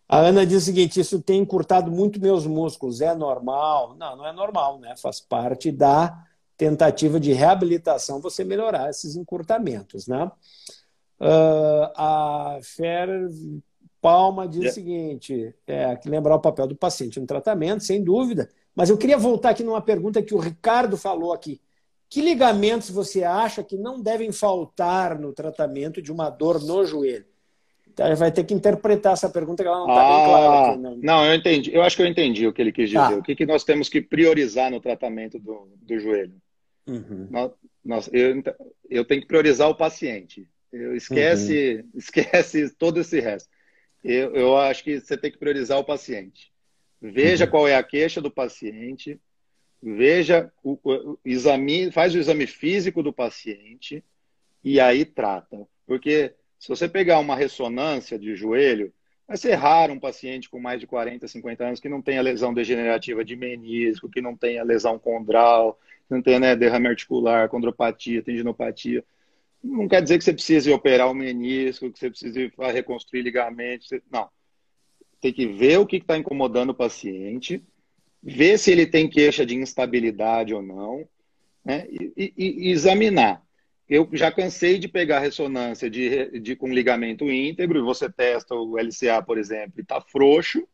A 0.09 0.19
Ana 0.19 0.47
diz 0.47 0.62
o 0.62 0.64
seguinte: 0.64 1.01
isso 1.01 1.21
tem 1.21 1.40
encurtado 1.40 1.90
muito 1.90 2.21
meus 2.21 2.47
músculos. 2.47 3.01
É 3.01 3.14
normal? 3.14 3.97
Não, 3.97 4.17
não 4.17 4.27
é 4.27 4.33
normal, 4.33 4.79
né? 4.79 4.95
Faz 4.97 5.21
parte 5.21 5.73
da 5.73 6.25
tentativa 6.57 7.19
de 7.19 7.33
reabilitação 7.33 8.21
você 8.21 8.45
melhorar 8.45 8.90
esses 8.90 9.17
encurtamentos, 9.17 10.07
né? 10.07 10.31
Uh, 11.21 11.90
a 11.97 12.59
Fer 12.62 13.09
Palma 14.01 14.47
diz 14.47 14.61
yeah. 14.61 14.71
o 14.71 14.75
seguinte: 14.75 15.55
é, 15.67 15.97
que 15.97 16.09
lembrar 16.09 16.37
o 16.37 16.40
papel 16.40 16.67
do 16.67 16.77
paciente 16.77 17.19
no 17.19 17.27
tratamento, 17.27 17.85
sem 17.85 18.03
dúvida. 18.05 18.51
Mas 18.75 18.90
eu 18.90 18.99
queria 18.99 19.17
voltar 19.17 19.51
aqui 19.51 19.62
numa 19.62 19.81
pergunta 19.81 20.23
que 20.23 20.35
o 20.35 20.38
Ricardo 20.38 20.97
falou 20.97 21.33
aqui. 21.33 21.61
Que 22.11 22.21
ligamentos 22.21 22.90
você 22.90 23.25
acha 23.25 23.64
que 23.64 23.77
não 23.77 24.01
devem 24.01 24.31
faltar 24.31 25.19
no 25.19 25.33
tratamento 25.33 26.03
de 26.03 26.12
uma 26.12 26.29
dor 26.29 26.62
no 26.62 26.85
joelho? 26.85 27.27
Vai 28.17 28.33
ter 28.33 28.45
que 28.45 28.55
interpretar 28.55 29.13
essa 29.13 29.29
pergunta 29.29 29.63
que 29.63 29.69
ela 29.69 29.79
não 29.79 29.89
está 29.89 30.03
ah, 30.03 30.17
bem 30.17 30.27
clara. 30.27 30.71
Aqui, 30.71 30.81
não. 30.81 30.97
não, 30.97 31.27
eu 31.27 31.35
entendi. 31.35 31.75
Eu 31.75 31.83
acho 31.83 31.97
que 31.97 32.03
eu 32.03 32.07
entendi 32.07 32.47
o 32.47 32.53
que 32.53 32.61
ele 32.61 32.73
quis 32.73 32.89
dizer. 32.89 32.99
Ah. 32.99 33.17
O 33.17 33.23
que, 33.23 33.35
que 33.35 33.47
nós 33.47 33.65
temos 33.65 33.89
que 33.89 34.01
priorizar 34.01 34.71
no 34.71 34.81
tratamento 34.81 35.39
do, 35.39 35.69
do 35.81 35.99
joelho? 35.99 36.35
Uhum. 36.87 37.29
Nós, 37.31 37.53
nós, 37.85 38.11
eu, 38.13 38.43
eu 38.91 39.05
tenho 39.05 39.21
que 39.21 39.27
priorizar 39.27 39.69
o 39.69 39.75
paciente. 39.75 40.47
Eu 40.73 40.97
esquece, 40.97 41.85
uhum. 41.85 41.91
esquece 41.99 42.71
todo 42.75 43.01
esse 43.01 43.21
resto. 43.21 43.49
Eu, 44.03 44.35
eu 44.35 44.57
acho 44.57 44.83
que 44.85 45.01
você 45.01 45.17
tem 45.17 45.31
que 45.31 45.39
priorizar 45.39 45.79
o 45.79 45.85
paciente. 45.85 46.53
Veja 47.01 47.45
uhum. 47.45 47.51
qual 47.51 47.69
é 47.69 47.77
a 47.77 47.83
queixa 47.83 48.21
do 48.21 48.31
paciente, 48.31 49.21
veja 49.83 50.51
o, 50.63 50.79
o, 50.83 51.19
exame, 51.25 51.93
faz 51.93 52.15
o 52.15 52.19
exame 52.19 52.47
físico 52.47 53.03
do 53.03 53.13
paciente 53.13 54.03
e 54.63 54.81
aí 54.81 55.05
trata. 55.05 55.67
Porque 55.87 56.35
se 56.59 56.69
você 56.69 56.88
pegar 56.88 57.19
uma 57.19 57.37
ressonância 57.37 58.19
de 58.19 58.35
joelho, 58.35 58.93
vai 59.27 59.37
ser 59.37 59.55
raro 59.55 59.93
um 59.93 60.01
paciente 60.01 60.49
com 60.49 60.61
mais 60.61 60.81
de 60.81 60.87
40, 60.87 61.27
50 61.27 61.64
anos 61.64 61.81
que 61.81 61.88
não 61.88 62.03
tenha 62.03 62.23
lesão 62.23 62.53
degenerativa 62.53 63.25
de 63.25 63.37
menisco, 63.37 64.09
que 64.09 64.21
não 64.21 64.37
tenha 64.37 64.62
lesão 64.62 64.99
condral, 64.99 65.79
que 66.07 66.14
não 66.14 66.23
tenha 66.23 66.38
né, 66.38 66.57
derrame 66.57 66.88
articular, 66.88 67.49
condropatia, 67.49 68.23
tendinopatia. 68.23 69.05
Não 69.62 69.88
quer 69.88 70.03
dizer 70.03 70.19
que 70.19 70.25
você 70.25 70.33
precise 70.33 70.71
operar 70.71 71.11
o 71.11 71.14
menisco, 71.14 71.90
que 71.90 71.99
você 71.99 72.11
precise 72.11 72.53
reconstruir 72.59 73.23
ligamentos. 73.23 73.88
Não. 74.11 74.29
Tem 75.21 75.33
que 75.33 75.47
ver 75.47 75.79
o 75.79 75.87
que 75.87 75.97
está 75.97 76.19
incomodando 76.19 76.71
o 76.71 76.75
paciente, 76.75 77.64
ver 78.23 78.59
se 78.59 78.71
ele 78.71 78.87
tem 78.87 79.09
queixa 79.09 79.45
de 79.47 79.55
instabilidade 79.55 80.53
ou 80.53 80.61
não, 80.61 81.09
né? 81.64 81.87
e, 81.88 82.12
e, 82.37 82.69
e 82.69 82.71
examinar 82.71 83.43
eu 83.88 84.09
já 84.12 84.33
cansei 84.33 84.79
de 84.79 84.88
pegar 84.88 85.18
ressonância 85.18 85.90
de, 85.90 86.40
de 86.40 86.57
com 86.57 86.73
ligamento 86.73 87.31
íntegro, 87.31 87.79
e 87.79 87.83
você 87.83 88.11
testa 88.11 88.55
o 88.55 88.79
LCA, 88.79 89.23
por 89.23 89.38
exemplo, 89.38 89.75
e 89.79 89.83
está 89.83 90.01
frouxo, 90.01 90.66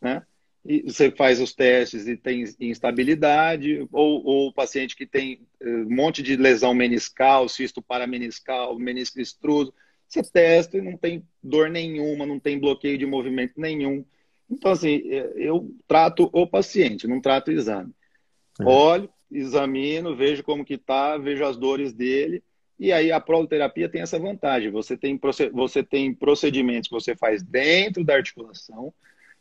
né? 0.00 0.22
E 0.64 0.82
você 0.82 1.10
faz 1.10 1.40
os 1.40 1.52
testes 1.52 2.08
e 2.08 2.16
tem 2.16 2.44
instabilidade, 2.58 3.86
ou, 3.92 4.24
ou 4.24 4.48
o 4.48 4.52
paciente 4.52 4.96
que 4.96 5.04
tem 5.04 5.46
eh, 5.60 5.68
um 5.68 5.94
monte 5.94 6.22
de 6.22 6.36
lesão 6.36 6.72
meniscal, 6.72 7.48
cisto 7.50 7.82
parameniscal, 7.82 8.78
menisco 8.78 9.20
extruso, 9.20 9.74
você 10.08 10.22
testa 10.22 10.78
e 10.78 10.80
não 10.80 10.96
tem 10.96 11.22
dor 11.42 11.68
nenhuma, 11.68 12.24
não 12.24 12.40
tem 12.40 12.58
bloqueio 12.58 12.96
de 12.96 13.04
movimento 13.04 13.60
nenhum. 13.60 14.06
Então, 14.48 14.70
assim, 14.70 15.02
eh, 15.10 15.32
eu 15.36 15.70
trato 15.86 16.30
o 16.32 16.46
paciente, 16.46 17.06
não 17.06 17.20
trato 17.20 17.48
o 17.48 17.52
exame. 17.52 17.92
É. 18.58 18.64
Olho, 18.64 19.10
examino, 19.34 20.14
vejo 20.14 20.42
como 20.42 20.64
que 20.64 20.78
tá, 20.78 21.18
vejo 21.18 21.44
as 21.44 21.56
dores 21.56 21.92
dele, 21.92 22.42
e 22.78 22.92
aí 22.92 23.12
a 23.12 23.20
proloterapia 23.20 23.88
tem 23.88 24.00
essa 24.00 24.18
vantagem. 24.18 24.70
Você 24.70 24.96
tem, 24.96 25.18
você 25.52 25.82
tem 25.82 26.12
procedimentos 26.14 26.88
que 26.88 26.94
você 26.94 27.14
faz 27.14 27.42
dentro 27.42 28.04
da 28.04 28.14
articulação, 28.14 28.92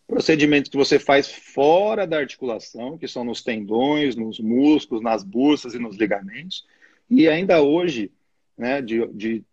procedimentos 0.08 0.70
que 0.70 0.78
você 0.78 1.00
faz 1.00 1.32
fora 1.32 2.06
da 2.06 2.18
articulação, 2.18 2.98
que 2.98 3.08
são 3.08 3.24
nos 3.24 3.42
tendões, 3.42 4.16
nos 4.16 4.40
músculos, 4.40 5.04
nas 5.04 5.24
bursas 5.24 5.74
e 5.74 5.80
nos 5.80 5.98
ligamentos. 5.98 6.66
E 7.10 7.28
ainda 7.28 7.62
hoje, 7.62 8.12
né, 8.58 8.82
de, 8.82 9.08
de 9.08 9.44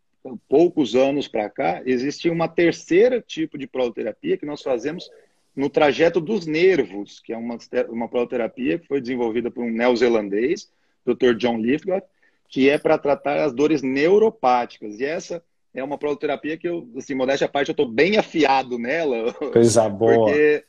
poucos 0.48 0.94
anos 0.94 1.26
para 1.26 1.48
cá, 1.48 1.82
existe 1.86 2.28
uma 2.28 2.48
terceira 2.48 3.20
tipo 3.20 3.56
de 3.56 3.66
proloterapia 3.66 4.36
que 4.36 4.44
nós 4.44 4.62
fazemos 4.62 5.10
no 5.54 5.68
trajeto 5.68 6.20
dos 6.20 6.46
nervos, 6.46 7.20
que 7.20 7.32
é 7.32 7.36
uma, 7.36 7.58
uma 7.88 8.08
proloterapia 8.08 8.78
que 8.78 8.86
foi 8.86 9.00
desenvolvida 9.00 9.50
por 9.50 9.64
um 9.64 9.70
neozelandês, 9.70 10.70
Dr. 11.04 11.34
John 11.36 11.58
Lithgow, 11.58 12.02
que 12.48 12.68
é 12.68 12.78
para 12.78 12.98
tratar 12.98 13.44
as 13.44 13.52
dores 13.52 13.82
neuropáticas. 13.82 15.00
E 15.00 15.04
essa 15.04 15.42
é 15.74 15.82
uma 15.82 15.98
proloterapia 15.98 16.56
que 16.56 16.68
eu, 16.68 16.88
assim, 16.96 17.14
modéstia 17.14 17.46
à 17.46 17.48
parte, 17.48 17.68
eu 17.68 17.72
estou 17.72 17.88
bem 17.88 18.16
afiado 18.16 18.78
nela. 18.78 19.32
Coisa 19.52 19.88
boa. 19.88 20.26
Porque, 20.26 20.64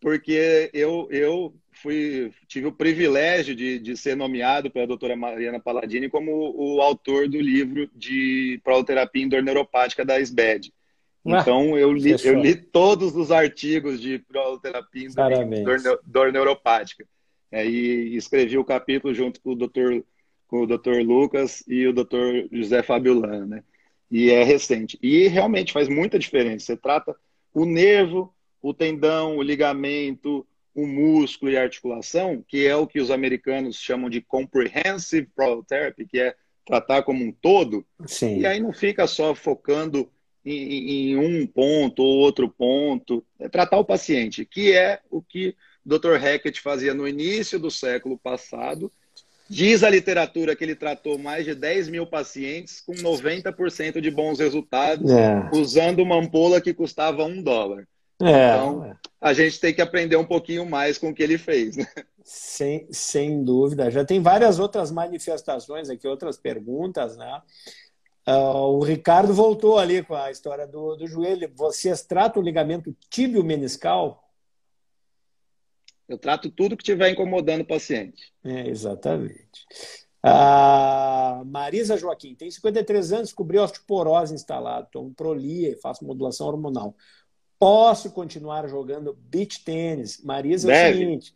porque 0.00 0.70
eu, 0.72 1.08
eu 1.10 1.54
fui, 1.72 2.32
tive 2.46 2.66
o 2.66 2.72
privilégio 2.72 3.54
de, 3.54 3.78
de 3.78 3.96
ser 3.96 4.16
nomeado 4.16 4.70
pela 4.70 4.86
doutora 4.86 5.16
Mariana 5.16 5.60
Palladini 5.60 6.08
como 6.08 6.54
o, 6.56 6.80
autor 6.80 7.28
do 7.28 7.40
livro 7.40 7.88
de 7.94 8.60
proloterapia 8.62 9.22
em 9.22 9.28
dor 9.28 9.42
neuropática 9.42 10.04
da 10.04 10.20
SBED. 10.20 10.72
Então, 11.24 11.78
eu 11.78 11.92
li, 11.92 12.14
eu 12.22 12.38
li 12.38 12.54
todos 12.54 13.16
os 13.16 13.30
artigos 13.30 14.00
de 14.00 14.18
proloterapia 14.18 15.06
em 15.06 15.64
dor, 15.64 16.00
dor 16.04 16.32
neuropática. 16.32 17.06
É, 17.50 17.64
e 17.64 18.16
escrevi 18.16 18.58
o 18.58 18.64
capítulo 18.64 19.14
junto 19.14 19.40
com 19.40 19.52
o 19.52 19.54
doutor 19.54 20.04
com 20.46 20.62
o 20.62 20.66
Dr. 20.66 21.02
Lucas 21.02 21.64
e 21.66 21.86
o 21.86 21.92
Dr. 21.92 22.48
José 22.52 22.82
Fábio 22.82 23.18
Lan, 23.18 23.46
né? 23.46 23.64
E 24.10 24.30
é 24.30 24.44
recente. 24.44 24.98
E 25.02 25.26
realmente 25.26 25.72
faz 25.72 25.88
muita 25.88 26.18
diferença. 26.18 26.66
Você 26.66 26.76
trata 26.76 27.16
o 27.52 27.64
nervo, 27.64 28.32
o 28.62 28.74
tendão, 28.74 29.36
o 29.36 29.42
ligamento, 29.42 30.46
o 30.74 30.86
músculo 30.86 31.50
e 31.50 31.56
a 31.56 31.62
articulação, 31.62 32.44
que 32.46 32.66
é 32.66 32.76
o 32.76 32.86
que 32.86 33.00
os 33.00 33.10
americanos 33.10 33.76
chamam 33.76 34.10
de 34.10 34.20
comprehensive 34.20 35.28
prolotherapy, 35.34 36.06
que 36.06 36.20
é 36.20 36.34
tratar 36.66 37.02
como 37.02 37.24
um 37.24 37.32
todo. 37.32 37.84
Sim. 38.06 38.40
E 38.40 38.46
aí 38.46 38.60
não 38.60 38.72
fica 38.72 39.06
só 39.06 39.34
focando 39.34 40.10
em, 40.44 41.12
em 41.12 41.16
um 41.16 41.46
ponto 41.46 42.02
ou 42.02 42.18
outro 42.18 42.48
ponto. 42.48 43.24
É 43.38 43.48
tratar 43.48 43.78
o 43.78 43.84
paciente, 43.84 44.44
que 44.44 44.72
é 44.72 45.00
o 45.10 45.22
que 45.22 45.54
o 45.84 45.98
Dr. 45.98 46.16
Hackett 46.16 46.60
fazia 46.60 46.94
no 46.94 47.06
início 47.06 47.58
do 47.58 47.70
século 47.70 48.18
passado 48.18 48.92
Diz 49.48 49.82
a 49.82 49.90
literatura 49.90 50.56
que 50.56 50.64
ele 50.64 50.74
tratou 50.74 51.18
mais 51.18 51.44
de 51.44 51.54
10 51.54 51.88
mil 51.88 52.06
pacientes 52.06 52.80
com 52.80 52.92
90% 52.94 54.00
de 54.00 54.10
bons 54.10 54.38
resultados, 54.38 55.10
é. 55.10 55.50
usando 55.52 56.00
uma 56.00 56.16
ampola 56.16 56.60
que 56.60 56.72
custava 56.72 57.24
um 57.24 57.42
dólar. 57.42 57.86
É. 58.22 58.26
Então, 58.26 58.96
a 59.20 59.32
gente 59.34 59.60
tem 59.60 59.74
que 59.74 59.82
aprender 59.82 60.16
um 60.16 60.24
pouquinho 60.24 60.64
mais 60.64 60.96
com 60.96 61.10
o 61.10 61.14
que 61.14 61.22
ele 61.22 61.36
fez. 61.36 61.76
Né? 61.76 61.86
Sem, 62.24 62.86
sem 62.90 63.44
dúvida. 63.44 63.90
Já 63.90 64.02
tem 64.02 64.18
várias 64.18 64.58
outras 64.58 64.90
manifestações 64.90 65.90
aqui, 65.90 66.08
outras 66.08 66.38
perguntas, 66.38 67.18
né? 67.18 67.42
Uh, 68.26 68.78
o 68.78 68.82
Ricardo 68.82 69.34
voltou 69.34 69.78
ali 69.78 70.02
com 70.02 70.14
a 70.14 70.30
história 70.30 70.66
do, 70.66 70.96
do 70.96 71.06
joelho. 71.06 71.52
Vocês 71.54 72.02
tratam 72.02 72.42
o 72.42 72.44
ligamento 72.44 72.96
tíbio 73.10 73.44
meniscal? 73.44 74.24
Eu 76.08 76.18
trato 76.18 76.50
tudo 76.50 76.76
que 76.76 76.82
estiver 76.82 77.10
incomodando 77.10 77.62
o 77.62 77.66
paciente. 77.66 78.32
É, 78.42 78.68
exatamente. 78.68 79.66
A 80.22 81.42
Marisa 81.44 81.98
Joaquim 81.98 82.34
tem 82.34 82.50
53 82.50 83.12
anos, 83.12 83.32
cobriu 83.32 83.62
osteoporose 83.62 84.34
instalado, 84.34 84.88
tomo 84.90 85.14
Prolia 85.14 85.72
e 85.72 85.76
faço 85.76 86.04
modulação 86.04 86.46
hormonal. 86.46 86.96
Posso 87.58 88.10
continuar 88.10 88.66
jogando 88.68 89.12
beach 89.14 89.62
tênis? 89.64 90.22
Marisa, 90.22 90.68
Deve. 90.68 90.80
é 90.80 90.90
o 90.90 90.98
seguinte: 90.98 91.34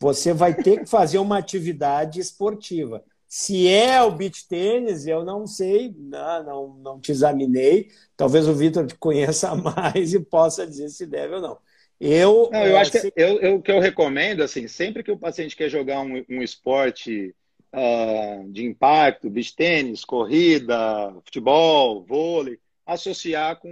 você 0.00 0.32
vai 0.32 0.54
ter 0.54 0.80
que 0.80 0.86
fazer 0.86 1.18
uma 1.18 1.38
atividade 1.38 2.20
esportiva. 2.20 3.04
Se 3.34 3.66
é 3.66 4.02
o 4.02 4.10
beach 4.10 4.46
tênis, 4.46 5.06
eu 5.06 5.24
não 5.24 5.46
sei, 5.46 5.90
não, 5.96 6.44
não, 6.44 6.68
não 6.74 7.00
te 7.00 7.12
examinei. 7.12 7.88
Talvez 8.14 8.46
o 8.46 8.52
Vitor 8.52 8.86
te 8.86 8.94
conheça 8.94 9.54
mais 9.56 10.12
e 10.12 10.20
possa 10.20 10.66
dizer 10.66 10.90
se 10.90 11.06
deve 11.06 11.36
ou 11.36 11.40
não. 11.40 11.58
Eu, 11.98 12.50
não, 12.52 12.62
eu 12.62 12.76
é, 12.76 12.80
acho 12.82 12.90
que 12.92 13.00
se... 13.00 13.12
eu, 13.16 13.40
eu, 13.40 13.62
que 13.62 13.72
eu 13.72 13.80
recomendo, 13.80 14.42
assim, 14.42 14.68
sempre 14.68 15.02
que 15.02 15.10
o 15.10 15.16
paciente 15.16 15.56
quer 15.56 15.70
jogar 15.70 16.02
um, 16.02 16.22
um 16.28 16.42
esporte 16.42 17.34
uh, 17.72 18.52
de 18.52 18.66
impacto, 18.66 19.30
beach 19.30 19.56
tênis, 19.56 20.04
corrida, 20.04 21.10
futebol, 21.24 22.04
vôlei, 22.04 22.58
associar 22.84 23.58
com 23.58 23.70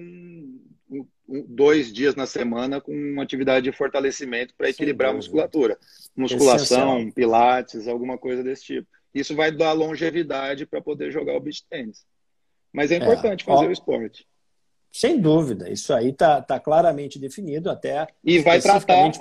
um, 0.91 1.07
dois 1.29 1.93
dias 1.93 2.15
na 2.15 2.25
semana 2.25 2.81
com 2.81 2.93
uma 2.93 3.23
atividade 3.23 3.71
de 3.71 3.77
fortalecimento 3.77 4.55
para 4.57 4.71
equilibrar 4.71 5.11
a 5.11 5.15
musculatura. 5.15 5.77
Musculação, 6.17 7.11
pilates, 7.11 7.87
alguma 7.87 8.17
coisa 8.17 8.43
desse 8.43 8.65
tipo. 8.65 9.00
Isso 9.15 9.35
vai 9.35 9.51
dar 9.51 9.73
longevidade 9.73 10.67
para 10.67 10.81
poder 10.81 11.11
jogar 11.11 11.37
o 11.37 11.41
beach 11.41 11.65
tênis. 11.69 12.05
Mas 12.73 12.91
é, 12.91 12.95
é. 12.95 12.99
importante 12.99 13.43
é. 13.43 13.45
fazer 13.45 13.67
Ó, 13.67 13.69
o 13.69 13.73
esporte. 13.73 14.27
Sem 14.93 15.21
dúvida, 15.21 15.71
isso 15.71 15.93
aí 15.95 16.11
está 16.11 16.43
tá 16.43 16.59
claramente 16.59 17.19
definido 17.19 17.71
até. 17.71 18.09
E 18.25 18.41
vai 18.41 18.61
tratar 18.61 19.13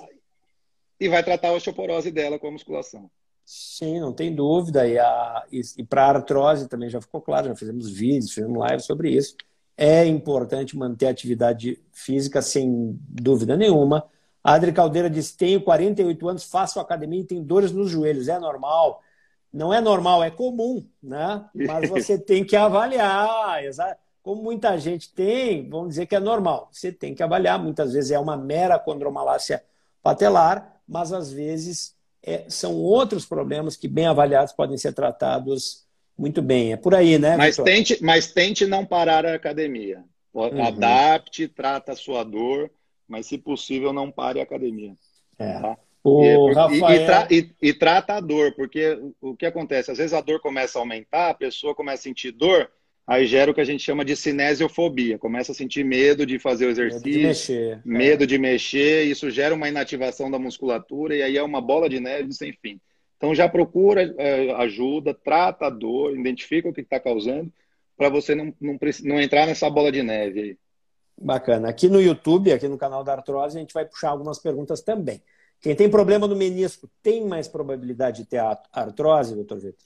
e 1.00 1.08
vai 1.08 1.24
tratar 1.24 1.50
a 1.50 1.54
osteoporose 1.54 2.12
dela 2.12 2.38
com 2.38 2.48
a 2.48 2.52
musculação. 2.52 3.10
Sim, 3.46 4.00
não 4.00 4.14
tem 4.14 4.36
dúvida. 4.36 4.88
E, 4.88 5.00
a, 5.00 5.44
e, 5.52 5.62
e 5.78 5.84
para 5.84 6.04
a 6.04 6.10
artrose 6.10 6.68
também 6.68 6.90
já 6.90 7.00
ficou 7.00 7.22
claro, 7.22 7.48
já 7.48 7.56
fizemos 7.56 7.90
vídeos, 7.90 8.34
fizemos 8.34 8.60
live 8.60 8.84
sobre 8.84 9.12
isso. 9.12 9.36
É 9.78 10.06
importante 10.06 10.78
manter 10.78 11.08
a 11.08 11.12
atividade 11.12 11.80
física 11.92 12.42
sem 12.42 13.00
dúvida 13.08 13.56
nenhuma. 13.56 14.06
A 14.44 14.54
Adri 14.54 14.74
Caldeira 14.74 15.10
diz: 15.10 15.32
tenho 15.32 15.62
48 15.62 16.28
anos, 16.28 16.44
faço 16.44 16.80
academia 16.80 17.22
e 17.22 17.26
tenho 17.26 17.42
dores 17.42 17.72
nos 17.72 17.90
joelhos. 17.90 18.28
É 18.28 18.38
normal? 18.38 19.02
Não 19.52 19.74
é 19.74 19.82
normal, 19.82 20.24
é 20.24 20.30
comum, 20.30 20.86
né? 21.02 21.46
Mas 21.54 21.90
você 21.90 22.18
tem 22.18 22.44
que 22.44 22.56
avaliar. 22.56 23.64
Exato 23.64 24.00
como 24.22 24.44
muita 24.44 24.78
gente 24.78 25.12
tem, 25.12 25.68
vamos 25.68 25.90
dizer 25.90 26.06
que 26.06 26.16
é 26.16 26.20
normal. 26.20 26.70
Você 26.72 26.92
tem 26.92 27.16
que 27.16 27.24
avaliar, 27.24 27.58
muitas 27.58 27.94
vezes 27.94 28.12
é 28.12 28.20
uma 28.20 28.38
mera 28.38 28.78
condromalácia 28.78 29.64
patelar, 30.04 30.82
mas 30.88 31.12
às 31.12 31.32
vezes 31.32 31.96
é, 32.22 32.46
são 32.50 32.76
outros 32.76 33.26
problemas 33.26 33.76
que, 33.76 33.88
bem 33.88 34.06
avaliados, 34.06 34.54
podem 34.54 34.78
ser 34.78 34.94
tratados 34.94 35.86
muito 36.18 36.42
bem. 36.42 36.74
É 36.74 36.78
por 36.78 36.94
aí, 36.94 37.18
né? 37.18 37.38
Mas 37.38 37.58
tente, 37.58 38.04
mas 38.04 38.32
tente 38.32 38.66
não 38.66 38.86
parar 38.86 39.26
a 39.26 39.36
academia. 39.36 40.04
Uhum. 40.34 40.64
Adapte, 40.64 41.48
trata 41.48 41.94
a 41.94 41.96
sua 41.96 42.24
dor, 42.24 42.70
mas 43.08 43.26
se 43.26 43.38
possível, 43.38 43.92
não 43.92 44.12
pare 44.12 44.40
a 44.40 44.44
academia. 44.44 44.94
É. 45.38 45.60
Tá? 45.60 45.78
O 46.04 46.50
e, 46.50 46.54
Rafael... 46.54 47.02
e, 47.02 47.06
tra 47.06 47.28
e, 47.30 47.50
e, 47.62 47.74
trata 47.74 48.14
a 48.16 48.20
dor, 48.20 48.54
porque 48.56 48.98
o 49.22 49.36
que 49.36 49.46
acontece? 49.46 49.92
Às 49.92 49.98
vezes 49.98 50.14
a 50.14 50.22
dor 50.22 50.40
começa 50.40 50.80
a 50.80 50.82
aumentar, 50.82 51.30
a 51.30 51.34
pessoa 51.34 51.76
começa 51.76 52.02
a 52.02 52.04
sentir 52.04 52.32
dor, 52.32 52.70
aí 53.06 53.26
gera 53.26 53.52
o 53.52 53.54
que 53.54 53.60
a 53.60 53.66
gente 53.66 53.84
chama 53.84 54.06
de 54.06 54.16
cinesiofobia. 54.16 55.18
Começa 55.18 55.52
a 55.52 55.56
sentir 55.56 55.84
medo 55.84 56.26
de 56.26 56.40
fazer 56.40 56.68
o 56.68 56.70
exercício, 56.70 57.06
medo 57.06 57.20
de 57.20 57.28
mexer, 57.28 57.72
é. 57.74 57.82
medo 57.84 58.24
é. 58.24 58.28
de 58.28 58.38
mexer 58.38 59.04
isso 59.04 59.30
gera 59.30 59.54
uma 59.54 59.68
inativação 59.68 60.32
da 60.32 60.40
musculatura 60.40 61.16
e 61.16 61.22
aí 61.22 61.38
é 61.38 61.44
uma 61.44 61.62
bola 61.62 61.90
de 61.90 62.00
neve 62.00 62.32
sem 62.34 62.54
fim. 62.54 62.80
Então 63.18 63.36
já 63.36 63.50
procura 63.50 64.16
é, 64.18 64.52
ajuda, 64.54 65.14
trata 65.14 65.66
a 65.66 65.70
dor, 65.70 66.18
identifica 66.18 66.70
o 66.70 66.74
que 66.74 66.80
está 66.80 66.98
causando, 66.98 67.52
para 67.98 68.08
você 68.08 68.34
não, 68.34 68.54
não, 68.62 68.80
não 69.04 69.20
entrar 69.20 69.46
nessa 69.46 69.70
bola 69.70 69.92
de 69.92 70.02
neve 70.02 70.42
aí. 70.42 70.58
Bacana. 71.22 71.68
Aqui 71.68 71.90
no 71.90 72.02
YouTube, 72.02 72.54
aqui 72.54 72.70
no 72.70 72.78
canal 72.78 73.04
da 73.04 73.12
Artrose, 73.12 73.58
a 73.58 73.60
gente 73.60 73.74
vai 73.74 73.84
puxar 73.84 74.12
algumas 74.12 74.40
perguntas 74.40 74.82
também. 74.82 75.22
Quem 75.62 75.76
tem 75.76 75.90
problema 75.90 76.28
no 76.28 76.36
menisco 76.36 76.90
tem 77.04 77.26
mais 77.26 77.48
probabilidade 77.48 78.24
de 78.24 78.30
ter 78.30 78.42
artrose, 78.72 79.36
doutor 79.36 79.60
Vitor? 79.60 79.86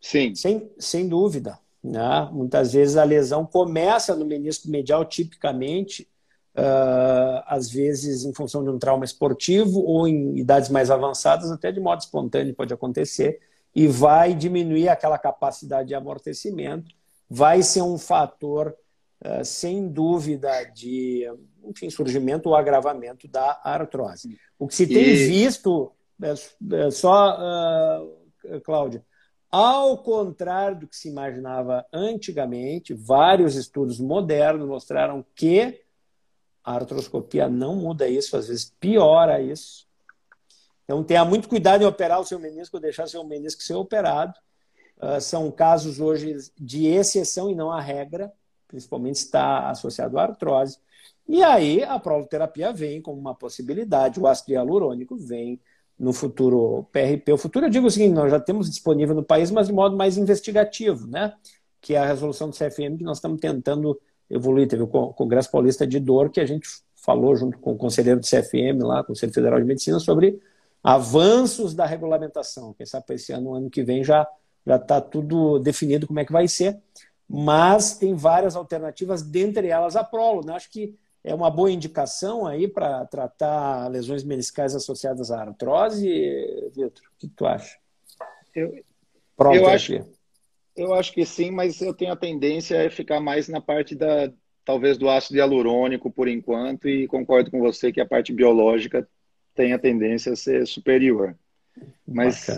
Sim. 0.00 0.34
Sem, 0.34 0.70
sem 0.78 1.08
dúvida. 1.08 1.58
Né? 1.82 2.28
Muitas 2.32 2.72
vezes 2.72 2.96
a 2.96 3.04
lesão 3.04 3.46
começa 3.46 4.14
no 4.14 4.24
menisco 4.24 4.68
medial, 4.68 5.04
tipicamente, 5.04 6.08
uh, 6.56 7.42
às 7.46 7.70
vezes 7.70 8.24
em 8.24 8.34
função 8.34 8.62
de 8.64 8.70
um 8.70 8.78
trauma 8.78 9.04
esportivo 9.04 9.80
ou 9.80 10.08
em 10.08 10.38
idades 10.38 10.68
mais 10.68 10.90
avançadas, 10.90 11.50
até 11.50 11.70
de 11.70 11.80
modo 11.80 12.00
espontâneo 12.00 12.54
pode 12.54 12.74
acontecer, 12.74 13.40
e 13.74 13.86
vai 13.86 14.34
diminuir 14.34 14.88
aquela 14.88 15.18
capacidade 15.18 15.88
de 15.88 15.94
amortecimento, 15.94 16.92
vai 17.28 17.62
ser 17.62 17.82
um 17.82 17.96
fator, 17.96 18.74
sem 19.44 19.88
dúvida, 19.88 20.64
de 20.64 21.26
enfim, 21.64 21.90
surgimento 21.90 22.48
ou 22.48 22.54
agravamento 22.54 23.28
da 23.28 23.60
artrose. 23.62 24.38
O 24.58 24.66
que 24.66 24.74
se 24.74 24.86
tem 24.86 25.04
e... 25.04 25.26
visto, 25.26 25.92
é, 26.22 26.32
é 26.86 26.90
só, 26.90 27.38
uh, 27.38 28.60
Cláudio, 28.62 29.04
ao 29.50 29.98
contrário 29.98 30.80
do 30.80 30.86
que 30.86 30.96
se 30.96 31.08
imaginava 31.08 31.84
antigamente, 31.92 32.94
vários 32.94 33.56
estudos 33.56 33.98
modernos 33.98 34.68
mostraram 34.68 35.24
que 35.34 35.80
a 36.62 36.74
artroscopia 36.74 37.48
não 37.48 37.74
muda 37.74 38.08
isso, 38.08 38.36
às 38.36 38.48
vezes 38.48 38.72
piora 38.78 39.40
isso. 39.40 39.88
Então 40.84 41.02
tenha 41.02 41.24
muito 41.24 41.48
cuidado 41.48 41.82
em 41.82 41.86
operar 41.86 42.20
o 42.20 42.24
seu 42.24 42.38
menisco 42.38 42.76
ou 42.76 42.80
deixar 42.80 43.06
seu 43.06 43.24
menisco 43.24 43.62
ser 43.62 43.74
operado. 43.74 44.34
Uh, 44.98 45.20
são 45.20 45.50
casos 45.50 45.98
hoje 45.98 46.36
de 46.58 46.86
exceção 46.86 47.50
e 47.50 47.54
não 47.54 47.70
a 47.70 47.80
regra, 47.80 48.32
principalmente 48.70 49.16
está 49.16 49.68
associado 49.70 50.18
à 50.18 50.22
artrose. 50.22 50.78
E 51.28 51.42
aí 51.42 51.82
a 51.82 51.98
proloterapia 51.98 52.72
vem 52.72 53.02
como 53.02 53.20
uma 53.20 53.34
possibilidade, 53.34 54.18
o 54.18 54.26
ácido 54.26 54.52
hialurônico 54.52 55.16
vem 55.16 55.60
no 55.98 56.12
futuro 56.12 56.86
PRP. 56.90 57.32
O 57.32 57.36
futuro, 57.36 57.66
eu 57.66 57.70
digo 57.70 57.86
o 57.86 57.90
seguinte, 57.90 58.14
nós 58.14 58.30
já 58.30 58.40
temos 58.40 58.70
disponível 58.70 59.14
no 59.14 59.22
país, 59.22 59.50
mas 59.50 59.66
de 59.66 59.72
modo 59.72 59.96
mais 59.96 60.16
investigativo, 60.16 61.06
né? 61.06 61.34
que 61.80 61.94
é 61.94 61.98
a 61.98 62.06
resolução 62.06 62.48
do 62.48 62.56
CFM 62.56 62.98
que 62.98 63.04
nós 63.04 63.18
estamos 63.18 63.40
tentando 63.40 63.98
evoluir. 64.28 64.68
Teve 64.68 64.82
o 64.82 64.86
Congresso 64.86 65.50
Paulista 65.50 65.86
de 65.86 65.98
Dor, 65.98 66.30
que 66.30 66.40
a 66.40 66.46
gente 66.46 66.68
falou 66.94 67.34
junto 67.34 67.58
com 67.58 67.72
o 67.72 67.76
conselheiro 67.76 68.20
do 68.20 68.26
CFM, 68.26 68.82
lá, 68.82 69.02
Conselho 69.02 69.32
Federal 69.32 69.58
de 69.58 69.66
Medicina, 69.66 69.98
sobre 69.98 70.40
avanços 70.82 71.74
da 71.74 71.86
regulamentação. 71.86 72.74
Quem 72.74 72.86
sabe 72.86 73.06
para 73.06 73.14
esse 73.14 73.32
ano, 73.32 73.54
ano 73.54 73.70
que 73.70 73.82
vem, 73.82 74.04
já 74.04 74.26
já 74.66 74.76
está 74.76 75.00
tudo 75.00 75.58
definido 75.58 76.06
como 76.06 76.20
é 76.20 76.24
que 76.24 76.32
vai 76.32 76.46
ser, 76.46 76.78
mas 77.32 77.96
tem 77.96 78.12
várias 78.12 78.56
alternativas, 78.56 79.22
dentre 79.22 79.68
elas 79.68 79.94
a 79.94 80.02
Prolo. 80.02 80.44
Né? 80.44 80.52
Acho 80.52 80.68
que 80.68 80.96
é 81.22 81.32
uma 81.32 81.48
boa 81.48 81.70
indicação 81.70 82.44
aí 82.44 82.66
para 82.66 83.06
tratar 83.06 83.86
lesões 83.86 84.24
meniscais 84.24 84.74
associadas 84.74 85.30
à 85.30 85.42
artrose, 85.42 86.08
Vitor? 86.74 87.04
O 87.14 87.18
que 87.20 87.28
tu 87.28 87.46
acha? 87.46 87.78
Eu, 88.52 88.74
eu 89.54 89.68
acho, 89.68 90.04
eu 90.76 90.92
acho 90.92 91.12
que 91.12 91.24
sim, 91.24 91.52
mas 91.52 91.80
eu 91.80 91.94
tenho 91.94 92.12
a 92.12 92.16
tendência 92.16 92.84
a 92.84 92.90
ficar 92.90 93.20
mais 93.20 93.46
na 93.46 93.60
parte 93.60 93.94
da 93.94 94.32
talvez 94.64 94.98
do 94.98 95.08
ácido 95.08 95.38
hialurônico 95.38 96.10
por 96.10 96.26
enquanto 96.26 96.88
e 96.88 97.06
concordo 97.06 97.48
com 97.48 97.60
você 97.60 97.92
que 97.92 98.00
a 98.00 98.06
parte 98.06 98.32
biológica 98.32 99.08
tem 99.54 99.72
a 99.72 99.78
tendência 99.78 100.32
a 100.32 100.36
ser 100.36 100.66
superior. 100.66 101.36
Mas 102.06 102.48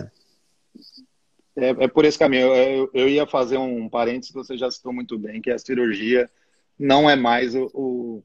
é, 1.55 1.69
é, 1.69 1.87
por 1.87 2.05
esse 2.05 2.17
caminho. 2.17 2.47
Eu, 2.47 2.89
eu, 2.93 3.09
ia 3.09 3.25
fazer 3.25 3.57
um 3.57 3.87
parênteses 3.87 4.31
que 4.31 4.37
você 4.37 4.57
já 4.57 4.69
citou 4.69 4.93
muito 4.93 5.17
bem, 5.17 5.41
que 5.41 5.51
a 5.51 5.57
cirurgia 5.57 6.29
não 6.77 7.09
é 7.09 7.15
mais 7.15 7.55
o. 7.55 7.69
o 7.73 8.23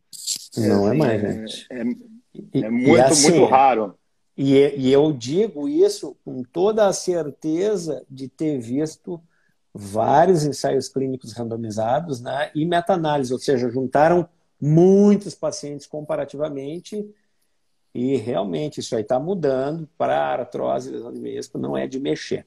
não 0.57 0.89
é, 0.89 0.91
assim, 0.91 0.95
é 0.95 0.99
mais, 0.99 1.21
gente. 1.21 1.67
É, 1.71 1.81
é, 1.81 2.67
é 2.67 2.71
muito, 2.71 3.01
assim, 3.01 3.31
muito 3.31 3.45
raro. 3.47 3.95
E, 4.37 4.55
e 4.77 4.93
eu 4.93 5.13
digo 5.13 5.69
isso 5.69 6.17
com 6.25 6.43
toda 6.45 6.87
a 6.87 6.93
certeza 6.93 8.05
de 8.09 8.29
ter 8.29 8.59
visto 8.59 9.21
vários 9.75 10.45
ensaios 10.45 10.89
clínicos 10.89 11.33
randomizados 11.33 12.21
né, 12.21 12.51
e 12.55 12.65
meta-análise, 12.65 13.33
ou 13.33 13.39
seja, 13.39 13.69
juntaram 13.69 14.29
muitos 14.61 15.35
pacientes 15.35 15.87
comparativamente 15.87 17.09
e 17.95 18.17
realmente 18.17 18.81
isso 18.81 18.95
aí 18.95 19.03
está 19.03 19.19
mudando 19.19 19.89
para 19.97 20.17
a 20.17 20.33
artrose 20.33 20.91
lesão 20.91 21.13
de 21.13 21.21
menisco, 21.21 21.59
não 21.59 21.77
é 21.77 21.87
de 21.87 21.99
mexer. 21.99 22.47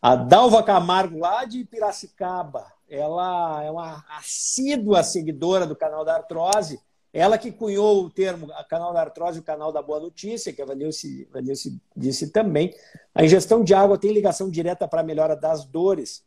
A 0.00 0.14
Dalva 0.14 0.62
Camargo, 0.62 1.18
lá 1.18 1.44
de 1.44 1.64
Piracicaba, 1.64 2.72
ela 2.88 3.62
é 3.64 3.70
uma 3.70 4.04
assídua 4.16 5.02
seguidora 5.02 5.66
do 5.66 5.74
canal 5.74 6.04
da 6.04 6.14
artrose. 6.14 6.80
Ela 7.12 7.36
que 7.36 7.50
cunhou 7.50 8.04
o 8.04 8.10
termo 8.10 8.52
a 8.52 8.62
canal 8.62 8.92
da 8.92 9.00
artrose 9.00 9.38
e 9.38 9.40
o 9.40 9.44
canal 9.44 9.72
da 9.72 9.82
boa 9.82 9.98
notícia, 9.98 10.52
que 10.52 10.62
a 10.62 10.64
Vanilce, 10.64 11.26
Vanilce 11.32 11.80
disse 11.96 12.30
também. 12.30 12.72
A 13.14 13.24
ingestão 13.24 13.64
de 13.64 13.74
água 13.74 13.98
tem 13.98 14.12
ligação 14.12 14.48
direta 14.48 14.86
para 14.86 15.00
a 15.00 15.04
melhora 15.04 15.34
das 15.34 15.64
dores. 15.64 16.22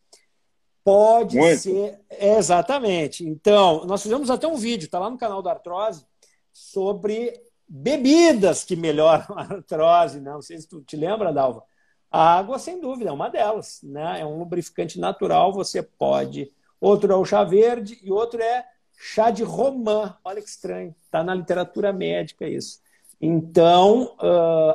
Pode 0.84 1.38
Muito. 1.38 1.62
ser. 1.62 2.02
Exatamente. 2.10 3.26
Então, 3.26 3.86
nós 3.86 4.02
fizemos 4.02 4.30
até 4.30 4.48
um 4.48 4.56
vídeo, 4.56 4.86
está 4.86 5.00
lá 5.00 5.10
no 5.10 5.18
canal 5.18 5.42
da 5.42 5.52
artrose, 5.52 6.06
sobre 6.52 7.42
bebidas 7.68 8.64
que 8.66 8.76
melhoram 8.76 9.38
a 9.38 9.44
artrose. 9.44 10.20
Né? 10.20 10.32
Não 10.32 10.42
sei 10.42 10.58
se 10.58 10.68
tu 10.68 10.82
te 10.82 10.98
lembra, 10.98 11.32
Dalva. 11.32 11.64
A 12.12 12.38
água, 12.38 12.60
sem 12.60 12.80
dúvida, 12.82 13.10
é 13.10 13.14
uma 13.14 13.30
delas. 13.30 13.80
Né? 13.82 14.20
É 14.20 14.26
um 14.26 14.38
lubrificante 14.38 15.00
natural, 15.00 15.54
você 15.54 15.82
pode. 15.82 16.52
Outro 16.80 17.14
é 17.14 17.16
o 17.16 17.26
chá 17.26 17.44
verde 17.44 17.98
e 18.04 18.12
outro 18.12 18.42
é 18.42 18.66
chá 18.98 19.32
de 19.32 19.44
romã. 19.44 20.18
Olha 20.24 20.42
que 20.42 20.50
estranho. 20.50 20.94
Está 21.06 21.24
na 21.24 21.34
literatura 21.34 21.94
médica 21.94 22.48
isso. 22.48 22.82
Então, 23.20 24.16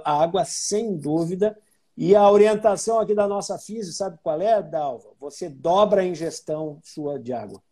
a 0.05 0.23
água, 0.23 0.45
sem 0.45 0.97
dúvida. 0.97 1.59
E 1.97 2.15
a 2.15 2.31
orientação 2.31 3.01
aqui 3.01 3.15
da 3.15 3.27
nossa 3.27 3.59
física, 3.59 3.97
sabe 3.97 4.19
qual 4.23 4.41
é, 4.41 4.63
Dalva? 4.63 5.11
Você 5.19 5.49
dobra 5.49 6.03
a 6.03 6.05
ingestão 6.05 6.79
sua 6.83 7.19
de 7.19 7.33
água. 7.33 7.63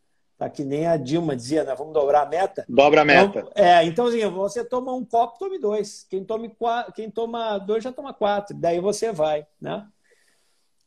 Tá 0.45 0.51
que 0.51 0.63
nem 0.63 0.87
a 0.87 0.97
Dilma 0.99 1.35
dizia, 1.35 1.65
né? 1.65 1.75
Vamos 1.75 1.95
dobrar 1.95 2.23
a 2.23 2.27
meta. 2.27 2.67
Dobra 2.69 3.01
a 3.01 3.05
meta. 3.05 3.39
Então, 3.39 3.53
é, 3.55 3.85
então 3.85 4.07
assim, 4.07 4.27
você 4.27 4.63
toma 4.63 4.93
um 4.93 5.05
copo, 5.05 5.39
tome 5.39 5.59
dois. 5.59 6.07
Quem, 6.09 6.23
tome 6.23 6.51
quatro, 6.51 6.93
quem 6.93 7.11
toma 7.11 7.59
dois 7.59 7.83
já 7.83 7.91
toma 7.91 8.13
quatro. 8.13 8.55
Daí 8.55 8.79
você 8.79 9.11
vai, 9.11 9.47
né? 9.61 9.87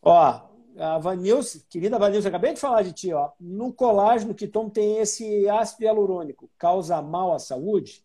Ó, 0.02 0.42
a 0.78 1.00
Vanilce, 1.00 1.66
querida 1.70 1.98
Vanilce, 1.98 2.28
acabei 2.28 2.54
de 2.54 2.60
falar 2.60 2.84
de 2.84 2.94
ti, 2.94 3.12
ó. 3.12 3.32
No 3.40 3.74
colágeno 3.74 4.36
que 4.36 4.48
toma 4.48 4.70
tem 4.70 5.00
esse 5.00 5.50
ácido 5.50 5.84
hialurônico. 5.84 6.50
Causa 6.58 7.02
mal 7.02 7.34
à 7.34 7.40
saúde? 7.40 8.04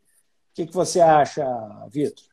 O 0.53 0.55
que, 0.55 0.67
que 0.67 0.75
você 0.75 1.01
acha, 1.01 1.45
Vitor? 1.91 2.25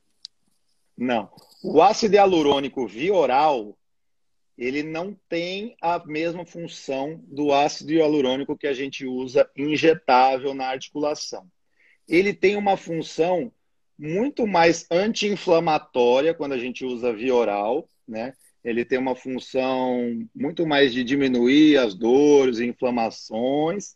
Não. 0.98 1.30
O 1.62 1.82
ácido 1.82 2.16
hialurônico 2.16 2.88
via 2.88 3.14
oral 3.14 3.76
ele 4.60 4.84
não 4.84 5.16
tem 5.30 5.78
a 5.82 6.06
mesma 6.06 6.46
função 6.46 7.24
do 7.30 7.54
ácido 7.54 7.94
hialurônico 7.94 8.58
que 8.58 8.68
a 8.68 8.74
gente 8.74 9.06
usa 9.06 9.50
injetável 9.56 10.54
na 10.54 10.68
articulação. 10.68 11.48
Ele 12.06 12.34
tem 12.34 12.58
uma 12.58 12.76
função 12.76 13.54
muito 13.98 14.46
mais 14.46 14.86
anti-inflamatória 14.92 16.34
quando 16.34 16.52
a 16.52 16.58
gente 16.58 16.84
usa 16.84 17.14
via 17.14 17.34
oral, 17.34 17.88
né? 18.06 18.34
Ele 18.62 18.84
tem 18.84 19.00
uma 19.00 19.16
função 19.16 20.28
muito 20.36 20.68
mais 20.68 20.94
de 20.94 21.06
diminuir 21.06 21.78
as 21.78 21.96
dores 21.96 22.60
e 22.60 22.66
inflamações 22.66 23.96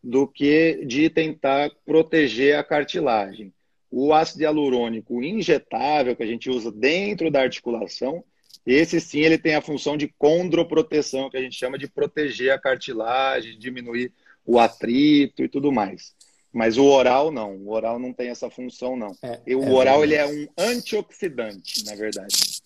do 0.00 0.28
que 0.28 0.84
de 0.86 1.10
tentar 1.10 1.72
proteger 1.84 2.56
a 2.56 2.62
cartilagem. 2.62 3.52
O 3.90 4.12
ácido 4.12 4.44
hialurônico 4.44 5.20
injetável 5.24 6.14
que 6.14 6.22
a 6.22 6.26
gente 6.26 6.48
usa 6.48 6.70
dentro 6.70 7.32
da 7.32 7.40
articulação, 7.40 8.22
esse 8.66 9.00
sim, 9.00 9.20
ele 9.20 9.36
tem 9.36 9.54
a 9.54 9.60
função 9.60 9.96
de 9.96 10.08
condroproteção, 10.18 11.28
que 11.28 11.36
a 11.36 11.42
gente 11.42 11.56
chama 11.56 11.78
de 11.78 11.86
proteger 11.86 12.52
a 12.52 12.58
cartilagem, 12.58 13.58
diminuir 13.58 14.12
o 14.44 14.58
atrito 14.58 15.42
e 15.42 15.48
tudo 15.48 15.70
mais. 15.70 16.14
Mas 16.52 16.78
o 16.78 16.84
oral 16.84 17.30
não, 17.30 17.56
o 17.56 17.72
oral 17.72 17.98
não 17.98 18.12
tem 18.12 18.28
essa 18.28 18.48
função 18.48 18.96
não. 18.96 19.14
É, 19.22 19.40
e 19.46 19.54
o 19.54 19.64
é 19.64 19.70
oral 19.70 20.04
ele 20.04 20.14
é 20.14 20.26
um 20.26 20.46
antioxidante, 20.56 21.84
na 21.84 21.94
verdade. 21.94 22.62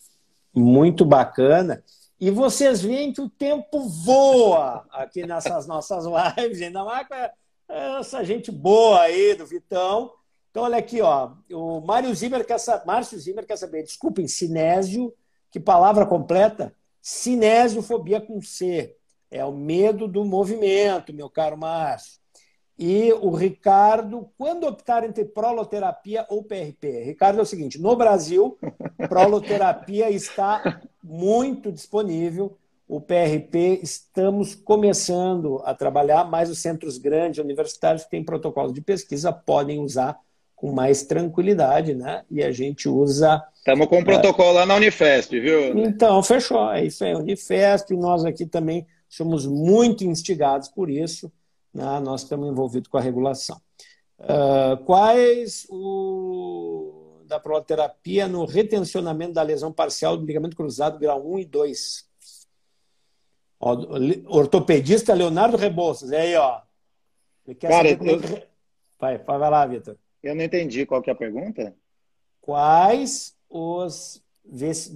Muito 0.54 1.04
bacana. 1.04 1.82
E 2.20 2.30
vocês 2.30 2.82
veem 2.82 3.12
que 3.12 3.20
o 3.20 3.30
tempo 3.30 3.80
voa 3.88 4.84
aqui 4.90 5.24
nessas 5.26 5.66
nossas 5.66 6.04
lives, 6.04 6.60
ainda 6.60 6.84
mais 6.84 7.06
com 7.08 7.14
essa 7.68 8.24
gente 8.24 8.50
boa 8.50 9.02
aí 9.02 9.34
do 9.34 9.46
Vitão. 9.46 10.12
Então, 10.50 10.64
olha 10.64 10.78
aqui, 10.78 11.00
ó. 11.00 11.32
O 11.50 11.80
Mário 11.80 12.14
Zimmer 12.14 12.44
quer 12.44 12.58
saber, 12.58 12.86
Márcio 12.86 13.18
Zimmer 13.18 13.46
quer 13.46 13.56
saber, 13.56 13.84
desculpem, 13.84 14.26
Sinésio 14.26 15.14
que 15.50 15.60
palavra 15.60 16.06
completa? 16.06 16.74
Cinesiofobia 17.00 18.20
com 18.20 18.40
C. 18.40 18.96
É 19.30 19.44
o 19.44 19.52
medo 19.52 20.08
do 20.08 20.24
movimento, 20.24 21.12
meu 21.12 21.28
caro 21.28 21.56
Márcio. 21.56 22.18
E 22.78 23.12
o 23.14 23.30
Ricardo, 23.30 24.30
quando 24.38 24.64
optar 24.64 25.04
entre 25.04 25.24
proloterapia 25.24 26.24
ou 26.28 26.44
PRP? 26.44 27.02
Ricardo, 27.02 27.40
é 27.40 27.42
o 27.42 27.46
seguinte: 27.46 27.80
no 27.80 27.96
Brasil, 27.96 28.56
proloterapia 29.08 30.08
está 30.10 30.80
muito 31.02 31.72
disponível. 31.72 32.56
O 32.86 33.00
PRP 33.00 33.80
estamos 33.82 34.54
começando 34.54 35.60
a 35.64 35.74
trabalhar, 35.74 36.24
mas 36.24 36.48
os 36.48 36.60
centros 36.60 36.96
grandes, 36.96 37.38
universitários 37.38 38.04
que 38.04 38.10
têm 38.10 38.24
protocolos 38.24 38.72
de 38.72 38.80
pesquisa, 38.80 39.30
podem 39.30 39.80
usar 39.80 40.18
com 40.58 40.72
mais 40.72 41.04
tranquilidade, 41.04 41.94
né? 41.94 42.24
E 42.28 42.42
a 42.42 42.50
gente 42.50 42.88
usa. 42.88 43.42
Estamos 43.54 43.86
com 43.86 44.00
um 44.00 44.04
protocolo 44.04 44.54
lá 44.54 44.66
na 44.66 44.74
Unifesp, 44.74 45.38
viu? 45.38 45.78
Então, 45.78 46.20
fechou. 46.20 46.72
É 46.72 46.84
isso 46.84 47.04
aí, 47.04 47.14
Unifesp. 47.14 47.96
Nós 47.96 48.24
aqui 48.24 48.44
também 48.44 48.84
somos 49.08 49.46
muito 49.46 50.04
instigados 50.04 50.68
por 50.68 50.90
isso. 50.90 51.32
Né? 51.72 52.00
Nós 52.00 52.22
estamos 52.22 52.48
envolvidos 52.48 52.88
com 52.88 52.98
a 52.98 53.00
regulação. 53.00 53.60
Uh, 54.18 54.76
quais 54.84 55.64
o 55.70 57.22
da 57.24 57.38
proloterapia 57.38 58.26
no 58.26 58.44
retencionamento 58.44 59.34
da 59.34 59.42
lesão 59.42 59.72
parcial 59.72 60.16
do 60.16 60.26
ligamento 60.26 60.56
cruzado 60.56 60.98
grau 60.98 61.24
1 61.34 61.38
e 61.38 61.44
2? 61.44 62.08
Ó, 63.60 63.76
ortopedista 64.26 65.14
Leonardo 65.14 65.56
Rebouças, 65.56 66.10
é 66.10 66.22
aí, 66.22 66.34
ó. 66.34 66.60
Cara, 67.60 67.90
eu... 67.90 68.20
vai, 68.98 69.18
vai 69.18 69.50
lá, 69.50 69.64
Vitor. 69.64 69.96
Eu 70.22 70.34
não 70.34 70.44
entendi 70.44 70.84
qual 70.84 71.02
que 71.02 71.10
é 71.10 71.12
a 71.12 71.16
pergunta. 71.16 71.74
Quais 72.40 73.36
os 73.48 74.22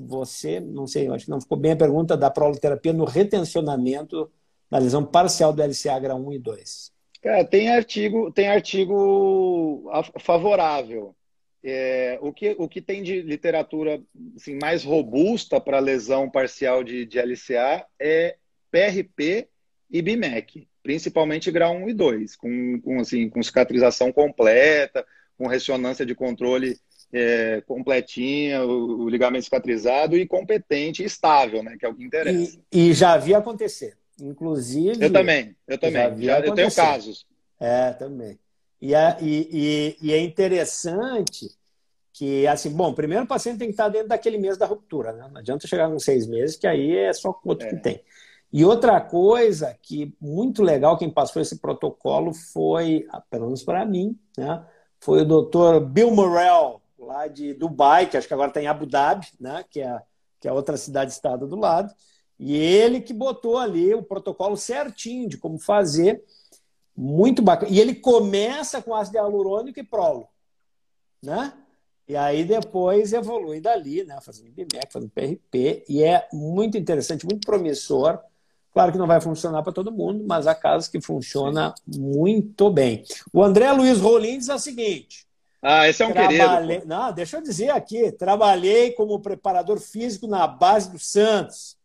você, 0.07 0.61
não 0.61 0.87
sei, 0.87 1.09
acho 1.09 1.27
que 1.27 1.31
não 1.31 1.41
ficou 1.41 1.59
bem 1.59 1.73
a 1.73 1.77
pergunta 1.77 2.17
da 2.17 2.31
proloterapia 2.31 2.93
no 2.93 3.05
retencionamento 3.05 4.31
da 4.71 4.79
lesão 4.79 5.05
parcial 5.05 5.53
do 5.53 5.63
LCA 5.63 5.99
grau 5.99 6.19
1 6.19 6.33
e 6.33 6.39
2. 6.39 6.93
Cara, 7.21 7.45
tem 7.45 7.69
artigo, 7.69 8.33
tem 8.33 8.49
artigo 8.49 9.91
favorável. 10.21 11.15
É, 11.63 12.19
o, 12.21 12.33
que, 12.33 12.57
o 12.59 12.69
que 12.69 12.81
tem 12.81 13.03
de 13.03 13.23
literatura 13.23 14.03
assim, 14.35 14.59
mais 14.61 14.83
robusta 14.83 15.61
para 15.61 15.79
lesão 15.79 16.29
parcial 16.29 16.83
de, 16.83 17.05
de 17.07 17.21
LCA 17.21 17.87
é 18.01 18.37
PRP 18.71 19.49
e 19.93 20.03
BIMEC 20.03 20.67
principalmente 20.83 21.51
grau 21.51 21.75
1 21.75 21.89
e 21.89 21.95
2, 21.95 22.37
com, 22.37 22.81
com, 22.81 23.01
assim, 23.01 23.29
com 23.29 23.43
cicatrização 23.43 24.13
completa, 24.13 25.07
com 25.39 25.47
ressonância 25.47 26.05
de 26.05 26.15
controle 26.15 26.77
é, 27.13 27.63
completinha, 27.67 28.63
o, 28.65 29.03
o, 29.03 29.09
ligamento 29.09 29.45
cicatrizado 29.45 30.17
e 30.17 30.27
competente 30.27 31.03
e 31.03 31.07
estável, 31.07 31.63
né, 31.63 31.77
que 31.79 31.87
é 31.87 31.89
o 31.89 31.95
que 31.95 32.05
interessa. 32.05 32.59
E, 32.73 32.91
e 32.91 32.93
já 32.93 33.17
vi 33.17 33.35
acontecer, 33.35 33.97
inclusive... 34.21 35.05
Eu 35.05 35.13
também, 35.13 35.57
eu 35.69 35.79
também, 35.79 36.03
já, 36.23 36.41
já 36.41 36.41
eu 36.41 36.55
tenho 36.55 36.75
casos. 36.75 37.27
É, 37.61 37.93
também. 37.93 38.39
E 38.81 38.95
é, 38.95 39.17
e, 39.21 39.49
e, 40.03 40.09
e 40.09 40.13
é 40.13 40.19
interessante 40.19 41.49
que, 42.13 42.47
assim, 42.49 42.71
bom, 42.71 42.93
primeiro 42.93 43.25
o 43.25 43.29
paciente 43.29 43.59
tem 43.59 43.69
que 43.69 43.75
estar 43.75 43.89
dentro 43.89 44.09
daquele 44.09 44.37
mês 44.37 44.59
da 44.59 44.67
ruptura, 44.67 45.13
né? 45.13 45.29
Não 45.31 45.41
adianta 45.41 45.69
chegar 45.69 45.89
com 45.89 45.99
seis 45.99 46.27
meses, 46.27 46.57
que 46.57 46.67
aí 46.67 46.97
é 46.97 47.13
só 47.13 47.39
outro 47.45 47.67
é. 47.69 47.71
que 47.71 47.77
tem. 47.77 48.01
E 48.53 48.65
outra 48.65 49.01
coisa 49.01 49.77
que 49.81 50.15
muito 50.21 50.63
legal 50.63 50.99
quem 50.99 51.11
passou 51.11 51.41
esse 51.41 51.59
protocolo 51.59 52.35
foi, 52.35 53.07
ah, 53.11 53.23
pelo 53.31 53.47
menos 53.47 53.63
para 53.63 53.85
mim, 53.87 54.19
né, 54.37 54.65
foi 55.01 55.23
o 55.23 55.25
doutor 55.25 55.81
Bill 55.81 56.11
Morrell, 56.11 56.83
lá 57.03 57.27
de 57.27 57.55
Dubai, 57.55 58.09
que 58.09 58.17
acho 58.17 58.29
que 58.29 58.35
agora 58.35 58.49
está 58.49 58.63
em 58.63 58.67
Abu 58.67 58.87
Dhabi, 58.87 59.27
né? 59.39 59.65
que, 59.69 59.81
é, 59.81 60.01
que 60.41 60.49
é 60.49 60.53
outra 60.53 60.77
cidade-estado 60.77 61.47
do 61.47 61.57
lado. 61.57 61.93
E 62.39 62.57
ele 62.57 63.01
que 63.01 63.13
botou 63.13 63.59
ali 63.59 63.95
o 63.95 64.03
protocolo 64.03 64.57
certinho 64.57 65.29
de 65.29 65.37
como 65.37 65.59
fazer. 65.59 66.25
Muito 66.97 67.43
bacana. 67.43 67.73
E 67.73 67.81
ele 67.81 67.95
começa 67.95 68.83
com 68.83 68.95
ácido 68.95 69.17
hialurônico 69.17 69.81
e 69.81 69.85
prolo. 69.85 70.29
Né? 71.23 71.53
E 72.07 72.17
aí 72.17 72.45
depois 72.45 73.13
evolui 73.13 73.61
dali, 73.61 74.05
né? 74.05 74.19
fazendo 74.21 74.51
BMEC, 74.51 74.93
fazendo 74.93 75.11
PRP. 75.11 75.85
E 75.89 76.03
é 76.03 76.29
muito 76.33 76.77
interessante, 76.77 77.27
muito 77.27 77.47
promissor. 77.47 78.21
Claro 78.73 78.91
que 78.91 78.99
não 78.99 79.07
vai 79.07 79.21
funcionar 79.21 79.63
para 79.63 79.73
todo 79.73 79.93
mundo, 79.93 80.25
mas 80.27 80.47
há 80.47 80.55
casos 80.55 80.89
que 80.89 81.01
funciona 81.01 81.75
Sim. 81.91 82.01
muito 82.01 82.71
bem. 82.71 83.05
O 83.33 83.43
André 83.43 83.71
Luiz 83.73 84.01
Rolim 84.01 84.39
diz 84.39 84.49
o 84.49 84.59
seguinte. 84.59 85.27
Ah, 85.61 85.89
esse 85.89 86.03
é 86.03 86.07
um 86.07 86.13
Trabalhei... 86.13 86.77
querido. 86.77 86.89
Não, 86.89 87.13
deixa 87.13 87.37
eu 87.37 87.43
dizer 87.43 87.71
aqui. 87.71 88.11
Trabalhei 88.13 88.93
como 88.93 89.21
preparador 89.21 89.79
físico 89.79 90.27
na 90.27 90.47
base 90.47 90.91
do 90.91 90.99
Santos 90.99 91.77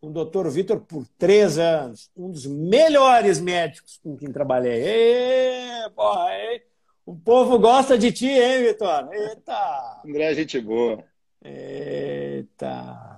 com 0.00 0.08
o 0.08 0.12
doutor 0.12 0.48
Vitor 0.48 0.80
por 0.80 1.06
três 1.18 1.58
anos, 1.58 2.10
um 2.16 2.30
dos 2.30 2.46
melhores 2.46 3.40
médicos 3.40 3.98
com 4.02 4.16
quem 4.16 4.30
trabalhei. 4.30 4.80
Ê, 4.80 5.90
porra, 5.90 6.32
ê. 6.34 6.62
O 7.04 7.16
povo 7.16 7.58
gosta 7.58 7.98
de 7.98 8.12
ti, 8.12 8.28
hein, 8.28 8.64
Vitor? 8.64 9.08
Eita! 9.12 10.00
André, 10.04 10.34
gente 10.34 10.60
boa. 10.60 11.02
Eita! 11.42 13.17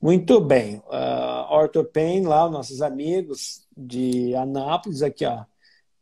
Muito 0.00 0.40
bem. 0.40 0.76
Uh, 0.86 1.52
Ortopen, 1.52 2.22
lá, 2.22 2.48
nossos 2.48 2.80
amigos 2.80 3.66
de 3.76 4.34
Anápolis, 4.34 5.02
aqui, 5.02 5.26
ó. 5.26 5.44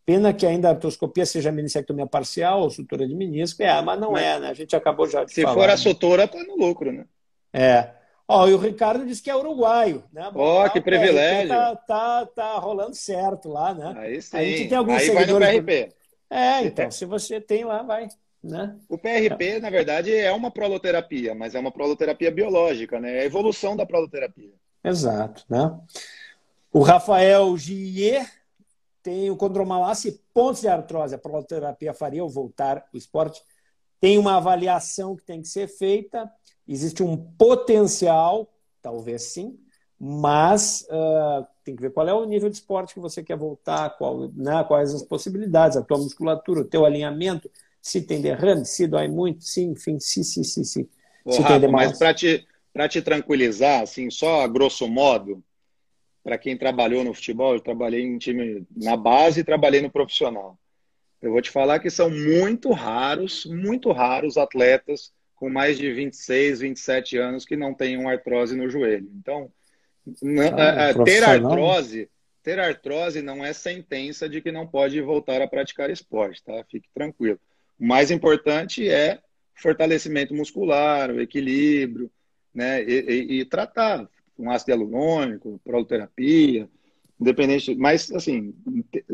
Pena 0.06 0.32
que 0.32 0.46
ainda 0.46 0.68
a 0.68 0.70
artroscopia 0.70 1.26
seja 1.26 1.52
meniscectomia 1.52 2.06
parcial 2.06 2.62
ou 2.62 2.70
sutura 2.70 3.06
de 3.06 3.14
menisco. 3.14 3.62
É, 3.62 3.82
mas 3.82 4.00
não 4.00 4.16
é, 4.16 4.40
né? 4.40 4.48
A 4.48 4.54
gente 4.54 4.74
acabou 4.74 5.06
já 5.06 5.22
de 5.24 5.34
Se 5.34 5.42
falar. 5.42 5.52
Se 5.52 5.60
for 5.60 5.68
a 5.68 5.72
né? 5.72 5.76
sutura, 5.76 6.28
tá 6.28 6.42
no 6.44 6.56
lucro, 6.56 6.90
né? 6.90 7.04
É. 7.52 7.90
Ó, 8.26 8.46
e 8.46 8.54
o 8.54 8.58
Ricardo 8.58 9.04
disse 9.04 9.22
que 9.22 9.30
é 9.30 9.36
uruguaio, 9.36 10.04
né? 10.12 10.30
Ó, 10.34 10.64
oh, 10.64 10.70
que 10.70 10.80
privilégio. 10.80 11.48
Tá, 11.48 11.76
tá, 11.76 12.26
tá, 12.26 12.58
rolando 12.58 12.94
certo 12.94 13.48
lá, 13.48 13.74
né? 13.74 13.94
Aí 13.98 14.22
sim. 14.22 14.36
A 14.36 14.44
gente 14.44 14.68
tem 14.68 14.78
alguns 14.78 14.96
Aí 14.96 15.06
seguidores. 15.06 15.46
Vai 15.46 15.56
no 15.56 15.64
PRP. 15.64 15.94
É, 16.30 16.62
então, 16.62 16.90
se 16.90 17.04
você 17.04 17.40
tem 17.40 17.64
lá, 17.64 17.82
vai. 17.82 18.08
Né? 18.42 18.76
O 18.88 18.96
PRP, 18.96 19.58
na 19.60 19.68
verdade, 19.68 20.14
é 20.14 20.32
uma 20.32 20.50
proloterapia, 20.50 21.34
mas 21.34 21.54
é 21.54 21.58
uma 21.58 21.72
proloterapia 21.72 22.30
biológica, 22.30 23.00
né? 23.00 23.18
É 23.18 23.20
a 23.20 23.24
evolução 23.24 23.76
da 23.76 23.84
proloterapia. 23.84 24.52
Exato, 24.82 25.44
né? 25.48 25.76
O 26.72 26.82
Rafael 26.82 27.56
Gier 27.56 28.30
tem 29.02 29.30
o 29.30 29.36
condromalácia 29.36 30.10
e 30.10 30.20
pontos 30.32 30.60
de 30.60 30.68
artrose. 30.68 31.14
A 31.14 31.18
proloterapia 31.18 31.92
faria 31.92 32.22
ou 32.22 32.30
voltar 32.30 32.86
o 32.92 32.96
esporte. 32.96 33.42
Tem 34.00 34.18
uma 34.18 34.36
avaliação 34.36 35.16
que 35.16 35.24
tem 35.24 35.42
que 35.42 35.48
ser 35.48 35.66
feita 35.66 36.30
Existe 36.68 37.02
um 37.02 37.16
potencial, 37.16 38.46
talvez 38.82 39.22
sim, 39.22 39.58
mas 39.98 40.86
uh, 40.90 41.46
tem 41.64 41.74
que 41.74 41.80
ver 41.80 41.90
qual 41.90 42.06
é 42.06 42.12
o 42.12 42.26
nível 42.26 42.50
de 42.50 42.56
esporte 42.56 42.92
que 42.92 43.00
você 43.00 43.22
quer 43.22 43.38
voltar, 43.38 43.96
qual, 43.96 44.28
né, 44.34 44.62
quais 44.64 44.94
as 44.94 45.02
possibilidades, 45.02 45.78
a 45.78 45.82
tua 45.82 45.96
musculatura, 45.96 46.60
o 46.60 46.64
teu 46.64 46.84
alinhamento, 46.84 47.50
se 47.80 48.02
tem 48.02 48.20
derrame, 48.20 48.64
se 48.64 48.86
dói 48.86 49.08
muito, 49.08 49.44
sim, 49.44 49.70
enfim, 49.70 49.98
sim, 50.00 50.22
sim, 50.22 50.44
sim, 50.44 50.64
sim. 50.64 50.88
se 51.28 51.40
Rafa, 51.40 51.60
tem 51.60 51.70
mas 51.70 51.98
para 51.98 52.12
te, 52.14 52.46
te 52.90 53.02
tranquilizar, 53.02 53.82
assim, 53.82 54.10
só 54.10 54.42
a 54.42 54.48
grosso 54.48 54.88
modo, 54.88 55.42
para 56.22 56.38
quem 56.38 56.56
trabalhou 56.56 57.02
no 57.04 57.14
futebol, 57.14 57.54
eu 57.54 57.60
trabalhei 57.60 58.02
em 58.02 58.18
time 58.18 58.66
na 58.76 58.96
base 58.96 59.40
e 59.40 59.44
trabalhei 59.44 59.80
no 59.80 59.90
profissional. 59.90 60.58
Eu 61.20 61.32
vou 61.32 61.42
te 61.42 61.50
falar 61.50 61.78
que 61.80 61.90
são 61.90 62.10
muito 62.10 62.70
raros, 62.70 63.44
muito 63.46 63.90
raros 63.92 64.36
atletas 64.36 65.12
com 65.34 65.48
mais 65.48 65.78
de 65.78 65.92
26, 65.92 66.60
27 66.60 67.16
anos 67.16 67.44
que 67.44 67.56
não 67.56 67.72
tenham 67.72 68.08
artrose 68.08 68.56
no 68.56 68.68
joelho. 68.68 69.08
Então, 69.16 69.50
ah, 70.52 70.90
é, 70.90 71.04
ter 71.04 71.24
artrose, 71.24 72.10
ter 72.42 72.58
artrose 72.58 73.22
não 73.22 73.44
é 73.44 73.52
sentença 73.52 74.28
de 74.28 74.40
que 74.40 74.50
não 74.50 74.66
pode 74.66 75.00
voltar 75.00 75.40
a 75.40 75.48
praticar 75.48 75.90
esporte, 75.90 76.42
tá? 76.42 76.64
Fique 76.70 76.88
tranquilo. 76.92 77.40
O 77.78 77.86
mais 77.86 78.10
importante 78.10 78.88
é 78.88 79.20
fortalecimento 79.54 80.34
muscular, 80.34 81.10
o 81.10 81.20
equilíbrio, 81.20 82.10
né? 82.54 82.82
E, 82.82 83.00
e, 83.08 83.40
e 83.40 83.44
tratar 83.44 84.08
com 84.36 84.50
ácido 84.50 84.70
hialurônico, 84.70 85.60
proloterapia, 85.64 86.68
independente. 87.20 87.74
Mas, 87.74 88.10
assim, 88.12 88.54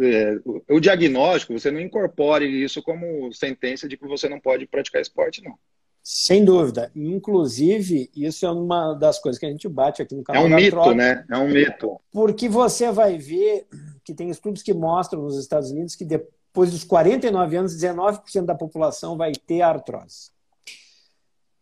é, 0.00 0.38
o 0.68 0.80
diagnóstico, 0.80 1.58
você 1.58 1.70
não 1.70 1.80
incorpore 1.80 2.46
isso 2.46 2.82
como 2.82 3.32
sentença 3.32 3.88
de 3.88 3.96
que 3.96 4.06
você 4.06 4.28
não 4.28 4.38
pode 4.38 4.66
praticar 4.66 5.00
esporte, 5.00 5.42
não. 5.42 5.54
Sem 6.02 6.44
dúvida. 6.44 6.92
Inclusive, 6.94 8.10
isso 8.14 8.44
é 8.44 8.50
uma 8.50 8.92
das 8.92 9.18
coisas 9.18 9.40
que 9.40 9.46
a 9.46 9.50
gente 9.50 9.66
bate 9.66 10.02
aqui 10.02 10.14
no 10.14 10.22
canal. 10.22 10.42
É 10.42 10.46
um 10.46 10.54
mito, 10.54 10.70
Troca, 10.70 10.94
né? 10.94 11.24
É 11.30 11.38
um 11.38 11.48
mito. 11.48 11.98
Porque 12.12 12.46
você 12.46 12.92
vai 12.92 13.16
ver 13.16 13.66
que 14.04 14.12
tem 14.12 14.28
estudos 14.28 14.62
que 14.62 14.74
mostram 14.74 15.22
nos 15.22 15.38
Estados 15.38 15.70
Unidos 15.70 15.96
que 15.96 16.04
depois 16.04 16.43
dos 16.54 16.84
49 16.84 17.56
anos, 17.56 17.74
19% 17.74 18.44
da 18.44 18.54
população 18.54 19.16
vai 19.16 19.32
ter 19.32 19.62
artrose. 19.62 20.30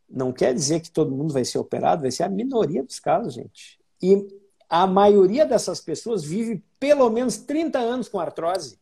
Não 0.09 0.31
quer 0.31 0.53
dizer 0.53 0.81
que 0.81 0.91
todo 0.91 1.17
mundo 1.17 1.33
vai 1.33 1.45
ser 1.45 1.59
operado, 1.59 2.03
vai 2.03 2.11
ser 2.11 2.25
a 2.25 2.29
minoria 2.29 2.83
dos 2.85 3.01
casos, 3.01 3.33
gente. 3.33 3.81
E 4.03 4.29
a 4.69 4.87
maioria 4.87 5.47
dessas 5.47 5.81
pessoas 5.81 6.23
vive 6.23 6.63
pelo 6.79 7.09
menos 7.09 7.39
30 7.39 7.79
anos 7.79 8.09
com 8.09 8.21
artrose. 8.21 8.79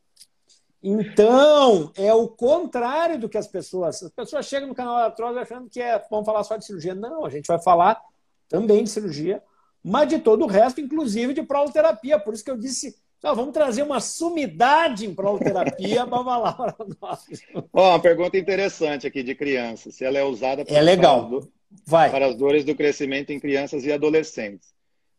Então, 0.82 1.92
é 1.94 2.12
o 2.12 2.26
contrário 2.26 3.18
do 3.18 3.28
que 3.28 3.36
as 3.36 3.46
pessoas. 3.46 4.02
As 4.02 4.10
pessoas 4.10 4.46
chegam 4.46 4.68
no 4.68 4.74
canal 4.74 4.96
da 4.96 5.04
artrose 5.04 5.38
achando 5.38 5.68
que 5.68 5.80
é, 5.80 6.02
vamos 6.10 6.26
falar 6.26 6.42
só 6.42 6.56
de 6.56 6.64
cirurgia. 6.64 6.94
Não, 6.94 7.24
a 7.24 7.28
gente 7.28 7.46
vai 7.46 7.60
falar 7.60 8.00
também 8.48 8.82
de 8.82 8.90
cirurgia, 8.90 9.42
mas 9.84 10.08
de 10.08 10.18
todo 10.18 10.44
o 10.44 10.48
resto, 10.48 10.80
inclusive 10.80 11.34
de 11.34 11.42
proloterapia. 11.42 12.18
Por 12.18 12.34
isso 12.34 12.44
que 12.44 12.50
eu 12.50 12.56
disse, 12.56 12.99
vamos 13.22 13.52
trazer 13.52 13.82
uma 13.82 14.00
sumidade 14.00 15.06
em 15.06 15.14
proloterapia 15.14 16.06
para 16.06 16.24
falar 16.24 16.52
para 16.54 16.76
nós. 17.00 17.26
Ó, 17.72 17.90
uma 17.90 18.00
pergunta 18.00 18.38
interessante 18.38 19.06
aqui 19.06 19.22
de 19.22 19.34
criança. 19.34 19.90
Se 19.90 20.04
ela 20.04 20.18
é 20.18 20.24
usada 20.24 20.64
para, 20.64 20.74
é 20.74 20.80
legal. 20.80 21.42
Vai. 21.86 22.10
para 22.10 22.26
as 22.26 22.34
dores 22.34 22.64
do 22.64 22.74
crescimento 22.74 23.30
em 23.30 23.38
crianças 23.38 23.84
e 23.84 23.92
adolescentes. 23.92 24.74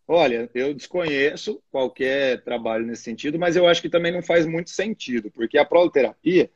Olha, 0.08 0.50
eu 0.54 0.74
desconheço 0.74 1.62
qualquer 1.72 2.44
trabalho 2.44 2.86
nesse 2.86 3.04
sentido, 3.04 3.40
mas 3.40 3.56
eu 3.56 3.68
acho 3.68 3.82
que 3.82 3.90
também 3.90 4.12
não 4.12 4.22
faz 4.22 4.46
muito 4.46 4.70
sentido, 4.70 5.32
porque 5.32 5.58
a 5.58 5.64
proloterapia 5.64 6.52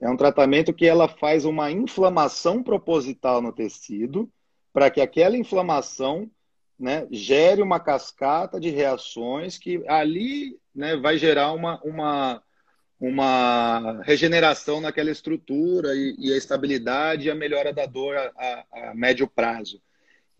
é 0.00 0.08
um 0.10 0.16
tratamento 0.16 0.74
que 0.74 0.86
ela 0.86 1.08
faz 1.08 1.44
uma 1.44 1.70
inflamação 1.70 2.62
proposital 2.62 3.40
no 3.40 3.52
tecido 3.52 4.30
para 4.72 4.90
que 4.90 5.00
aquela 5.00 5.36
inflamação 5.36 6.30
né, 6.78 7.06
gere 7.10 7.62
uma 7.62 7.80
cascata 7.80 8.60
de 8.60 8.70
reações 8.70 9.58
que 9.58 9.82
ali 9.88 10.58
né, 10.78 10.96
vai 10.96 11.18
gerar 11.18 11.52
uma, 11.52 11.80
uma, 11.82 12.42
uma 13.00 14.00
regeneração 14.04 14.80
naquela 14.80 15.10
estrutura 15.10 15.92
e, 15.92 16.14
e 16.16 16.32
a 16.32 16.36
estabilidade 16.36 17.26
e 17.26 17.30
a 17.30 17.34
melhora 17.34 17.72
da 17.72 17.84
dor 17.84 18.16
a, 18.16 18.32
a, 18.36 18.90
a 18.90 18.94
médio 18.94 19.26
prazo. 19.26 19.82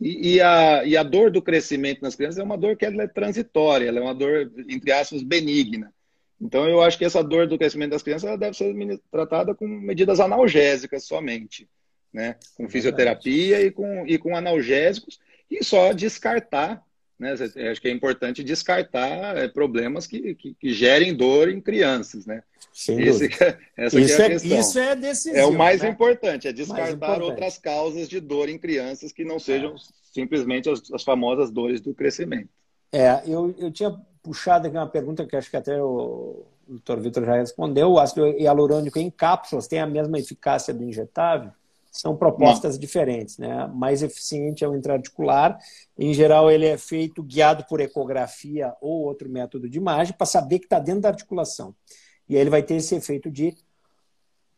E, 0.00 0.34
e, 0.34 0.40
a, 0.40 0.84
e 0.84 0.96
a 0.96 1.02
dor 1.02 1.32
do 1.32 1.42
crescimento 1.42 2.02
nas 2.02 2.14
crianças 2.14 2.38
é 2.38 2.44
uma 2.44 2.56
dor 2.56 2.76
que 2.76 2.86
é 2.86 3.06
transitória, 3.08 3.88
ela 3.88 3.98
é 3.98 4.02
uma 4.02 4.14
dor, 4.14 4.48
entre 4.68 4.92
aspas, 4.92 5.24
benigna. 5.24 5.92
Então, 6.40 6.68
eu 6.68 6.80
acho 6.80 6.96
que 6.96 7.04
essa 7.04 7.20
dor 7.20 7.48
do 7.48 7.58
crescimento 7.58 7.90
das 7.90 8.02
crianças 8.04 8.38
deve 8.38 8.56
ser 8.56 8.72
tratada 9.10 9.56
com 9.56 9.66
medidas 9.66 10.20
analgésicas 10.20 11.02
somente, 11.02 11.68
né? 12.12 12.36
Com 12.56 12.68
fisioterapia 12.68 13.60
e 13.60 13.72
com, 13.72 14.06
e 14.06 14.16
com 14.18 14.36
analgésicos, 14.36 15.18
e 15.50 15.64
só 15.64 15.92
descartar, 15.92 16.80
né? 17.18 17.32
Acho 17.70 17.80
que 17.80 17.88
é 17.88 17.90
importante 17.90 18.44
descartar 18.44 19.36
é, 19.36 19.48
problemas 19.48 20.06
que, 20.06 20.34
que, 20.34 20.54
que 20.54 20.72
gerem 20.72 21.14
dor 21.14 21.48
em 21.48 21.60
crianças, 21.60 22.26
né? 22.26 22.42
Esse, 22.72 23.26
é, 23.42 23.58
essa 23.76 23.98
isso, 23.98 24.22
é 24.22 24.26
a 24.26 24.28
questão. 24.30 24.56
É, 24.56 24.60
isso 24.60 24.78
é 24.78 24.96
decisivo. 24.96 25.36
É 25.36 25.44
o 25.44 25.52
mais 25.52 25.82
né? 25.82 25.88
importante, 25.88 26.46
é 26.46 26.52
descartar 26.52 26.92
importante. 26.92 27.22
outras 27.22 27.58
causas 27.58 28.08
de 28.08 28.20
dor 28.20 28.48
em 28.48 28.56
crianças 28.56 29.10
que 29.10 29.24
não 29.24 29.40
sejam 29.40 29.74
é. 29.74 29.78
simplesmente 30.12 30.70
as, 30.70 30.80
as, 30.92 31.02
famosas 31.02 31.50
dores 31.50 31.80
do 31.80 31.92
crescimento. 31.92 32.48
É, 32.92 33.20
eu, 33.26 33.54
eu 33.58 33.72
tinha 33.72 33.90
puxado 34.22 34.68
aqui 34.68 34.76
uma 34.76 34.86
pergunta 34.86 35.26
que 35.26 35.34
acho 35.34 35.50
que 35.50 35.56
até 35.56 35.82
o, 35.82 36.44
o 36.68 36.72
doutor 36.72 37.00
Vitor 37.00 37.24
já 37.24 37.36
respondeu. 37.36 37.90
O 37.90 37.98
ácido 37.98 38.28
hialurônico 38.28 38.98
em 38.98 39.10
cápsulas 39.10 39.66
tem 39.66 39.80
a 39.80 39.86
mesma 39.86 40.18
eficácia 40.18 40.72
do 40.72 40.84
injetável? 40.84 41.50
São 41.98 42.16
propostas 42.16 42.74
não. 42.74 42.80
diferentes, 42.80 43.38
né? 43.38 43.66
Mais 43.74 44.04
eficiente 44.04 44.62
é 44.62 44.68
o 44.68 44.76
intraarticular. 44.76 45.58
Em 45.98 46.14
geral, 46.14 46.48
ele 46.48 46.64
é 46.64 46.78
feito 46.78 47.24
guiado 47.24 47.64
por 47.64 47.80
ecografia 47.80 48.72
ou 48.80 49.02
outro 49.02 49.28
método 49.28 49.68
de 49.68 49.78
imagem 49.78 50.14
para 50.16 50.24
saber 50.24 50.60
que 50.60 50.66
está 50.66 50.78
dentro 50.78 51.00
da 51.00 51.08
articulação. 51.08 51.74
E 52.28 52.36
aí 52.36 52.40
ele 52.40 52.50
vai 52.50 52.62
ter 52.62 52.76
esse 52.76 52.94
efeito 52.94 53.28
de 53.28 53.52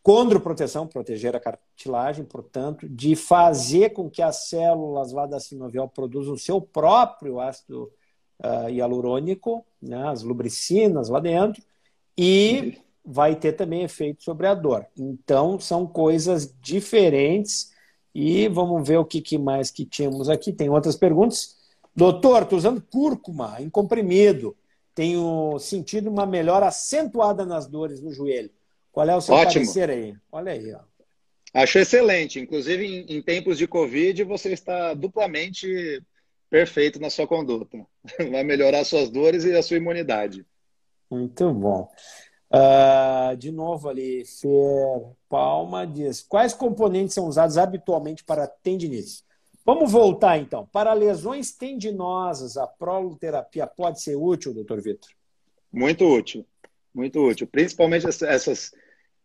condroproteção, 0.03 0.87
proteger 0.87 1.35
a 1.35 1.41
cartilagem, 1.41 2.27
portanto, 2.27 2.87
de 2.87 3.17
fazer 3.17 3.95
com 3.95 4.11
que 4.11 4.21
as 4.21 4.51
células 4.51 5.11
lá 5.11 5.25
da 5.25 5.41
sinovial 5.41 5.89
produzam 5.89 6.35
o 6.35 6.39
seu 6.39 6.61
próprio 6.61 7.41
ácido 7.41 7.91
uh, 8.45 8.69
hialurônico, 8.69 9.65
né, 9.81 10.09
as 10.09 10.23
lubricinas 10.23 11.09
lá 11.09 11.21
dentro, 11.21 11.63
e 12.19 12.77
vai 13.05 13.35
ter 13.35 13.53
também 13.53 13.83
efeito 13.83 14.23
sobre 14.23 14.47
a 14.47 14.55
dor. 14.55 14.87
Então, 14.97 15.59
são 15.59 15.87
coisas 15.87 16.55
diferentes. 16.61 17.73
E 18.15 18.49
vamos 18.49 18.87
ver 18.87 18.99
o 18.99 19.05
que, 19.05 19.21
que 19.21 19.39
mais 19.39 19.71
que 19.71 19.85
tínhamos 19.85 20.29
aqui. 20.29 20.53
Tem 20.53 20.69
outras 20.69 20.97
perguntas. 20.97 21.57
Doutor, 21.95 22.43
estou 22.43 22.59
usando 22.59 22.83
cúrcuma 22.83 23.57
em 23.61 23.71
comprimido. 23.71 24.57
Tenho 24.95 25.59
sentido 25.59 26.11
uma 26.11 26.27
melhora 26.27 26.67
acentuada 26.67 27.45
nas 27.47 27.67
dores 27.67 28.01
no 28.01 28.13
joelho. 28.13 28.51
Qual 28.93 29.09
é 29.09 29.17
o 29.17 29.21
seu 29.21 29.35
Ótimo. 29.35 29.65
parecer 29.65 29.91
aí? 29.91 30.15
Olha 30.33 30.53
aí. 30.53 30.75
Ó. 30.75 30.81
Acho 31.55 31.79
excelente. 31.79 32.41
Inclusive, 32.41 32.85
em, 32.85 33.17
em 33.17 33.23
tempos 33.23 33.59
de 33.59 33.67
Covid, 33.67 34.25
você 34.25 34.53
está 34.53 34.95
duplamente 34.95 36.03
perfeito 36.49 37.01
na 37.01 37.11
sua 37.11 37.27
conduta. 37.27 37.79
Vai 38.31 38.43
melhorar 38.43 38.85
suas 38.85 39.09
dores 39.09 39.45
e 39.45 39.57
a 39.57 39.63
sua 39.63 39.77
imunidade. 39.77 40.45
Muito 41.11 41.53
bom. 41.53 41.89
Uh, 42.53 43.37
de 43.37 43.53
novo 43.53 43.89
ali, 43.89 44.25
Fer 44.25 45.15
Palma 45.29 45.87
diz: 45.87 46.21
quais 46.21 46.53
componentes 46.53 47.15
são 47.15 47.27
usados 47.27 47.57
habitualmente 47.57 48.25
para 48.25 48.47
tendinite? 48.49 49.23
Vamos 49.65 49.93
voltar 49.93 50.37
então. 50.39 50.67
Para 50.73 50.93
lesões 50.93 51.53
tendinosas, 51.53 52.57
a 52.57 52.67
proloterapia 52.67 53.69
pode 53.69 54.01
ser 54.01 54.17
útil, 54.17 54.53
doutor 54.53 54.81
Vitor? 54.81 55.11
Muito 55.73 56.05
útil, 56.05 56.45
muito 56.93 57.21
útil. 57.21 57.47
Principalmente 57.47 58.07
essas. 58.07 58.73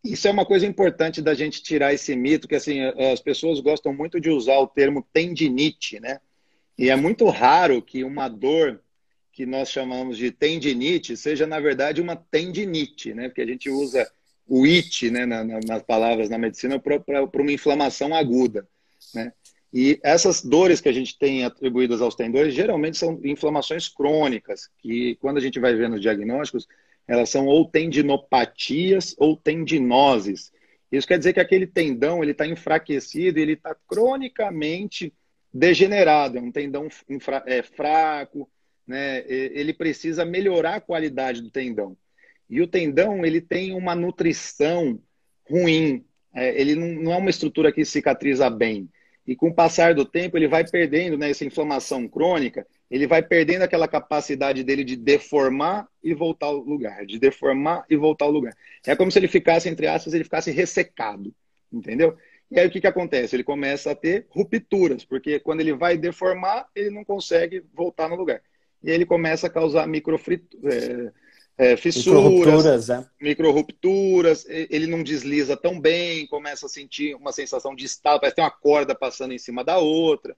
Isso 0.04 0.28
é 0.28 0.32
uma 0.32 0.46
coisa 0.46 0.68
importante 0.68 1.20
da 1.20 1.34
gente 1.34 1.64
tirar 1.64 1.96
esse 1.96 2.16
mito, 2.16 2.48
que 2.48 2.54
assim, 2.54 2.80
as 3.12 3.20
pessoas 3.20 3.60
gostam 3.60 3.92
muito 3.92 4.22
de 4.22 4.30
usar 4.30 4.60
o 4.60 4.68
termo 4.68 5.04
tendinite, 5.12 6.00
né? 6.00 6.20
E 6.78 6.92
é 6.92 6.96
muito 6.96 7.26
raro 7.28 7.82
que 7.82 8.04
uma 8.04 8.28
dor 8.28 8.84
que 9.36 9.46
nós 9.46 9.70
chamamos 9.70 10.18
de 10.18 10.32
tendinite 10.32 11.18
seja, 11.18 11.46
na 11.46 11.60
verdade, 11.60 12.02
uma 12.02 12.16
tendinite, 12.16 13.14
né? 13.14 13.28
Porque 13.28 13.42
a 13.42 13.46
gente 13.46 13.70
usa 13.70 14.10
o 14.48 14.64
it, 14.64 15.12
né, 15.12 15.26
na, 15.26 15.44
na, 15.44 15.60
nas 15.60 15.84
palavras 15.84 16.30
na 16.30 16.38
medicina, 16.38 16.80
para 16.80 17.02
uma 17.34 17.52
inflamação 17.52 18.16
aguda, 18.16 18.66
né? 19.14 19.34
E 19.74 20.00
essas 20.02 20.42
dores 20.42 20.80
que 20.80 20.88
a 20.88 20.94
gente 20.94 21.20
tem 21.20 21.44
atribuídas 21.44 22.02
aos 22.02 22.16
tendões, 22.16 22.54
geralmente 22.54 22.96
são 22.96 23.20
inflamações 23.26 23.90
crônicas, 23.90 24.70
que 24.80 25.16
quando 25.16 25.36
a 25.36 25.42
gente 25.42 25.60
vai 25.60 25.76
ver 25.76 25.90
nos 25.90 26.00
diagnósticos, 26.00 26.66
elas 27.06 27.30
são 27.30 27.46
ou 27.46 27.66
tendinopatias 27.66 29.14
ou 29.18 29.36
tendinoses. 29.36 30.54
Isso 30.90 31.06
quer 31.06 31.18
dizer 31.18 31.34
que 31.34 31.42
aquele 31.42 31.68
tendão 31.68 32.24
ele 32.24 32.32
está 32.32 32.48
enfraquecido, 32.48 33.38
ele 33.38 33.54
está 33.54 33.76
cronicamente 33.86 35.14
degenerado, 35.54 36.38
é 36.38 36.42
um 36.42 36.54
tendão 36.54 36.88
é, 37.46 37.62
fraco, 37.62 38.50
né? 38.88 39.24
ele 39.28 39.74
precisa 39.74 40.24
melhorar 40.26 40.76
a 40.76 40.82
qualidade 40.82 41.42
do 41.42 41.50
tendão. 41.50 41.98
E 42.50 42.62
o 42.62 42.68
tendão 42.68 43.26
ele 43.26 43.42
tem 43.42 43.74
uma 43.74 43.96
nutrição 43.96 45.00
ruim, 45.50 46.06
é, 46.34 46.60
ele 46.60 46.76
não, 46.76 46.88
não, 47.04 47.14
é 47.14 47.18
uma 47.18 47.30
estrutura 47.30 47.72
que 47.72 47.86
cicatriza 47.86 48.50
bem. 48.50 48.90
E 49.28 49.36
com 49.36 49.48
o 49.48 49.54
passar 49.54 49.96
do 49.96 50.06
tempo, 50.06 50.38
ele 50.38 50.48
vai 50.48 50.68
perdendo 50.68 51.18
né, 51.18 51.32
essa 51.32 51.46
inflamação 51.46 52.08
crônica, 52.08 52.68
ele 52.92 53.08
vai 53.08 53.24
perdendo 53.24 53.64
aquela 53.64 53.88
capacidade 53.88 54.64
dele 54.64 54.84
de 54.84 54.96
deformar 54.96 55.88
e 56.04 56.14
voltar 56.14 56.48
ao 56.48 56.58
lugar, 56.58 57.06
de 57.06 57.18
deformar 57.18 57.84
e 57.90 57.96
voltar 57.96 58.26
ao 58.26 58.32
lugar. 58.32 58.56
É 58.86 58.96
como 58.96 59.12
se 59.12 59.18
ele 59.18 59.28
ficasse, 59.28 59.68
entre 59.68 59.88
aspas, 59.88 60.14
ele 60.14 60.24
ficasse 60.24 60.52
ressecado, 60.52 61.34
entendeu? 61.74 62.16
E 62.52 62.60
aí 62.60 62.68
o 62.68 62.70
que, 62.70 62.80
que 62.80 62.86
acontece? 62.86 63.36
Ele 63.36 63.44
começa 63.44 63.92
a 63.92 63.96
ter 63.96 64.28
rupturas, 64.30 65.04
porque 65.04 65.40
quando 65.40 65.62
ele 65.62 65.74
vai 65.74 65.98
deformar, 65.98 66.68
ele 66.76 66.92
não 66.92 67.04
consegue 67.04 67.64
voltar 67.74 68.08
no 68.08 68.16
lugar. 68.16 68.42
E 68.86 68.92
ele 68.92 69.06
começa 69.06 69.48
a 69.48 69.50
causar 69.50 69.88
microfrituras. 69.88 70.74
É, 70.74 71.12
é, 71.58 71.78
fissuras, 71.78 72.24
micro 73.20 73.50
rupturas, 73.52 74.46
é. 74.48 74.68
ele 74.70 74.88
não 74.88 75.02
desliza 75.02 75.56
tão 75.56 75.80
bem, 75.80 76.28
começa 76.28 76.66
a 76.66 76.70
sentir 76.70 77.16
uma 77.16 77.32
sensação 77.32 77.74
de 77.74 77.86
estalo, 77.86 78.20
parece 78.20 78.36
que 78.36 78.42
tem 78.42 78.44
uma 78.44 78.52
corda 78.52 78.94
passando 78.94 79.34
em 79.34 79.38
cima 79.38 79.64
da 79.64 79.78
outra. 79.78 80.36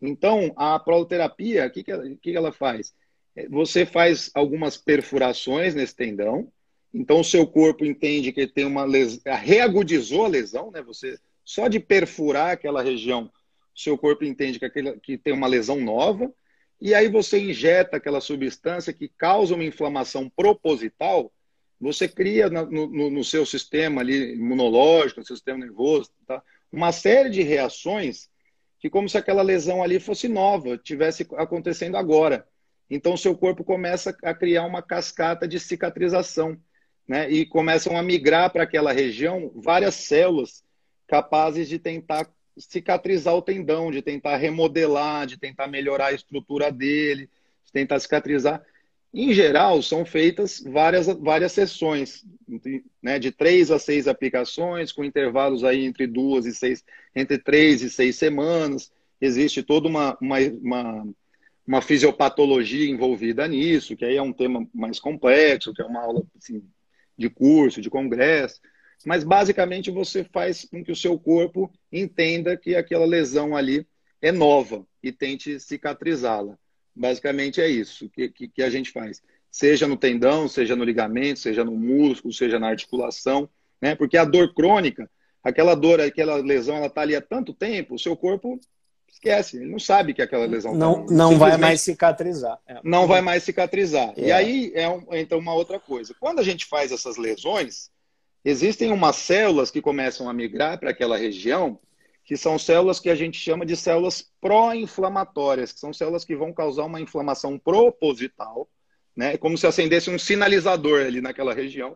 Então, 0.00 0.52
a 0.56 0.78
proloterapia, 0.78 1.66
o 1.66 1.70
que, 1.70 1.82
que, 1.82 1.90
ela, 1.90 2.04
que 2.20 2.36
ela 2.36 2.52
faz? 2.52 2.92
É, 3.34 3.48
você 3.48 3.86
faz 3.86 4.30
algumas 4.34 4.76
perfurações 4.76 5.74
nesse 5.74 5.96
tendão, 5.96 6.52
então 6.92 7.20
o 7.20 7.24
seu 7.24 7.46
corpo 7.46 7.84
entende 7.84 8.30
que 8.30 8.46
tem 8.46 8.66
uma 8.66 8.84
lesão, 8.84 9.20
reagudizou 9.24 10.26
a 10.26 10.28
lesão, 10.28 10.70
né? 10.70 10.82
Você 10.82 11.18
só 11.44 11.66
de 11.66 11.80
perfurar 11.80 12.50
aquela 12.50 12.82
região, 12.82 13.30
seu 13.74 13.96
corpo 13.96 14.22
entende 14.22 14.58
que, 14.58 14.66
aquele, 14.66 15.00
que 15.00 15.16
tem 15.16 15.32
uma 15.32 15.46
lesão 15.46 15.80
nova, 15.80 16.30
e 16.80 16.94
aí 16.94 17.08
você 17.08 17.38
injeta 17.38 17.96
aquela 17.96 18.20
substância 18.20 18.92
que 18.92 19.08
causa 19.08 19.54
uma 19.54 19.64
inflamação 19.64 20.28
proposital, 20.28 21.32
você 21.80 22.08
cria 22.08 22.48
no, 22.48 22.66
no, 22.66 23.10
no 23.10 23.24
seu 23.24 23.44
sistema 23.46 24.00
ali, 24.00 24.34
imunológico, 24.34 25.20
no 25.20 25.26
seu 25.26 25.36
sistema 25.36 25.58
nervoso, 25.58 26.10
tá? 26.26 26.42
uma 26.72 26.92
série 26.92 27.30
de 27.30 27.42
reações 27.42 28.28
que 28.80 28.88
como 28.88 29.08
se 29.08 29.18
aquela 29.18 29.42
lesão 29.42 29.82
ali 29.82 29.98
fosse 29.98 30.28
nova, 30.28 30.78
tivesse 30.78 31.26
acontecendo 31.36 31.96
agora. 31.96 32.46
Então, 32.88 33.16
seu 33.16 33.36
corpo 33.36 33.64
começa 33.64 34.16
a 34.22 34.32
criar 34.32 34.64
uma 34.64 34.82
cascata 34.82 35.46
de 35.48 35.58
cicatrização, 35.58 36.56
né? 37.06 37.28
E 37.28 37.44
começam 37.44 37.96
a 37.96 38.02
migrar 38.02 38.50
para 38.50 38.62
aquela 38.62 38.92
região 38.92 39.50
várias 39.54 39.94
células 39.94 40.64
capazes 41.06 41.68
de 41.68 41.78
tentar 41.78 42.30
cicatrizar 42.58 43.34
o 43.34 43.42
tendão, 43.42 43.90
de 43.90 44.02
tentar 44.02 44.36
remodelar, 44.36 45.26
de 45.26 45.38
tentar 45.38 45.66
melhorar 45.66 46.06
a 46.06 46.12
estrutura 46.12 46.70
dele, 46.70 47.28
de 47.64 47.72
tentar 47.72 47.98
cicatrizar. 48.00 48.64
Em 49.12 49.32
geral, 49.32 49.82
são 49.82 50.04
feitas 50.04 50.60
várias, 50.60 51.06
várias 51.06 51.52
sessões, 51.52 52.24
né, 53.02 53.18
de 53.18 53.30
três 53.30 53.70
a 53.70 53.78
seis 53.78 54.06
aplicações, 54.06 54.92
com 54.92 55.04
intervalos 55.04 55.64
aí 55.64 55.84
entre 55.84 56.06
duas 56.06 56.44
e 56.44 56.54
seis, 56.54 56.84
entre 57.14 57.38
três 57.38 57.82
e 57.82 57.88
seis 57.88 58.16
semanas. 58.16 58.92
Existe 59.20 59.62
toda 59.62 59.88
uma, 59.88 60.16
uma, 60.20 60.38
uma, 60.62 61.08
uma 61.66 61.82
fisiopatologia 61.82 62.88
envolvida 62.88 63.48
nisso, 63.48 63.96
que 63.96 64.04
aí 64.04 64.16
é 64.16 64.22
um 64.22 64.32
tema 64.32 64.68
mais 64.74 65.00
complexo, 65.00 65.72
que 65.72 65.82
é 65.82 65.86
uma 65.86 66.02
aula 66.02 66.22
assim, 66.36 66.62
de 67.16 67.30
curso, 67.30 67.80
de 67.80 67.88
congresso 67.88 68.60
mas 69.06 69.24
basicamente 69.24 69.90
você 69.90 70.24
faz 70.24 70.64
com 70.64 70.82
que 70.84 70.92
o 70.92 70.96
seu 70.96 71.18
corpo 71.18 71.70
entenda 71.92 72.56
que 72.56 72.74
aquela 72.74 73.06
lesão 73.06 73.56
ali 73.56 73.86
é 74.20 74.32
nova 74.32 74.84
e 75.02 75.12
tente 75.12 75.60
cicatrizá-la. 75.60 76.58
Basicamente 76.94 77.60
é 77.60 77.68
isso 77.68 78.08
que, 78.10 78.28
que, 78.28 78.48
que, 78.48 78.62
a 78.62 78.68
gente 78.68 78.90
faz. 78.90 79.22
Seja 79.50 79.86
no 79.86 79.96
tendão, 79.96 80.48
seja 80.48 80.74
no 80.74 80.84
ligamento, 80.84 81.38
seja 81.38 81.64
no 81.64 81.76
músculo, 81.76 82.34
seja 82.34 82.58
na 82.58 82.68
articulação, 82.68 83.48
né? 83.80 83.94
Porque 83.94 84.16
a 84.16 84.24
dor 84.24 84.52
crônica, 84.52 85.08
aquela 85.42 85.74
dor, 85.74 86.00
aquela 86.00 86.36
lesão, 86.36 86.76
ela 86.76 86.86
está 86.86 87.02
ali 87.02 87.14
há 87.14 87.20
tanto 87.20 87.54
tempo, 87.54 87.94
o 87.94 87.98
seu 87.98 88.16
corpo 88.16 88.60
esquece, 89.10 89.56
ele 89.56 89.70
não 89.70 89.78
sabe 89.78 90.12
que 90.12 90.20
aquela 90.20 90.46
lesão 90.46 90.74
não 90.74 91.06
tá 91.06 91.14
não 91.14 91.38
vai 91.38 91.56
mais 91.56 91.80
cicatrizar. 91.80 92.58
É. 92.66 92.80
Não 92.84 93.06
vai 93.06 93.20
mais 93.20 93.42
cicatrizar. 93.42 94.12
É. 94.16 94.26
E 94.26 94.32
aí 94.32 94.72
é 94.74 94.88
um, 94.88 95.02
então 95.12 95.38
uma 95.38 95.54
outra 95.54 95.78
coisa. 95.78 96.14
Quando 96.18 96.40
a 96.40 96.42
gente 96.42 96.66
faz 96.66 96.92
essas 96.92 97.16
lesões, 97.16 97.90
Existem 98.48 98.90
umas 98.90 99.16
células 99.16 99.70
que 99.70 99.82
começam 99.82 100.26
a 100.26 100.32
migrar 100.32 100.80
para 100.80 100.88
aquela 100.88 101.18
região, 101.18 101.78
que 102.24 102.34
são 102.34 102.58
células 102.58 102.98
que 102.98 103.10
a 103.10 103.14
gente 103.14 103.38
chama 103.38 103.66
de 103.66 103.76
células 103.76 104.32
pró-inflamatórias, 104.40 105.70
que 105.70 105.78
são 105.78 105.92
células 105.92 106.24
que 106.24 106.34
vão 106.34 106.50
causar 106.50 106.86
uma 106.86 106.98
inflamação 106.98 107.58
proposital, 107.58 108.66
né? 109.14 109.36
como 109.36 109.58
se 109.58 109.66
acendesse 109.66 110.08
um 110.08 110.18
sinalizador 110.18 111.04
ali 111.04 111.20
naquela 111.20 111.52
região, 111.52 111.94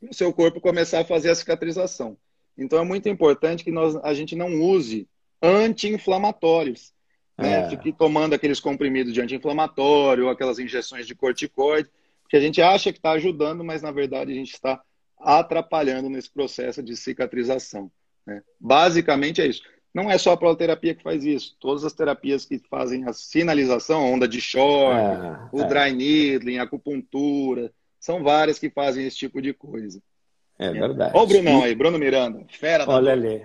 e 0.00 0.08
o 0.08 0.14
seu 0.14 0.32
corpo 0.32 0.58
começar 0.58 1.00
a 1.00 1.04
fazer 1.04 1.28
a 1.28 1.34
cicatrização. 1.34 2.16
Então 2.56 2.78
é 2.78 2.84
muito 2.84 3.06
importante 3.06 3.62
que 3.62 3.70
nós, 3.70 3.94
a 3.96 4.14
gente 4.14 4.34
não 4.34 4.54
use 4.54 5.06
anti-inflamatórios. 5.42 6.94
Né? 7.36 7.66
É. 7.66 7.68
Fique 7.68 7.92
tomando 7.92 8.32
aqueles 8.32 8.58
comprimidos 8.58 9.12
de 9.12 9.20
anti-inflamatório, 9.20 10.24
ou 10.24 10.30
aquelas 10.30 10.58
injeções 10.58 11.06
de 11.06 11.14
corticoide, 11.14 11.90
que 12.26 12.38
a 12.38 12.40
gente 12.40 12.62
acha 12.62 12.90
que 12.90 12.98
está 12.98 13.10
ajudando, 13.10 13.62
mas 13.62 13.82
na 13.82 13.90
verdade 13.90 14.32
a 14.32 14.34
gente 14.34 14.54
está 14.54 14.82
atrapalhando 15.20 16.08
nesse 16.08 16.30
processo 16.30 16.82
de 16.82 16.96
cicatrização. 16.96 17.90
Né? 18.26 18.42
Basicamente 18.58 19.40
é 19.40 19.46
isso. 19.46 19.62
Não 19.92 20.10
é 20.10 20.16
só 20.16 20.32
a 20.32 20.36
proloterapia 20.36 20.94
que 20.94 21.02
faz 21.02 21.24
isso. 21.24 21.56
Todas 21.58 21.84
as 21.84 21.92
terapias 21.92 22.44
que 22.44 22.58
fazem 22.70 23.04
a 23.06 23.12
sinalização, 23.12 24.12
onda 24.12 24.26
de 24.26 24.40
choque, 24.40 25.00
é, 25.00 25.48
o 25.52 25.62
é. 25.62 25.66
dry 25.66 25.92
needling, 25.92 26.58
acupuntura, 26.58 27.72
são 27.98 28.22
várias 28.22 28.58
que 28.58 28.70
fazem 28.70 29.06
esse 29.06 29.16
tipo 29.16 29.42
de 29.42 29.52
coisa. 29.52 30.00
É 30.58 30.70
verdade. 30.70 31.12
Olha 31.14 31.24
o 31.24 31.26
Brunão 31.26 31.62
aí, 31.64 31.74
Bruno 31.74 31.98
Miranda, 31.98 32.44
fera 32.50 32.86
da 32.86 32.92
Olha 32.92 33.12
ali. 33.12 33.44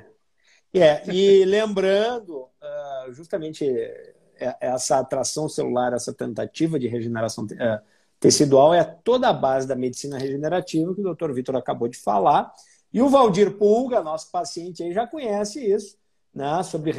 É, 0.73 1.01
e 1.09 1.45
lembrando, 1.45 2.47
ah, 2.61 3.07
justamente 3.11 3.65
é, 3.65 4.55
essa 4.59 4.99
atração 4.99 5.47
celular, 5.47 5.93
essa 5.93 6.13
tentativa 6.13 6.77
de 6.77 6.87
regeneração 6.87 7.47
é, 7.57 7.81
tecidual 8.25 8.73
é 8.73 8.83
toda 8.83 9.29
a 9.29 9.33
base 9.33 9.67
da 9.67 9.75
medicina 9.75 10.17
regenerativa 10.17 10.95
que 10.95 11.01
o 11.01 11.03
doutor 11.03 11.31
Vitor 11.31 11.55
acabou 11.55 11.87
de 11.87 11.97
falar. 11.97 12.51
E 12.91 12.99
o 12.99 13.07
Valdir 13.07 13.55
Pulga, 13.55 14.01
nosso 14.01 14.31
paciente 14.31 14.81
aí, 14.81 14.91
já 14.91 15.05
conhece 15.05 15.63
isso, 15.63 15.95
né? 16.33 16.63
sobre 16.63 16.91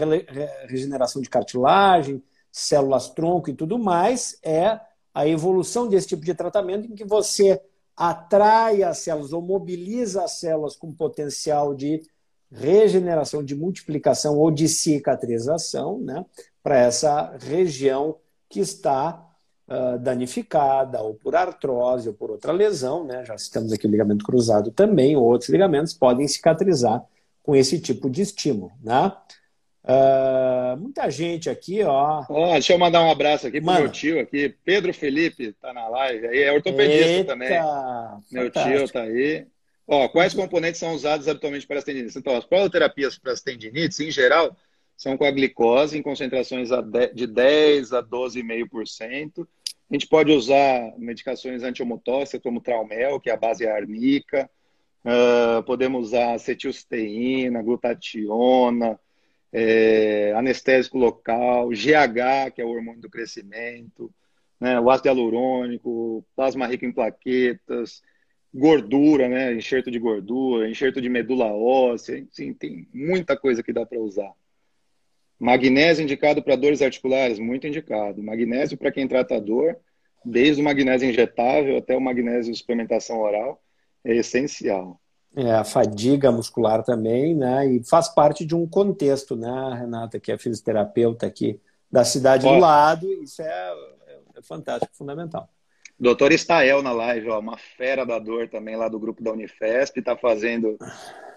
regeneração 0.68 1.20
de 1.20 1.28
cartilagem, 1.28 2.22
células 2.52 3.08
tronco 3.08 3.50
e 3.50 3.54
tudo 3.54 3.76
mais. 3.76 4.38
É 4.40 4.78
a 5.12 5.26
evolução 5.26 5.88
desse 5.88 6.06
tipo 6.06 6.24
de 6.24 6.32
tratamento 6.32 6.86
em 6.86 6.94
que 6.94 7.04
você 7.04 7.60
atrai 7.96 8.84
as 8.84 8.98
células 8.98 9.32
ou 9.32 9.42
mobiliza 9.42 10.22
as 10.22 10.38
células 10.38 10.76
com 10.76 10.92
potencial 10.92 11.74
de 11.74 12.02
regeneração, 12.52 13.42
de 13.42 13.56
multiplicação 13.56 14.38
ou 14.38 14.52
de 14.52 14.68
cicatrização, 14.68 15.98
né, 15.98 16.24
para 16.62 16.78
essa 16.78 17.36
região 17.38 18.16
que 18.48 18.60
está 18.60 19.25
uh, 19.68 19.98
danificada, 19.98 21.00
ou 21.00 21.14
por 21.14 21.34
artrose, 21.34 22.08
ou 22.08 22.14
por 22.14 22.30
outra 22.30 22.52
lesão, 22.52 23.04
né, 23.04 23.24
já 23.24 23.36
citamos 23.36 23.72
aqui 23.72 23.86
o 23.86 23.90
ligamento 23.90 24.24
cruzado 24.24 24.70
também, 24.70 25.16
ou 25.16 25.24
outros 25.24 25.50
ligamentos 25.50 25.94
podem 25.94 26.26
cicatrizar 26.26 27.04
com 27.42 27.54
esse 27.54 27.80
tipo 27.80 28.10
de 28.10 28.22
estímulo. 28.22 28.72
Né? 28.82 29.12
Uh, 29.84 30.76
muita 30.78 31.08
gente 31.10 31.48
aqui, 31.48 31.82
ó. 31.84 32.24
Oh, 32.28 32.52
deixa 32.52 32.72
eu 32.72 32.78
mandar 32.78 33.02
um 33.04 33.10
abraço 33.10 33.46
aqui 33.46 33.60
pro 33.60 33.66
Mano. 33.66 33.80
meu 33.80 33.92
tio 33.92 34.20
aqui, 34.20 34.54
Pedro 34.64 34.92
Felipe, 34.92 35.52
tá 35.52 35.72
na 35.72 35.88
live 35.88 36.26
aí, 36.26 36.42
é 36.42 36.52
ortopedista 36.52 37.08
Eita, 37.08 37.32
também. 37.32 37.50
Meu 38.32 38.46
fantástico. 38.46 38.78
tio 38.78 38.92
tá 38.92 39.02
aí. 39.02 39.46
Ó, 39.86 40.08
quais 40.08 40.34
componentes 40.34 40.80
são 40.80 40.92
usados 40.92 41.28
habitualmente 41.28 41.64
para 41.64 41.78
as 41.78 41.84
tendinites? 41.84 42.16
Então, 42.16 42.36
as 42.36 42.44
proloterapias 42.44 43.16
para 43.16 43.32
as 43.32 43.40
tendinites, 43.40 44.00
em 44.00 44.10
geral, 44.10 44.56
são 44.96 45.16
com 45.16 45.24
a 45.24 45.30
glicose 45.30 45.96
em 45.96 46.02
concentrações 46.02 46.70
de 47.14 47.26
10 47.28 47.92
a 47.92 48.02
12,5%. 48.02 49.46
A 49.90 49.94
gente 49.94 50.08
pode 50.08 50.32
usar 50.32 50.92
medicações 50.98 51.62
antiomotóxicas 51.62 52.42
como 52.42 52.60
Traumel, 52.60 53.20
que 53.20 53.30
é 53.30 53.32
a 53.32 53.36
base 53.36 53.66
arnica. 53.66 54.50
Uh, 55.04 55.62
podemos 55.62 56.08
usar 56.08 56.34
acetilcisteína, 56.34 57.62
glutationa, 57.62 58.98
é, 59.52 60.32
anestésico 60.34 60.98
local, 60.98 61.70
GH, 61.70 62.52
que 62.54 62.60
é 62.60 62.64
o 62.64 62.68
hormônio 62.68 63.00
do 63.00 63.08
crescimento, 63.08 64.12
né, 64.60 64.78
o 64.80 64.90
ácido 64.90 65.08
hialurônico, 65.08 66.24
plasma 66.34 66.66
rico 66.66 66.84
em 66.84 66.92
plaquetas, 66.92 68.02
gordura, 68.52 69.28
né, 69.28 69.54
enxerto 69.54 69.90
de 69.90 69.98
gordura, 69.98 70.68
enxerto 70.68 71.00
de 71.00 71.08
medula 71.08 71.46
óssea, 71.52 72.26
sim, 72.30 72.52
tem 72.52 72.88
muita 72.92 73.36
coisa 73.36 73.62
que 73.62 73.72
dá 73.72 73.86
para 73.86 73.98
usar. 73.98 74.32
Magnésio 75.38 76.02
indicado 76.02 76.42
para 76.42 76.56
dores 76.56 76.80
articulares, 76.80 77.38
muito 77.38 77.66
indicado. 77.66 78.22
Magnésio 78.22 78.76
para 78.76 78.90
quem 78.90 79.06
trata 79.06 79.40
dor, 79.40 79.76
desde 80.24 80.60
o 80.60 80.64
magnésio 80.64 81.08
injetável 81.08 81.76
até 81.76 81.96
o 81.96 82.00
magnésio 82.00 82.52
de 82.52 82.58
suplementação 82.58 83.20
oral, 83.20 83.62
é 84.04 84.16
essencial. 84.16 85.00
É, 85.36 85.52
a 85.52 85.64
fadiga 85.64 86.32
muscular 86.32 86.82
também, 86.82 87.34
né? 87.34 87.66
E 87.66 87.84
faz 87.84 88.08
parte 88.08 88.44
de 88.44 88.54
um 88.54 88.66
contexto, 88.66 89.36
né, 89.36 89.76
Renata, 89.78 90.18
que 90.18 90.32
é 90.32 90.38
fisioterapeuta 90.38 91.26
aqui 91.26 91.60
da 91.92 92.04
cidade 92.04 92.46
ó, 92.46 92.54
do 92.54 92.58
lado. 92.58 93.06
Isso 93.22 93.42
é, 93.42 93.74
é, 94.36 94.42
fantástico, 94.42 94.96
fundamental. 94.96 95.48
Doutor 95.98 96.32
Estael 96.32 96.82
na 96.82 96.92
live, 96.92 97.28
ó, 97.28 97.38
uma 97.38 97.56
fera 97.56 98.04
da 98.04 98.18
dor 98.18 98.48
também 98.48 98.76
lá 98.76 98.88
do 98.88 98.98
grupo 98.98 99.22
da 99.22 99.32
Unifesp, 99.32 99.98
está 99.98 100.16
fazendo, 100.16 100.78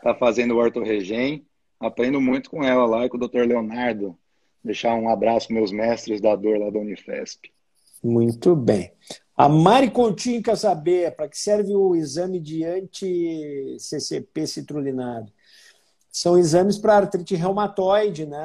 tá 0.01 0.15
fazendo 0.15 0.55
o 0.55 0.57
ortorregen. 0.57 1.45
Aprendo 1.80 2.19
muito 2.19 2.49
com 2.49 2.63
ela 2.63 2.86
lá 2.86 3.05
e 3.05 3.09
com 3.09 3.17
o 3.17 3.19
doutor 3.19 3.47
Leonardo. 3.47 4.17
Deixar 4.63 4.95
um 4.95 5.09
abraço 5.09 5.53
meus 5.53 5.71
mestres 5.71 6.19
da 6.19 6.36
dor 6.36 6.59
lá 6.59 6.69
da 6.69 6.80
Unifesp. 6.80 7.51
Muito 8.03 8.55
bem. 8.55 8.91
A 9.36 9.47
Mari 9.47 9.89
Continho 9.89 10.43
quer 10.43 10.57
saber 10.57 11.15
para 11.15 11.30
que 11.30 11.38
serve 11.38 11.73
o 11.73 11.95
exame 11.95 12.41
de 12.41 12.65
anti-CCP 12.65 14.45
citrullinado. 14.45 15.32
São 16.11 16.38
exames 16.38 16.77
para 16.77 16.97
artrite 16.97 17.36
reumatoide, 17.36 18.25
né, 18.25 18.43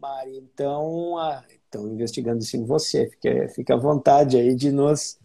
Mari? 0.00 0.36
Então, 0.36 1.16
estão 1.64 1.88
investigando 1.88 2.38
isso 2.38 2.56
em 2.56 2.64
você. 2.64 3.08
Fica, 3.08 3.48
fica 3.48 3.74
à 3.74 3.78
vontade 3.78 4.36
aí 4.36 4.54
de 4.54 4.70
nos, 4.70 5.18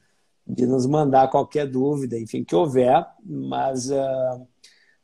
de 0.47 0.65
nos 0.65 0.87
mandar 0.87 1.29
qualquer 1.29 1.67
dúvida, 1.67 2.17
enfim, 2.17 2.43
que 2.43 2.55
houver. 2.55 3.05
Mas, 3.23 3.91
uh, 3.91 4.47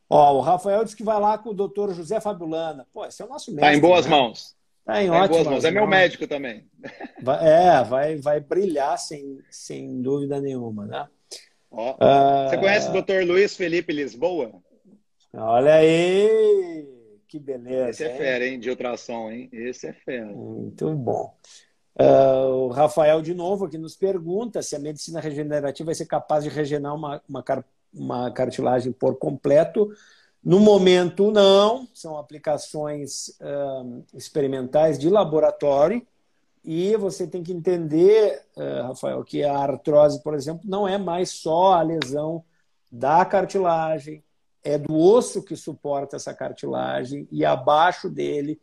ó, 0.09 0.33
o 0.33 0.41
Rafael 0.41 0.83
disse 0.83 0.95
que 0.95 1.03
vai 1.03 1.19
lá 1.19 1.37
com 1.37 1.49
o 1.49 1.53
doutor 1.53 1.93
José 1.93 2.19
Fabulana. 2.19 2.87
Pô, 2.93 3.05
esse 3.05 3.21
é 3.21 3.25
o 3.25 3.29
nosso 3.29 3.51
médico. 3.51 3.65
Está 3.65 3.77
em 3.77 3.81
boas 3.81 4.05
né? 4.05 4.11
mãos. 4.11 4.55
Tá 4.85 5.03
em 5.03 5.09
tá 5.09 5.23
ótimas 5.23 5.47
mãos. 5.47 5.65
É 5.65 5.71
meu 5.71 5.87
médico 5.87 6.27
também. 6.27 6.65
Vai, 7.21 7.47
é, 7.47 7.83
vai, 7.85 8.15
vai 8.17 8.39
brilhar 8.41 8.97
sem, 8.97 9.39
sem 9.49 10.01
dúvida 10.01 10.41
nenhuma, 10.41 10.85
né? 10.85 11.07
Ó, 11.71 11.93
uh, 11.93 12.49
você 12.49 12.57
conhece 12.57 12.89
o 12.89 13.01
Dr. 13.01 13.25
Luiz 13.25 13.55
Felipe 13.55 13.93
Lisboa? 13.93 14.51
Olha 15.33 15.75
aí! 15.75 16.85
Que 17.29 17.39
beleza. 17.39 17.89
Esse 17.89 18.03
é 18.03 18.11
hein? 18.11 18.17
fera, 18.17 18.45
hein? 18.45 18.59
De 18.59 18.69
ultrassom, 18.69 19.31
hein? 19.31 19.49
Esse 19.53 19.87
é 19.87 19.93
fera. 19.93 20.25
Muito 20.25 20.93
bom. 20.93 21.33
Uh, 21.99 22.65
o 22.65 22.67
Rafael, 22.67 23.21
de 23.21 23.33
novo, 23.33 23.65
aqui 23.65 23.77
nos 23.77 23.95
pergunta 23.95 24.61
se 24.61 24.75
a 24.75 24.79
medicina 24.79 25.19
regenerativa 25.19 25.87
vai 25.87 25.95
ser 25.95 26.05
capaz 26.05 26.43
de 26.43 26.49
regenerar 26.49 26.93
uma, 26.93 27.21
uma, 27.27 27.43
uma 27.93 28.31
cartilagem 28.31 28.91
por 28.91 29.17
completo. 29.17 29.89
No 30.43 30.59
momento, 30.59 31.31
não, 31.31 31.87
são 31.93 32.17
aplicações 32.17 33.29
uh, 33.39 34.03
experimentais 34.13 34.99
de 34.99 35.09
laboratório. 35.09 36.05
E 36.65 36.95
você 36.95 37.27
tem 37.27 37.43
que 37.43 37.51
entender, 37.51 38.41
uh, 38.55 38.87
Rafael, 38.87 39.23
que 39.23 39.43
a 39.43 39.57
artrose, 39.57 40.21
por 40.23 40.33
exemplo, 40.33 40.61
não 40.65 40.87
é 40.87 40.97
mais 40.97 41.29
só 41.29 41.73
a 41.73 41.81
lesão 41.81 42.43
da 42.91 43.25
cartilagem, 43.25 44.23
é 44.63 44.77
do 44.77 44.95
osso 44.95 45.43
que 45.43 45.55
suporta 45.55 46.15
essa 46.15 46.33
cartilagem 46.33 47.27
e 47.31 47.43
abaixo 47.43 48.09
dele 48.09 48.59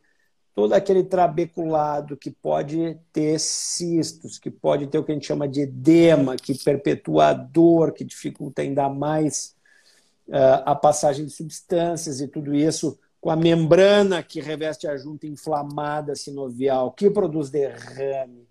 todo 0.55 0.73
aquele 0.73 1.05
trabeculado 1.05 2.17
que 2.17 2.31
pode 2.31 2.99
ter 3.13 3.39
cistos, 3.39 4.39
que 4.39 4.51
pode 4.51 4.87
ter 4.87 4.99
o 4.99 5.05
que 5.05 5.13
a 5.13 5.15
gente 5.15 5.27
chama 5.27 5.49
de 5.49 5.63
edema, 5.63 6.37
que 6.37 6.55
perpetua 6.55 7.29
a 7.29 7.33
dor, 7.33 7.93
que 7.93 8.05
dificulta 8.05 8.63
ainda 8.63 8.89
mais 8.89 9.55
a 10.65 10.75
passagem 10.75 11.25
de 11.25 11.33
substâncias 11.33 12.21
e 12.21 12.29
tudo 12.29 12.55
isso 12.55 12.99
com 13.21 13.31
a 13.31 13.37
membrana 13.37 14.23
que 14.23 14.41
reveste 14.41 14.87
a 14.87 14.97
junta 14.97 15.27
inflamada 15.27 16.15
sinovial, 16.15 16.93
que 16.93 17.11
produz 17.11 17.51
derrame, 17.51 18.49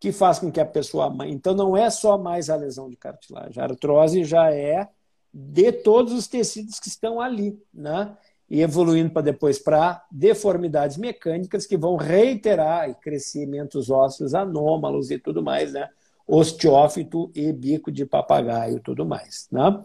que 0.00 0.10
faz 0.12 0.38
com 0.38 0.50
que 0.50 0.58
a 0.58 0.64
pessoa. 0.64 1.14
Então, 1.26 1.54
não 1.54 1.76
é 1.76 1.90
só 1.90 2.18
mais 2.18 2.50
a 2.50 2.56
lesão 2.56 2.88
de 2.88 2.96
cartilagem. 2.96 3.62
A 3.62 3.66
artrose 3.66 4.24
já 4.24 4.52
é 4.52 4.88
de 5.32 5.70
todos 5.70 6.12
os 6.12 6.26
tecidos 6.26 6.80
que 6.80 6.88
estão 6.88 7.20
ali, 7.20 7.62
né? 7.72 8.16
E 8.50 8.60
evoluindo 8.60 9.10
para 9.10 9.22
depois 9.22 9.58
para 9.58 10.04
deformidades 10.10 10.96
mecânicas 10.96 11.66
que 11.66 11.76
vão 11.76 11.96
reiterar 11.96 12.92
crescimentos 13.00 13.90
ósseos 13.90 14.34
anômalos 14.34 15.10
e 15.10 15.18
tudo 15.18 15.42
mais, 15.42 15.72
né? 15.72 15.88
Osteófito 16.26 17.30
e 17.34 17.52
bico 17.52 17.92
de 17.92 18.04
papagaio 18.04 18.78
e 18.78 18.80
tudo 18.80 19.06
mais, 19.06 19.46
né? 19.52 19.84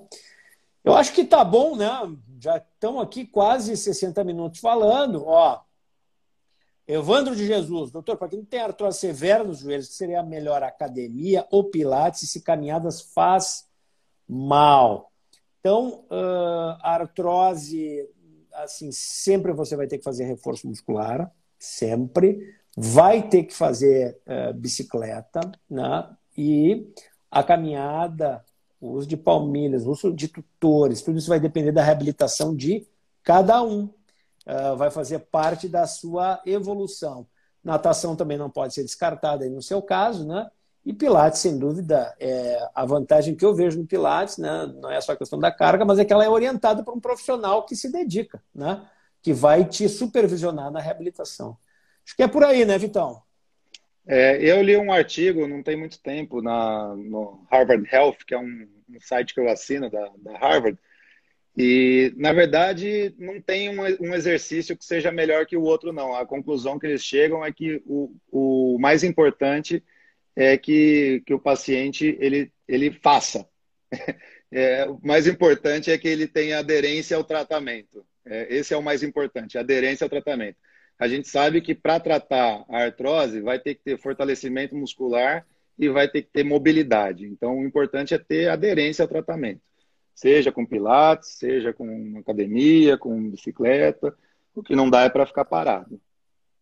Eu 0.83 0.95
acho 0.95 1.13
que 1.13 1.23
tá 1.23 1.43
bom, 1.43 1.75
né? 1.75 1.89
Já 2.39 2.57
estão 2.57 2.99
aqui 2.99 3.25
quase 3.25 3.75
60 3.77 4.23
minutos 4.23 4.59
falando. 4.59 5.25
Ó, 5.25 5.59
Evandro 6.87 7.35
de 7.35 7.47
Jesus, 7.47 7.89
doutor, 7.89 8.15
para 8.15 8.29
quem 8.29 8.45
tem 8.45 8.59
artrose 8.59 8.99
severa 8.99 9.43
nos 9.43 9.59
joelhos, 9.59 9.89
seria 9.89 10.21
melhor 10.21 10.61
academia 10.61 11.47
ou 11.49 11.63
pilates 11.63 12.29
se 12.29 12.41
caminhadas 12.41 13.01
faz 13.01 13.67
mal? 14.27 15.11
Então, 15.59 16.05
uh, 16.11 16.77
a 16.79 16.93
artrose, 16.93 18.07
assim, 18.55 18.91
sempre 18.91 19.53
você 19.53 19.75
vai 19.75 19.87
ter 19.87 19.97
que 19.97 20.03
fazer 20.03 20.25
reforço 20.25 20.67
muscular, 20.67 21.31
sempre. 21.59 22.39
Vai 22.75 23.27
ter 23.29 23.43
que 23.43 23.53
fazer 23.53 24.19
uh, 24.27 24.53
bicicleta, 24.53 25.39
né? 25.69 26.09
E 26.37 26.91
a 27.31 27.43
caminhada 27.43 28.43
o 28.85 28.91
uso 28.91 29.07
de 29.07 29.17
palmilhas, 29.17 29.85
o 29.85 29.91
uso 29.91 30.13
de 30.13 30.27
tutores, 30.27 31.01
tudo 31.01 31.17
isso 31.17 31.29
vai 31.29 31.39
depender 31.39 31.71
da 31.71 31.83
reabilitação 31.83 32.55
de 32.55 32.87
cada 33.23 33.61
um. 33.63 33.85
Uh, 34.45 34.75
vai 34.77 34.91
fazer 34.91 35.19
parte 35.19 35.67
da 35.67 35.87
sua 35.87 36.39
evolução. 36.45 37.27
Natação 37.63 38.15
também 38.15 38.37
não 38.37 38.49
pode 38.49 38.75
ser 38.75 38.83
descartada 38.83 39.49
no 39.49 39.61
seu 39.61 39.81
caso, 39.81 40.27
né? 40.27 40.49
E 40.85 40.93
Pilates, 40.93 41.39
sem 41.39 41.57
dúvida, 41.57 42.15
é 42.19 42.69
a 42.75 42.85
vantagem 42.85 43.33
que 43.35 43.43
eu 43.43 43.55
vejo 43.55 43.79
no 43.79 43.87
Pilates, 43.87 44.37
né? 44.37 44.71
Não 44.79 44.91
é 44.91 45.01
só 45.01 45.13
a 45.13 45.17
questão 45.17 45.39
da 45.39 45.51
carga, 45.51 45.83
mas 45.83 45.97
é 45.97 46.05
que 46.05 46.13
ela 46.13 46.23
é 46.23 46.29
orientada 46.29 46.83
para 46.83 46.93
um 46.93 46.99
profissional 46.99 47.65
que 47.65 47.75
se 47.75 47.91
dedica, 47.91 48.41
né? 48.53 48.87
Que 49.19 49.33
vai 49.33 49.65
te 49.65 49.89
supervisionar 49.89 50.69
na 50.69 50.79
reabilitação. 50.79 51.57
Acho 52.05 52.15
que 52.15 52.21
é 52.21 52.27
por 52.27 52.43
aí, 52.43 52.65
né, 52.65 52.77
Vitão? 52.77 53.19
É, 54.05 54.37
eu 54.39 54.61
li 54.61 54.77
um 54.77 54.93
artigo, 54.93 55.47
não 55.47 55.63
tem 55.63 55.75
muito 55.75 55.99
tempo, 55.99 56.39
na, 56.39 56.95
no 56.95 57.43
Harvard 57.51 57.89
Health, 57.91 58.17
que 58.27 58.35
é 58.35 58.37
um, 58.37 58.67
um 58.87 59.01
site 59.01 59.33
que 59.33 59.39
eu 59.39 59.49
assino 59.49 59.89
da, 59.89 60.11
da, 60.17 60.37
Harvard, 60.37 60.77
e, 61.57 62.13
na 62.15 62.31
verdade, 62.31 63.15
não 63.17 63.41
tem 63.41 63.69
um, 63.69 63.81
um, 64.01 64.13
exercício 64.13 64.77
que 64.77 64.85
seja 64.85 65.11
melhor 65.11 65.47
que 65.47 65.57
o 65.57 65.63
outro, 65.63 65.91
não. 65.91 66.13
A 66.13 66.25
conclusão 66.25 66.77
que 66.77 66.85
eles 66.85 67.01
chegam 67.01 67.43
é 67.43 67.51
que 67.51 67.81
o, 67.87 68.13
o 68.29 68.77
mais 68.77 69.03
importante 69.03 69.81
é 70.35 70.57
que, 70.57 71.23
que 71.25 71.33
o 71.33 71.39
paciente 71.39 72.17
ele, 72.19 72.51
ele 72.67 72.91
faça. 72.91 73.47
É, 74.51 74.85
o 74.85 74.99
mais 75.03 75.27
importante 75.27 75.91
é 75.91 75.97
que 75.97 76.07
ele 76.07 76.27
tenha 76.27 76.59
aderência 76.59 77.17
ao 77.17 77.25
tratamento. 77.25 78.05
É, 78.25 78.55
esse 78.55 78.73
é 78.73 78.77
o 78.77 78.81
mais 78.81 79.03
importante, 79.03 79.57
aderência 79.57 80.05
ao 80.05 80.09
tratamento. 80.09 80.55
A 80.97 81.07
gente 81.09 81.27
sabe 81.27 81.59
que 81.59 81.75
para 81.75 81.99
tratar 81.99 82.63
a 82.69 82.83
artrose 82.83 83.41
vai 83.41 83.59
ter 83.59 83.75
que 83.75 83.83
ter 83.83 83.97
fortalecimento 83.97 84.73
muscular 84.75 85.45
e 85.77 85.89
vai 85.89 86.07
ter 86.07 86.21
que 86.21 86.29
ter 86.31 86.43
mobilidade. 86.43 87.25
Então, 87.25 87.57
o 87.57 87.65
importante 87.65 88.13
é 88.13 88.17
ter 88.17 88.47
aderência 88.47 89.03
ao 89.03 89.09
tratamento, 89.09 89.61
seja 90.13 90.51
com 90.51 90.65
pilates, 90.65 91.29
seja 91.37 91.73
com 91.73 92.17
academia, 92.17 92.97
com 92.97 93.29
bicicleta. 93.31 94.15
O 94.53 94.63
que 94.63 94.75
não 94.75 94.89
dá 94.89 95.01
é 95.01 95.09
para 95.09 95.25
ficar 95.25 95.43
parado. 95.43 95.99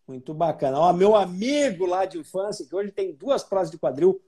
Muito 0.07 0.33
bacana. 0.33 0.79
Ó, 0.79 0.91
meu 0.91 1.15
amigo 1.15 1.85
lá 1.85 2.05
de 2.05 2.17
infância, 2.17 2.65
que 2.65 2.75
hoje 2.75 2.91
tem 2.91 3.13
duas 3.13 3.43
próteses 3.43 3.71
de 3.71 3.77
quadril, 3.77 4.21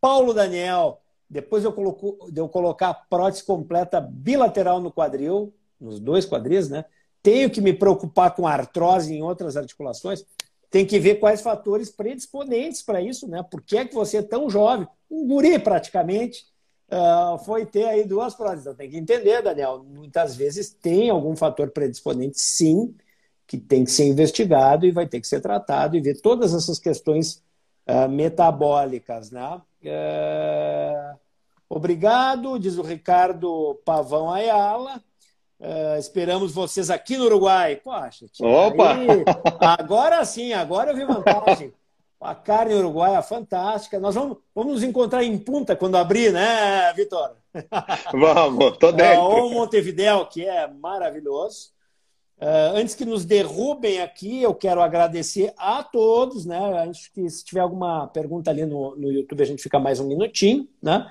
Paulo 0.00 0.32
Daniel. 0.32 1.00
Depois 1.28 1.62
eu, 1.64 1.72
coloco, 1.72 2.18
eu 2.34 2.48
colocar 2.48 2.88
a 2.88 2.94
prótese 2.94 3.44
completa 3.44 4.00
bilateral 4.00 4.80
no 4.80 4.90
quadril, 4.90 5.52
nos 5.78 6.00
dois 6.00 6.24
quadris, 6.24 6.70
né? 6.70 6.86
Tenho 7.22 7.50
que 7.50 7.60
me 7.60 7.74
preocupar 7.74 8.34
com 8.34 8.46
artrose 8.46 9.14
em 9.14 9.22
outras 9.22 9.56
articulações. 9.56 10.24
Tem 10.70 10.86
que 10.86 10.98
ver 10.98 11.16
quais 11.16 11.42
fatores 11.42 11.90
predisponentes 11.90 12.82
para 12.82 13.02
isso, 13.02 13.28
né? 13.28 13.42
Por 13.42 13.60
que 13.60 13.76
é 13.76 13.84
que 13.84 13.94
você 13.94 14.18
é 14.18 14.22
tão 14.22 14.48
jovem, 14.48 14.88
um 15.10 15.26
guri 15.26 15.58
praticamente, 15.58 16.46
uh, 16.90 17.38
foi 17.44 17.66
ter 17.66 17.84
aí 17.84 18.04
duas 18.06 18.34
próteses? 18.34 18.64
Então 18.64 18.76
tem 18.76 18.88
que 18.88 18.96
entender, 18.96 19.42
Daniel, 19.42 19.84
muitas 19.84 20.34
vezes 20.34 20.70
tem 20.70 21.10
algum 21.10 21.36
fator 21.36 21.70
predisponente, 21.70 22.40
sim, 22.40 22.94
que 23.48 23.56
tem 23.56 23.82
que 23.82 23.90
ser 23.90 24.06
investigado 24.06 24.84
e 24.84 24.92
vai 24.92 25.08
ter 25.08 25.20
que 25.20 25.26
ser 25.26 25.40
tratado 25.40 25.96
e 25.96 26.00
ver 26.02 26.20
todas 26.20 26.54
essas 26.54 26.78
questões 26.78 27.42
uh, 27.88 28.06
metabólicas. 28.06 29.30
Né? 29.30 29.60
Uh, 29.82 31.18
obrigado, 31.66 32.58
diz 32.58 32.76
o 32.76 32.82
Ricardo 32.82 33.80
Pavão 33.86 34.30
Ayala. 34.30 35.02
Uh, 35.58 35.98
esperamos 35.98 36.52
vocês 36.52 36.90
aqui 36.90 37.16
no 37.16 37.24
Uruguai. 37.24 37.76
Poxa, 37.76 38.26
Opa! 38.42 38.94
Aí, 38.94 39.24
agora 39.60 40.22
sim, 40.26 40.52
agora 40.52 40.90
eu 40.90 40.96
vi 40.96 41.04
vantagem. 41.06 41.72
A 42.20 42.34
carne 42.34 42.74
uruguaia 42.74 43.22
fantástica. 43.22 43.98
Nós 44.00 44.14
vamos, 44.14 44.38
vamos 44.52 44.74
nos 44.74 44.82
encontrar 44.82 45.22
em 45.22 45.38
Punta 45.38 45.76
quando 45.76 45.96
abrir, 45.96 46.32
né, 46.32 46.92
Vitor? 46.92 47.36
Vamos, 48.12 48.76
tô 48.76 48.90
dentro. 48.90 49.22
Ou 49.22 49.50
Montevidéu, 49.50 50.26
que 50.26 50.44
é 50.44 50.66
maravilhoso. 50.66 51.70
Uh, 52.40 52.76
antes 52.76 52.94
que 52.94 53.04
nos 53.04 53.24
derrubem 53.24 54.00
aqui, 54.00 54.40
eu 54.40 54.54
quero 54.54 54.80
agradecer 54.80 55.52
a 55.56 55.82
todos, 55.82 56.46
né? 56.46 56.56
Acho 56.88 57.12
que 57.12 57.28
se 57.28 57.44
tiver 57.44 57.60
alguma 57.60 58.06
pergunta 58.06 58.48
ali 58.48 58.64
no, 58.64 58.94
no 58.94 59.10
YouTube, 59.10 59.42
a 59.42 59.46
gente 59.46 59.62
fica 59.62 59.80
mais 59.80 59.98
um 59.98 60.06
minutinho, 60.06 60.68
né? 60.80 61.10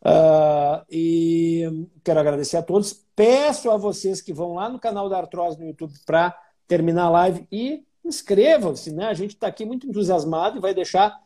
Uh, 0.00 0.84
e 0.90 1.86
quero 2.02 2.20
agradecer 2.20 2.56
a 2.56 2.62
todos. 2.62 3.04
Peço 3.14 3.70
a 3.70 3.76
vocês 3.76 4.22
que 4.22 4.32
vão 4.32 4.54
lá 4.54 4.68
no 4.70 4.78
canal 4.78 5.10
da 5.10 5.18
Artrose 5.18 5.58
no 5.58 5.66
YouTube 5.66 5.92
para 6.06 6.34
terminar 6.66 7.04
a 7.04 7.10
live 7.10 7.46
e 7.52 7.84
inscrevam-se, 8.02 8.92
né? 8.92 9.06
A 9.06 9.14
gente 9.14 9.34
está 9.34 9.48
aqui 9.48 9.66
muito 9.66 9.86
entusiasmado 9.86 10.56
e 10.56 10.60
vai 10.60 10.72
deixar 10.72 11.20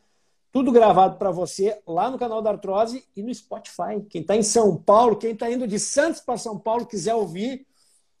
tudo 0.51 0.71
gravado 0.71 1.17
para 1.17 1.31
você 1.31 1.79
lá 1.85 2.09
no 2.09 2.17
canal 2.17 2.41
da 2.41 2.49
Artrose 2.49 3.05
e 3.15 3.21
no 3.21 3.33
Spotify. 3.33 4.01
Quem 4.09 4.21
está 4.21 4.35
em 4.35 4.43
São 4.43 4.75
Paulo, 4.75 5.15
quem 5.15 5.31
está 5.31 5.49
indo 5.49 5.67
de 5.67 5.79
Santos 5.79 6.19
para 6.19 6.35
São 6.35 6.57
Paulo, 6.57 6.85
quiser 6.85 7.15
ouvir 7.15 7.66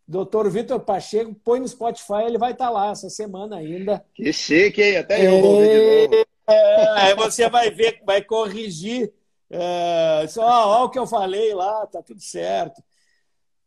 Doutor 0.07 0.49
Vitor 0.49 0.79
Pacheco, 0.79 1.35
põe 1.43 1.59
no 1.59 1.67
Spotify, 1.67 2.23
ele 2.25 2.37
vai 2.37 2.53
estar 2.53 2.67
tá 2.67 2.71
lá 2.71 2.91
essa 2.91 3.09
semana 3.09 3.57
ainda. 3.57 4.05
Que 4.13 4.31
chique, 4.31 4.81
hein? 4.81 4.97
Até 4.97 5.27
eu 5.27 5.41
vou 5.41 5.55
ouvir 5.55 5.69
de 5.69 6.15
novo. 6.15 6.27
É, 6.49 6.89
aí 7.01 7.15
você 7.15 7.49
vai 7.49 7.69
ver, 7.69 8.01
vai 8.05 8.21
corrigir. 8.21 9.11
É, 9.49 10.25
só, 10.29 10.43
ó, 10.43 10.85
o 10.85 10.89
que 10.89 10.97
eu 10.97 11.05
falei 11.05 11.53
lá, 11.53 11.85
tá 11.87 12.01
tudo 12.01 12.21
certo. 12.21 12.81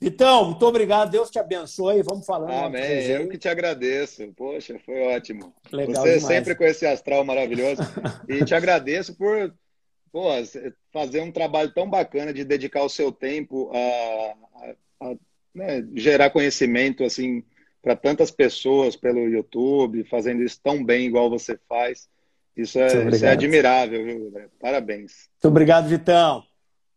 Então, 0.01 0.47
muito 0.47 0.65
obrigado, 0.65 1.11
Deus 1.11 1.31
te 1.31 1.39
abençoe. 1.39 2.03
Vamos 2.03 2.25
falando. 2.25 2.53
Amém. 2.53 3.05
Eu 3.07 3.29
que 3.29 3.37
te 3.37 3.49
agradeço. 3.49 4.27
Poxa, 4.35 4.79
foi 4.79 5.15
ótimo. 5.15 5.55
Legal 5.71 6.03
Você 6.03 6.15
demais. 6.15 6.25
sempre 6.25 6.55
com 6.55 6.65
esse 6.65 6.87
astral 6.87 7.23
maravilhoso. 7.23 7.83
e 8.27 8.43
te 8.43 8.55
agradeço 8.55 9.15
por 9.15 9.55
pô, 10.11 10.29
fazer 10.91 11.21
um 11.21 11.31
trabalho 11.31 11.71
tão 11.75 11.89
bacana 11.89 12.33
de 12.33 12.45
dedicar 12.45 12.83
o 12.83 12.89
seu 12.89 13.13
tempo 13.13 13.71
a, 13.75 14.35
a, 15.05 15.11
a 15.11 15.17
né, 15.55 15.87
gerar 15.95 16.31
conhecimento 16.31 17.05
assim 17.05 17.45
para 17.83 17.97
tantas 17.97 18.31
pessoas 18.31 18.95
pelo 18.95 19.29
YouTube, 19.29 20.05
fazendo 20.05 20.43
isso 20.43 20.61
tão 20.63 20.85
bem 20.85 21.07
igual 21.07 21.31
você 21.31 21.59
faz. 21.69 22.09
Isso 22.57 22.79
é, 22.79 23.09
isso 23.09 23.25
é 23.25 23.31
admirável, 23.31 24.05
viu? 24.05 24.51
Parabéns. 24.61 25.29
Muito 25.35 25.49
obrigado, 25.49 25.89
Vitão. 25.89 26.45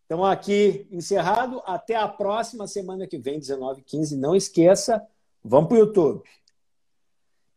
Então, 0.05 0.25
aqui 0.25 0.85
encerrado. 0.91 1.61
Até 1.65 1.95
a 1.95 2.07
próxima 2.07 2.67
semana 2.67 3.07
que 3.07 3.17
vem, 3.17 3.39
19 3.39 3.81
15 3.83 4.17
Não 4.17 4.35
esqueça, 4.35 5.05
vamos 5.43 5.69
para 5.69 5.75
o 5.75 5.79
YouTube. 5.79 6.23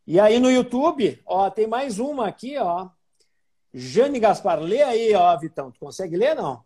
E 0.05 0.19
aí 0.21 0.39
no 0.39 0.49
YouTube, 0.49 1.21
ó, 1.25 1.49
tem 1.49 1.67
mais 1.67 1.99
uma 1.99 2.27
aqui, 2.27 2.57
ó. 2.57 2.87
Jane 3.73 4.19
Gaspar, 4.19 4.59
lê 4.59 4.81
aí, 4.81 5.13
ó, 5.13 5.37
Vitão. 5.37 5.69
Tu 5.69 5.79
consegue 5.79 6.15
ler, 6.15 6.33
não? 6.33 6.63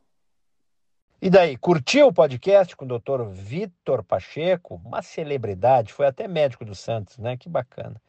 E 1.24 1.30
daí, 1.30 1.56
curtiu 1.56 2.08
o 2.08 2.14
podcast 2.14 2.76
com 2.76 2.84
o 2.84 2.88
doutor 2.88 3.24
Vitor 3.30 4.04
Pacheco? 4.04 4.82
Uma 4.84 5.04
celebridade, 5.04 5.94
foi 5.94 6.08
até 6.08 6.28
médico 6.28 6.66
do 6.66 6.74
Santos, 6.74 7.20
né? 7.20 7.38
Que 7.38 7.48
bacana. 7.48 8.02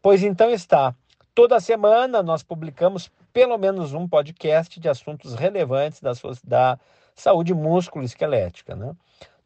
Pois 0.00 0.22
então 0.22 0.50
está. 0.50 0.94
Toda 1.34 1.60
semana 1.60 2.22
nós 2.22 2.42
publicamos 2.42 3.10
pelo 3.30 3.58
menos 3.58 3.92
um 3.92 4.08
podcast 4.08 4.80
de 4.80 4.88
assuntos 4.88 5.34
relevantes 5.34 6.00
da, 6.00 6.14
sua, 6.14 6.32
da 6.42 6.80
saúde 7.14 7.52
músculo-esquelética. 7.52 8.74
Né? 8.74 8.96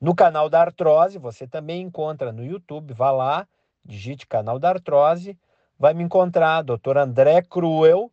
No 0.00 0.14
canal 0.14 0.48
da 0.48 0.60
Artrose, 0.60 1.18
você 1.18 1.48
também 1.48 1.82
encontra 1.82 2.30
no 2.30 2.44
YouTube, 2.44 2.94
vá 2.94 3.10
lá, 3.10 3.44
digite 3.84 4.24
canal 4.24 4.56
da 4.56 4.68
Artrose, 4.68 5.36
vai 5.76 5.94
me 5.94 6.04
encontrar, 6.04 6.62
doutor 6.62 6.96
André 6.96 7.42
Cruel, 7.42 8.08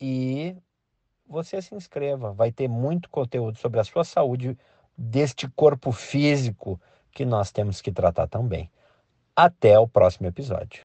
e 0.00 0.56
você 1.32 1.62
se 1.62 1.74
inscreva. 1.74 2.32
Vai 2.32 2.52
ter 2.52 2.68
muito 2.68 3.08
conteúdo 3.08 3.58
sobre 3.58 3.80
a 3.80 3.84
sua 3.84 4.04
saúde 4.04 4.56
deste 4.96 5.48
corpo 5.48 5.90
físico 5.90 6.78
que 7.10 7.24
nós 7.24 7.50
temos 7.50 7.80
que 7.80 7.90
tratar 7.90 8.28
também. 8.28 8.70
Até 9.34 9.78
o 9.78 9.88
próximo 9.88 10.26
episódio. 10.28 10.80